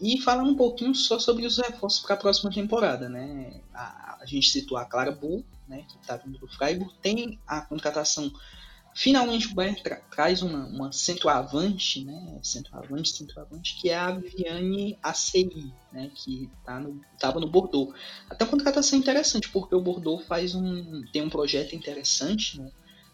E 0.00 0.20
falando 0.20 0.50
um 0.50 0.56
pouquinho 0.56 0.94
só 0.94 1.18
sobre 1.18 1.46
os 1.46 1.58
reforços 1.58 2.00
para 2.00 2.14
a 2.14 2.18
próxima 2.18 2.50
temporada, 2.50 3.08
né? 3.08 3.60
A, 3.72 4.18
a, 4.20 4.26
gente 4.26 4.50
citou 4.50 4.76
a 4.76 4.84
Clara 4.84 5.12
Bull, 5.12 5.44
né, 5.68 5.84
que 5.88 5.96
está 5.98 6.16
vindo 6.16 6.38
do 6.38 6.48
Freiburg, 6.48 6.92
tem 7.00 7.38
a 7.46 7.60
contratação 7.60 8.30
Finalmente 8.98 9.48
o 9.48 9.54
Bayern 9.54 9.78
tra 9.82 9.96
traz 10.10 10.40
uma, 10.40 10.64
uma 10.64 10.90
centroavante, 10.90 12.02
né? 12.02 12.40
Centroavante, 12.42 13.10
centroavante, 13.10 13.76
que 13.78 13.90
é 13.90 13.94
a 13.94 14.10
Viviane 14.10 14.98
ACI, 15.02 15.70
né? 15.92 16.10
Que 16.14 16.48
tá 16.64 16.80
no, 16.80 16.98
tava 17.18 17.38
no 17.38 17.46
Bordeaux. 17.46 17.94
Até 18.30 18.44
uma 18.44 18.50
contratação 18.50 18.98
interessante, 18.98 19.50
porque 19.50 19.74
o 19.74 19.82
Bordeaux 19.82 20.26
faz 20.26 20.54
um, 20.54 21.04
tem 21.12 21.20
um 21.20 21.28
projeto 21.28 21.76
interessante 21.76 22.58
né, 22.58 22.72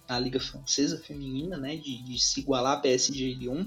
na 0.08 0.20
Liga 0.20 0.38
Francesa 0.38 1.02
Feminina, 1.02 1.56
né? 1.56 1.74
De, 1.74 2.00
de 2.00 2.16
se 2.16 2.38
igualar 2.38 2.74
a 2.74 2.80
PSG 2.80 3.34
Lyon. 3.34 3.66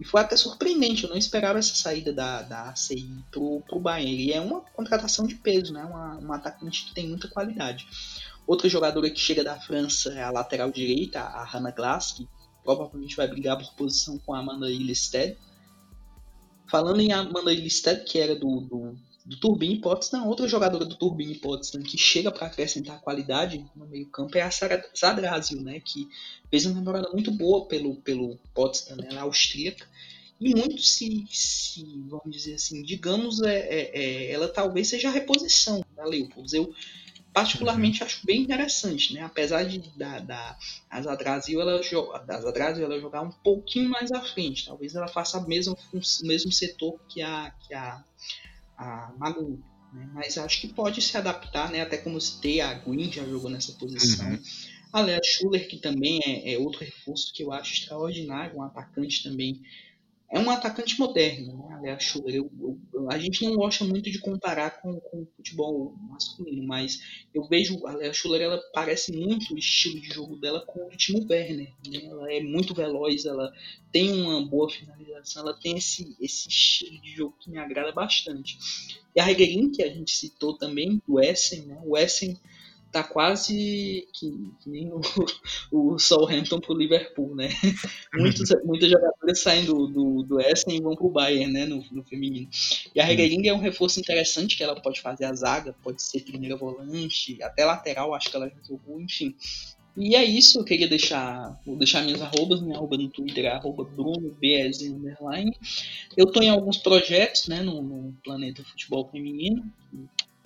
E 0.00 0.04
foi 0.04 0.22
até 0.22 0.38
surpreendente, 0.38 1.04
eu 1.04 1.10
não 1.10 1.16
esperava 1.18 1.58
essa 1.58 1.74
saída 1.74 2.10
da, 2.10 2.40
da 2.40 2.70
ACI 2.70 3.22
pro, 3.30 3.60
pro 3.68 3.78
Bayern. 3.78 4.16
E 4.16 4.32
é 4.32 4.40
uma 4.40 4.62
contratação 4.62 5.26
de 5.26 5.34
peso, 5.34 5.74
né? 5.74 5.84
Uma, 5.84 6.16
uma 6.16 6.36
atacante 6.36 6.86
que 6.86 6.94
tem 6.94 7.06
muita 7.06 7.28
qualidade. 7.28 7.86
Outra 8.50 8.68
jogadora 8.68 9.08
que 9.08 9.20
chega 9.20 9.44
da 9.44 9.60
França 9.60 10.12
é 10.12 10.24
a 10.24 10.30
lateral 10.32 10.72
direita, 10.72 11.20
a 11.20 11.44
Hannah 11.44 11.70
Glass, 11.70 12.10
que 12.10 12.28
provavelmente 12.64 13.14
vai 13.14 13.28
brigar 13.28 13.56
por 13.56 13.72
posição 13.74 14.18
com 14.18 14.34
a 14.34 14.40
Amanda 14.40 14.68
Ilestead. 14.68 15.38
Falando 16.68 17.00
em 17.00 17.12
Amanda 17.12 17.52
Ilestead, 17.52 18.02
que 18.02 18.18
era 18.18 18.34
do, 18.34 18.62
do, 18.62 18.98
do 19.24 19.36
Turbine 19.36 19.80
Potsdam, 19.80 20.26
outra 20.26 20.48
jogadora 20.48 20.84
do 20.84 20.96
Turbine 20.96 21.36
Potsdam 21.36 21.80
que 21.84 21.96
chega 21.96 22.32
para 22.32 22.48
acrescentar 22.48 23.00
qualidade 23.00 23.64
no 23.76 23.86
meio 23.86 24.08
campo 24.08 24.36
é 24.36 24.42
a 24.42 24.50
Zadrazio, 24.50 25.62
né, 25.62 25.78
que 25.78 26.08
fez 26.50 26.66
uma 26.66 26.74
temporada 26.74 27.08
muito 27.12 27.30
boa 27.30 27.68
pelo, 27.68 27.94
pelo 28.02 28.36
Potsdam, 28.52 28.96
né, 28.96 29.10
ela 29.10 29.20
é 29.20 29.22
austríaca, 29.22 29.86
e 30.40 30.56
muito 30.56 30.82
se, 30.82 31.24
se, 31.30 31.84
vamos 32.08 32.34
dizer 32.34 32.54
assim, 32.54 32.82
digamos, 32.82 33.42
é, 33.42 33.58
é, 33.58 33.90
é, 33.94 34.32
ela 34.32 34.48
talvez 34.48 34.88
seja 34.88 35.08
a 35.08 35.12
reposição 35.12 35.84
da 35.94 36.04
Leopold. 36.04 36.56
Eu, 36.56 36.74
particularmente 37.32 38.02
acho 38.02 38.24
bem 38.26 38.42
interessante, 38.42 39.14
né? 39.14 39.22
Apesar 39.22 39.64
de 39.64 39.78
da, 39.96 40.18
da 40.18 40.58
as 40.88 41.06
Adrasil 41.06 41.60
ela 41.60 41.80
das 42.26 42.44
Adrasil 42.44 42.84
ela 42.84 43.00
jogar 43.00 43.22
um 43.22 43.30
pouquinho 43.30 43.88
mais 43.88 44.10
à 44.10 44.20
frente, 44.20 44.66
talvez 44.66 44.94
ela 44.94 45.08
faça 45.08 45.38
o 45.38 45.48
mesmo 45.48 45.76
o 45.92 46.26
mesmo 46.26 46.52
setor 46.52 46.98
que 47.08 47.22
a 47.22 47.52
que 47.66 47.74
a, 47.74 48.04
a 48.76 49.12
Magu, 49.16 49.62
né? 49.92 50.08
Mas 50.12 50.36
acho 50.38 50.60
que 50.60 50.68
pode 50.68 51.00
se 51.00 51.16
adaptar, 51.16 51.70
né? 51.70 51.82
Até 51.82 51.98
como 51.98 52.20
citei 52.20 52.60
a 52.60 52.74
Green 52.74 53.12
já 53.12 53.24
jogou 53.24 53.50
nessa 53.50 53.72
posição. 53.72 54.28
Uhum. 54.28 54.42
A 54.92 55.00
Lea 55.02 55.20
Schuller 55.22 55.68
que 55.68 55.76
também 55.76 56.20
é, 56.24 56.54
é 56.54 56.58
outro 56.58 56.80
reforço 56.80 57.32
que 57.32 57.44
eu 57.44 57.52
acho 57.52 57.74
extraordinário, 57.74 58.56
um 58.56 58.62
atacante 58.62 59.22
também 59.22 59.62
é 60.30 60.38
um 60.38 60.48
atacante 60.48 60.98
moderno, 60.98 61.68
né? 61.82 61.98
Eu, 62.26 62.50
eu, 62.92 63.10
a 63.10 63.18
gente 63.18 63.44
não 63.44 63.56
gosta 63.56 63.84
muito 63.84 64.10
de 64.10 64.20
comparar 64.20 64.80
com, 64.80 65.00
com 65.00 65.22
o 65.22 65.28
futebol 65.36 65.94
masculino, 66.08 66.62
mas 66.66 67.00
eu 67.34 67.42
vejo 67.48 67.84
a 67.86 67.92
Lea 67.92 68.12
Schuller, 68.12 68.42
ela 68.42 68.60
parece 68.72 69.12
muito 69.12 69.52
o 69.52 69.58
estilo 69.58 70.00
de 70.00 70.08
jogo 70.08 70.36
dela 70.36 70.64
com 70.66 70.86
o 70.86 70.96
Timo 70.96 71.26
Werner. 71.28 71.72
Né? 71.88 72.04
Ela 72.04 72.32
é 72.32 72.40
muito 72.40 72.74
veloz, 72.74 73.24
ela 73.24 73.52
tem 73.90 74.12
uma 74.12 74.46
boa 74.46 74.70
finalização, 74.70 75.42
ela 75.42 75.58
tem 75.58 75.76
esse, 75.76 76.16
esse 76.20 76.48
estilo 76.48 77.00
de 77.00 77.10
jogo 77.10 77.34
que 77.40 77.50
me 77.50 77.58
agrada 77.58 77.90
bastante. 77.90 78.56
E 79.16 79.20
a 79.20 79.24
Reguerin, 79.24 79.72
que 79.72 79.82
a 79.82 79.88
gente 79.88 80.12
citou 80.12 80.56
também, 80.56 81.02
do 81.08 81.18
Essen, 81.18 81.62
né? 81.62 81.80
o 81.84 81.96
Essen 81.96 82.38
tá 82.90 83.02
quase 83.02 84.06
que, 84.12 84.52
que 84.60 84.68
nem 84.68 84.92
o, 84.92 85.00
o 85.70 85.98
Southampton 85.98 86.60
pro 86.60 86.74
Liverpool, 86.74 87.34
né? 87.34 87.48
Muitos, 88.14 88.50
muitas 88.64 88.90
jogadoras 88.90 89.40
saem 89.40 89.64
do, 89.64 89.86
do, 89.86 90.22
do 90.22 90.40
Essen 90.40 90.76
e 90.76 90.80
vão 90.80 90.96
pro 90.96 91.08
Bayern, 91.08 91.52
né? 91.52 91.66
No, 91.66 91.84
no 91.92 92.02
feminino. 92.04 92.48
E 92.94 93.00
a 93.00 93.04
Regueiringa 93.04 93.50
é 93.50 93.54
um 93.54 93.60
reforço 93.60 94.00
interessante, 94.00 94.56
que 94.56 94.62
ela 94.62 94.80
pode 94.80 95.00
fazer 95.00 95.24
a 95.24 95.34
zaga, 95.34 95.74
pode 95.82 96.02
ser 96.02 96.20
primeira 96.20 96.56
volante, 96.56 97.40
até 97.42 97.64
lateral, 97.64 98.14
acho 98.14 98.30
que 98.30 98.36
ela 98.36 98.48
já 98.48 98.56
jogou, 98.68 99.00
enfim. 99.00 99.34
E 99.96 100.14
é 100.14 100.24
isso, 100.24 100.58
eu 100.58 100.64
queria 100.64 100.88
deixar, 100.88 101.60
vou 101.66 101.76
deixar 101.76 102.02
minhas 102.02 102.22
arrobas, 102.22 102.62
minha 102.62 102.76
arroba 102.76 102.96
no 102.96 103.08
Twitter 103.08 103.44
é 103.46 103.48
arroba 103.48 103.84
BrunoBS 103.84 104.82
underline. 104.82 105.52
Eu 106.16 106.26
tô 106.26 106.40
em 106.40 106.48
alguns 106.48 106.78
projetos, 106.78 107.48
né, 107.48 107.60
no, 107.60 107.82
no 107.82 108.16
Planeta 108.24 108.62
Futebol 108.64 109.08
Feminino, 109.10 109.64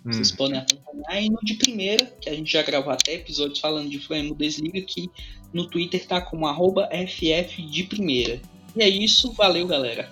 vocês 0.04 0.32
hum. 0.32 0.36
podem 0.36 0.58
acompanhar. 0.58 1.22
E 1.22 1.30
no 1.30 1.38
de 1.42 1.54
primeira, 1.54 2.04
que 2.20 2.28
a 2.28 2.34
gente 2.34 2.52
já 2.52 2.62
gravou 2.62 2.92
até 2.92 3.14
episódios 3.14 3.58
falando 3.58 3.88
de 3.88 3.98
Flamengo 3.98 4.34
Desliga, 4.34 4.80
que 4.82 5.08
no 5.52 5.66
Twitter 5.68 6.04
tá 6.06 6.20
como 6.20 6.46
arroba 6.46 6.88
FF 6.92 7.62
de 7.62 7.84
primeira. 7.84 8.40
E 8.76 8.82
é 8.82 8.88
isso, 8.88 9.32
valeu 9.32 9.66
galera. 9.66 10.10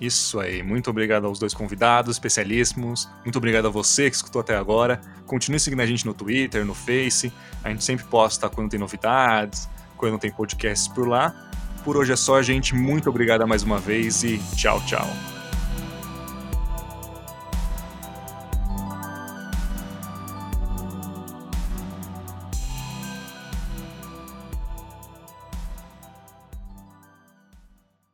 Isso 0.00 0.38
aí, 0.38 0.62
muito 0.62 0.88
obrigado 0.90 1.26
aos 1.26 1.38
dois 1.38 1.52
convidados, 1.52 2.16
especialíssimos. 2.16 3.08
Muito 3.24 3.36
obrigado 3.36 3.66
a 3.66 3.70
você 3.70 4.08
que 4.08 4.16
escutou 4.16 4.40
até 4.40 4.56
agora. 4.56 5.00
Continue 5.26 5.58
seguindo 5.58 5.80
a 5.80 5.86
gente 5.86 6.06
no 6.06 6.14
Twitter, 6.14 6.64
no 6.64 6.74
Face. 6.74 7.32
A 7.64 7.70
gente 7.70 7.82
sempre 7.82 8.04
posta 8.06 8.48
quando 8.48 8.70
tem 8.70 8.78
novidades, 8.78 9.68
quando 9.96 10.18
tem 10.18 10.30
podcasts 10.30 10.86
por 10.88 11.08
lá. 11.08 11.50
Por 11.84 11.96
hoje 11.96 12.12
é 12.12 12.16
só, 12.16 12.40
gente. 12.42 12.74
Muito 12.74 13.10
obrigado 13.10 13.46
mais 13.46 13.62
uma 13.64 13.78
vez 13.78 14.22
e 14.22 14.38
tchau, 14.56 14.80
tchau. 14.86 15.37